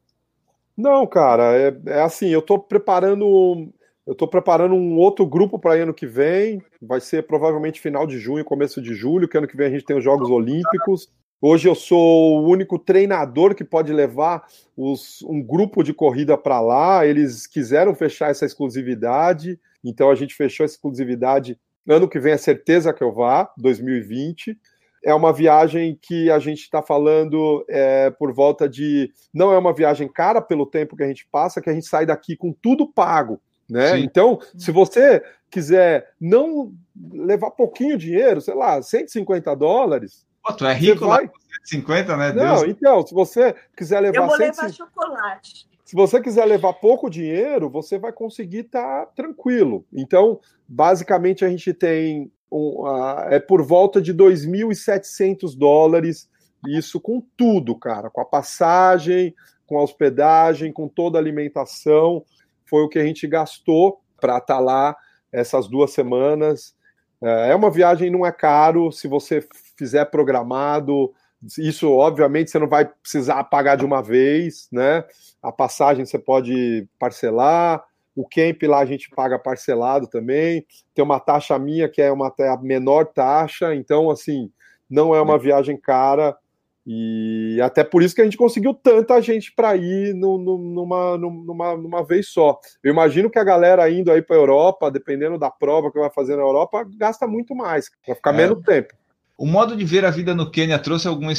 [0.75, 3.71] Não, cara, é, é assim, eu estou preparando
[4.05, 6.63] eu estou preparando um outro grupo para ano que vem.
[6.81, 9.85] Vai ser provavelmente final de junho, começo de julho, que ano que vem a gente
[9.85, 11.11] tem os Jogos Olímpicos.
[11.41, 14.45] Hoje eu sou o único treinador que pode levar
[14.75, 17.05] os, um grupo de corrida para lá.
[17.05, 21.57] Eles quiseram fechar essa exclusividade, então a gente fechou a exclusividade.
[21.87, 24.57] Ano que vem é certeza que eu vá, 2020
[25.03, 29.11] é uma viagem que a gente está falando é, por volta de.
[29.33, 32.05] Não é uma viagem cara pelo tempo que a gente passa, que a gente sai
[32.05, 33.41] daqui com tudo pago.
[33.69, 33.95] Né?
[33.95, 34.03] Sim.
[34.03, 36.73] Então, se você quiser não
[37.13, 40.27] levar pouquinho dinheiro, sei lá, 150 dólares.
[40.49, 41.25] Pô, tu é rico vai...
[41.25, 41.31] lá
[41.63, 42.33] 150, né?
[42.33, 42.63] Não, Deus.
[42.63, 44.17] então, se você quiser levar.
[44.17, 44.61] Eu vou 150...
[44.61, 45.69] levar chocolate.
[45.85, 49.85] Se você quiser levar pouco dinheiro, você vai conseguir estar tá tranquilo.
[49.91, 56.29] Então, basicamente, a gente tem um, uh, é por volta de 2.700 dólares,
[56.67, 59.33] isso com tudo, cara, com a passagem,
[59.65, 62.23] com a hospedagem, com toda a alimentação,
[62.65, 64.95] foi o que a gente gastou para estar tá lá
[65.31, 66.75] essas duas semanas.
[67.21, 69.47] É, é uma viagem, não é caro, se você
[69.79, 71.11] fizer programado,
[71.57, 75.05] isso obviamente você não vai precisar pagar de uma vez, né?
[75.41, 77.83] A passagem você pode parcelar,
[78.13, 80.65] o camp lá a gente paga parcelado também.
[80.93, 84.51] Tem uma taxa minha que é uma a menor taxa, então assim,
[84.89, 86.37] não é uma viagem cara.
[86.85, 91.17] E até por isso que a gente conseguiu tanta gente para ir no, no, numa,
[91.17, 92.59] numa, numa vez só.
[92.83, 96.09] Eu imagino que a galera indo aí para a Europa, dependendo da prova que vai
[96.09, 98.37] fazer na Europa, gasta muito mais, vai ficar é.
[98.37, 98.93] menos tempo.
[99.39, 101.29] O modo de ver a vida no Quênia trouxe algum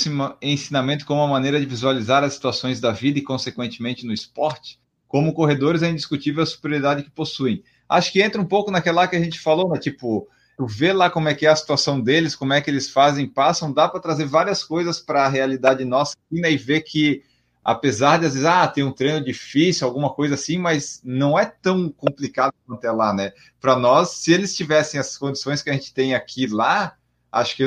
[0.40, 4.80] ensinamento como uma maneira de visualizar as situações da vida e, consequentemente, no esporte?
[5.10, 7.64] como corredores, é indiscutível a superioridade que possuem.
[7.88, 9.76] Acho que entra um pouco naquela que a gente falou, né?
[9.76, 10.28] Tipo,
[10.68, 13.72] ver lá como é que é a situação deles, como é que eles fazem, passam,
[13.72, 16.52] dá para trazer várias coisas para a realidade nossa né?
[16.52, 17.24] e ver que,
[17.64, 21.44] apesar de às vezes, ah, tem um treino difícil, alguma coisa assim, mas não é
[21.44, 23.32] tão complicado quanto é lá, né?
[23.60, 26.94] Para nós, se eles tivessem as condições que a gente tem aqui lá,
[27.30, 27.64] acho que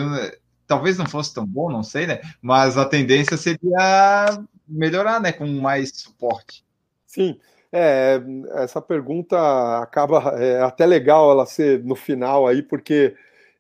[0.68, 2.22] talvez não fosse tão bom, não sei, né?
[2.42, 5.32] Mas a tendência seria melhorar, né?
[5.32, 6.66] Com mais suporte.
[7.06, 7.40] Sim.
[7.72, 8.22] É,
[8.58, 9.36] essa pergunta
[9.80, 13.16] acaba é até legal ela ser no final aí, porque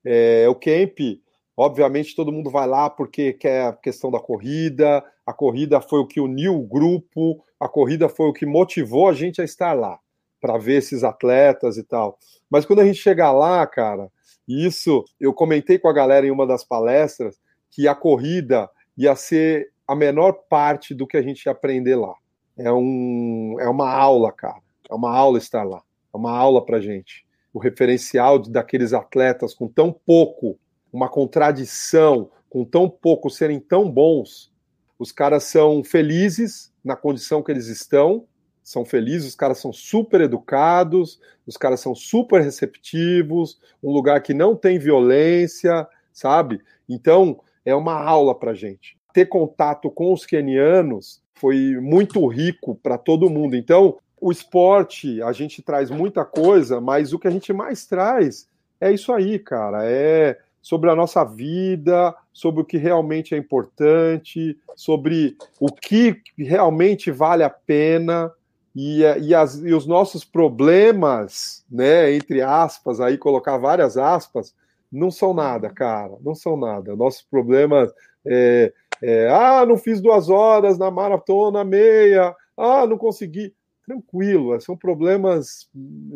[0.06, 1.00] é, o camp,
[1.58, 6.08] obviamente, todo mundo vai lá porque quer a questão da corrida, a corrida foi o
[6.08, 9.98] que uniu o grupo, a corrida foi o que motivou a gente a estar lá,
[10.40, 12.20] para ver esses atletas e tal.
[12.50, 14.12] Mas quando a gente chegar lá, cara,
[14.48, 17.40] isso eu comentei com a galera em uma das palestras
[17.72, 22.14] que a corrida ia ser a menor parte do que a gente ia aprender lá.
[22.58, 24.62] É, um, é uma aula, cara.
[24.90, 25.82] É uma aula estar lá.
[26.14, 27.26] É uma aula pra gente.
[27.54, 30.58] O referencial daqueles atletas com tão pouco,
[30.92, 34.52] uma contradição, com tão pouco serem tão bons.
[35.00, 38.26] Os caras são felizes na condição que eles estão,
[38.64, 44.34] são felizes, os caras são super educados, os caras são super receptivos, um lugar que
[44.34, 46.62] não tem violência, sabe?
[46.88, 48.98] Então, é uma aula pra gente.
[49.14, 53.56] Ter contato com os quenianos foi muito rico para todo mundo.
[53.56, 58.48] Então, o esporte, a gente traz muita coisa, mas o que a gente mais traz
[58.80, 59.84] é isso aí, cara.
[59.84, 67.12] É sobre a nossa vida, sobre o que realmente é importante, sobre o que realmente
[67.12, 68.32] vale a pena.
[68.76, 74.54] E, e, as, e os nossos problemas, né, entre aspas, aí colocar várias aspas,
[74.92, 76.96] não são nada, cara, não são nada.
[76.96, 77.92] Nossos problemas
[78.26, 83.54] é, é, ah, não fiz duas horas na maratona meia, ah, não consegui.
[83.86, 85.70] Tranquilo, são problemas,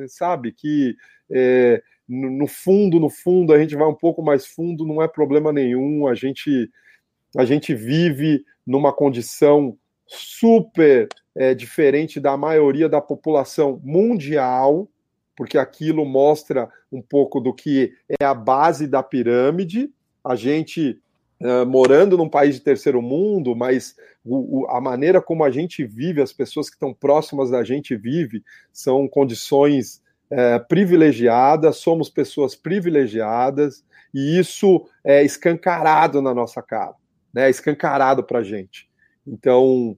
[0.07, 0.95] sabe, que
[1.29, 5.51] é, no fundo, no fundo, a gente vai um pouco mais fundo, não é problema
[5.51, 6.71] nenhum, a gente,
[7.35, 14.89] a gente vive numa condição super é, diferente da maioria da população mundial,
[15.35, 19.91] porque aquilo mostra um pouco do que é a base da pirâmide.
[20.25, 20.99] A gente
[21.39, 23.95] uh, morando num país de terceiro mundo, mas
[24.25, 27.95] o, o, a maneira como a gente vive, as pessoas que estão próximas da gente
[27.95, 28.43] vive,
[28.73, 30.01] são condições
[30.31, 36.95] uh, privilegiadas, somos pessoas privilegiadas, e isso é escancarado na nossa cara,
[37.31, 37.47] né?
[37.47, 38.89] escancarado para a gente.
[39.27, 39.95] Então,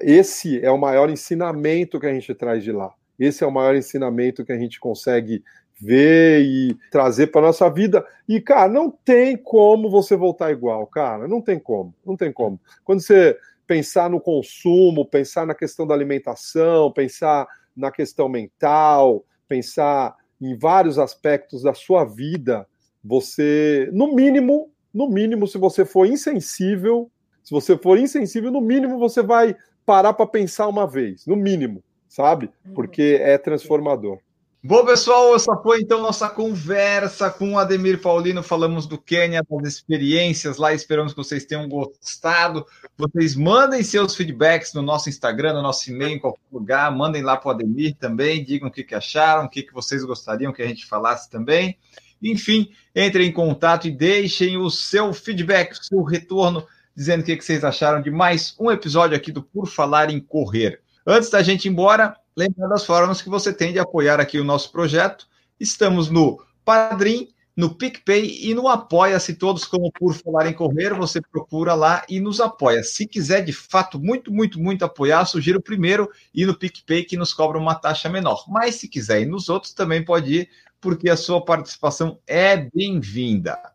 [0.00, 2.92] esse é o maior ensinamento que a gente traz de lá.
[3.18, 5.42] Esse é o maior ensinamento que a gente consegue
[5.80, 8.04] ver e trazer para nossa vida.
[8.28, 11.26] E, cara, não tem como você voltar igual, cara.
[11.28, 12.60] Não tem como, não tem como.
[12.84, 13.36] Quando você
[13.66, 17.46] pensar no consumo, pensar na questão da alimentação, pensar
[17.76, 22.66] na questão mental, pensar em vários aspectos da sua vida,
[23.02, 27.10] você, no mínimo, no mínimo, se você for insensível,
[27.44, 29.54] se você for insensível, no mínimo você vai
[29.84, 32.50] parar para pensar uma vez, no mínimo, sabe?
[32.74, 34.18] Porque é transformador.
[34.66, 38.42] Bom, pessoal, essa foi então nossa conversa com o Ademir Paulino.
[38.42, 40.72] Falamos do Quênia, das experiências lá.
[40.72, 42.64] Esperamos que vocês tenham gostado.
[42.96, 46.90] Vocês mandem seus feedbacks no nosso Instagram, no nosso e-mail, em qualquer lugar.
[46.96, 48.42] Mandem lá para o Ademir também.
[48.42, 51.76] Digam o que, que acharam, o que, que vocês gostariam que a gente falasse também.
[52.22, 57.40] Enfim, entrem em contato e deixem o seu feedback, o seu retorno, dizendo o que,
[57.40, 60.80] vocês acharam de mais um episódio aqui do Por Falar em Correr.
[61.06, 64.44] Antes da gente ir embora, lembrando as formas que você tem de apoiar aqui o
[64.44, 65.26] nosso projeto.
[65.58, 71.20] Estamos no Padrim, no PicPay e no Apoia-se, todos como por falar em correr, você
[71.20, 72.82] procura lá e nos apoia.
[72.82, 77.32] Se quiser de fato muito, muito, muito apoiar, sugiro primeiro ir no PicPay que nos
[77.32, 78.44] cobra uma taxa menor.
[78.48, 80.48] Mas se quiser ir nos outros, também pode ir,
[80.80, 83.73] porque a sua participação é bem-vinda.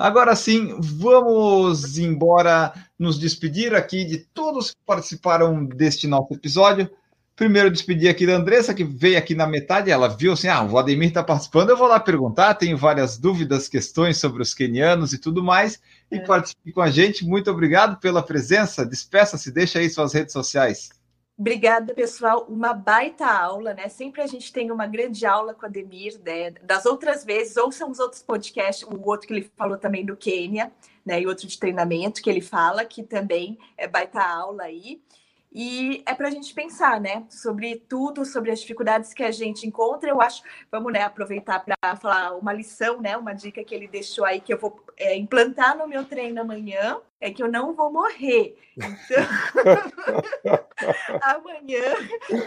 [0.00, 6.90] Agora sim, vamos embora nos despedir aqui de todos que participaram deste nosso episódio.
[7.36, 9.90] Primeiro, despedir aqui da Andressa, que veio aqui na metade.
[9.90, 11.68] Ela viu assim: ah, o Ademir está participando.
[11.68, 12.54] Eu vou lá perguntar.
[12.54, 15.78] Tenho várias dúvidas, questões sobre os quenianos e tudo mais.
[16.10, 16.20] E é.
[16.20, 17.22] participe com a gente.
[17.26, 18.86] Muito obrigado pela presença.
[18.86, 20.88] Despeça-se, deixa aí suas redes sociais.
[21.40, 22.44] Obrigada, pessoal.
[22.50, 23.88] Uma baita aula, né?
[23.88, 26.50] Sempre a gente tem uma grande aula com a Ademir, né?
[26.62, 30.14] Das outras vezes, ou são os outros podcasts, o outro que ele falou também do
[30.14, 30.70] Quênia,
[31.02, 31.18] né?
[31.18, 35.00] E outro de treinamento que ele fala, que também é baita aula aí.
[35.52, 39.66] E é para a gente pensar, né, sobre tudo, sobre as dificuldades que a gente
[39.66, 40.08] encontra.
[40.08, 44.24] Eu acho, vamos né, aproveitar para falar uma lição, né, uma dica que ele deixou
[44.24, 47.92] aí que eu vou é, implantar no meu treino amanhã, é que eu não vou
[47.92, 48.56] morrer.
[48.76, 49.26] Então,
[51.20, 51.82] amanhã,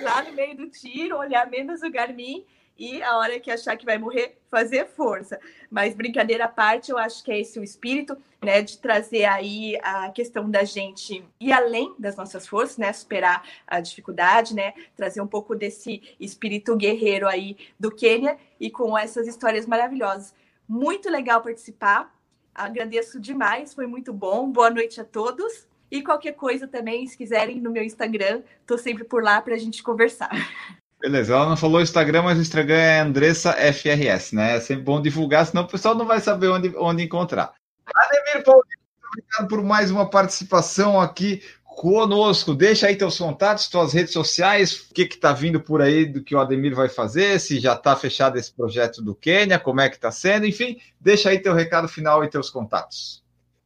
[0.02, 2.46] lá no meio do tiro, olhar menos o Garmin
[2.78, 5.40] e a hora que achar que vai morrer, fazer força.
[5.70, 9.78] Mas brincadeira à parte, eu acho que é esse o espírito, né, de trazer aí
[9.82, 15.22] a questão da gente ir além das nossas forças, né, superar a dificuldade, né, trazer
[15.22, 20.34] um pouco desse espírito guerreiro aí do Quênia e com essas histórias maravilhosas.
[20.68, 22.14] Muito legal participar.
[22.54, 24.50] Agradeço demais, foi muito bom.
[24.52, 25.68] Boa noite a todos.
[25.92, 29.60] E qualquer coisa também, se quiserem, no meu Instagram, tô sempre por lá para a
[29.60, 30.32] gente conversar.
[31.04, 34.56] Beleza, ela não falou Instagram, mas o Instagram é Andressa FRS, né?
[34.56, 37.54] É sempre bom divulgar, senão o pessoal não vai saber onde, onde encontrar.
[37.94, 38.64] Ademir Paulino,
[39.10, 42.56] obrigado por mais uma participação aqui conosco.
[42.56, 46.34] Deixa aí teus contatos, tuas redes sociais, o que está vindo por aí do que
[46.34, 49.98] o Ademir vai fazer, se já está fechado esse projeto do Quênia, como é que
[49.98, 53.22] está sendo, enfim, deixa aí teu recado final e teus contatos.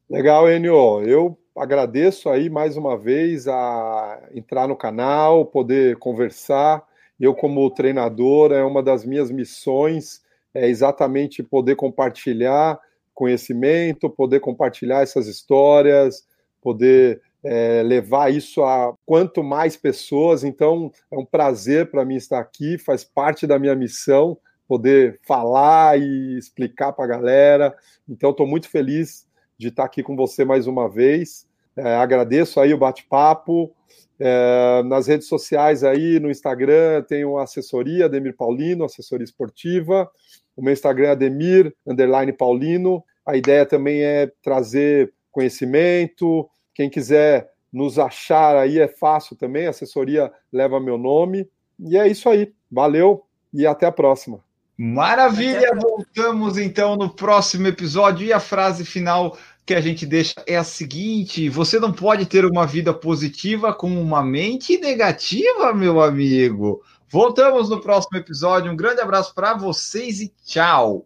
[0.10, 1.04] Legal, Enio.
[1.04, 6.84] Eu agradeço aí mais uma vez a entrar no canal, poder conversar.
[7.20, 10.22] Eu, como treinador, é uma das minhas missões
[10.54, 12.80] é exatamente poder compartilhar
[13.14, 16.26] conhecimento, poder compartilhar essas histórias,
[16.62, 20.44] poder é, levar isso a quanto mais pessoas.
[20.44, 24.38] Então, é um prazer para mim estar aqui, faz parte da minha missão
[24.68, 27.76] poder falar e explicar para a galera.
[28.08, 29.28] Então, estou muito feliz
[29.58, 31.48] de estar aqui com você mais uma vez.
[31.76, 33.74] É, agradeço aí o bate-papo.
[34.20, 40.10] É, nas redes sociais aí, no Instagram, tenho assessoria, Ademir Paulino, assessoria esportiva.
[40.56, 43.04] O meu Instagram é Ademir, underline Paulino.
[43.26, 49.70] A ideia também é trazer conhecimento, quem quiser nos achar aí é fácil também, a
[49.70, 51.48] assessoria leva meu nome.
[51.80, 52.52] E é isso aí.
[52.72, 53.24] Valeu
[53.54, 54.40] e até a próxima.
[54.78, 55.74] Maravilha!
[55.76, 59.38] Voltamos então no próximo episódio e a frase final
[59.68, 63.90] que a gente deixa é a seguinte: você não pode ter uma vida positiva com
[64.02, 66.82] uma mente negativa, meu amigo.
[67.10, 68.72] Voltamos no próximo episódio.
[68.72, 71.06] Um grande abraço para vocês e tchau.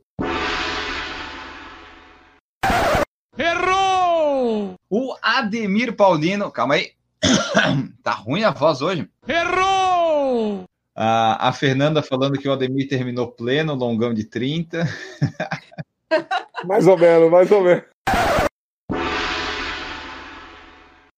[4.93, 6.51] O Ademir Paulino.
[6.51, 6.91] Calma aí.
[8.03, 9.09] tá ruim a voz hoje.
[9.27, 10.65] Errou!
[10.93, 14.85] A, a Fernanda falando que o Ademir terminou pleno, longão de 30.
[16.67, 17.90] mais ou menos, mais ou menos.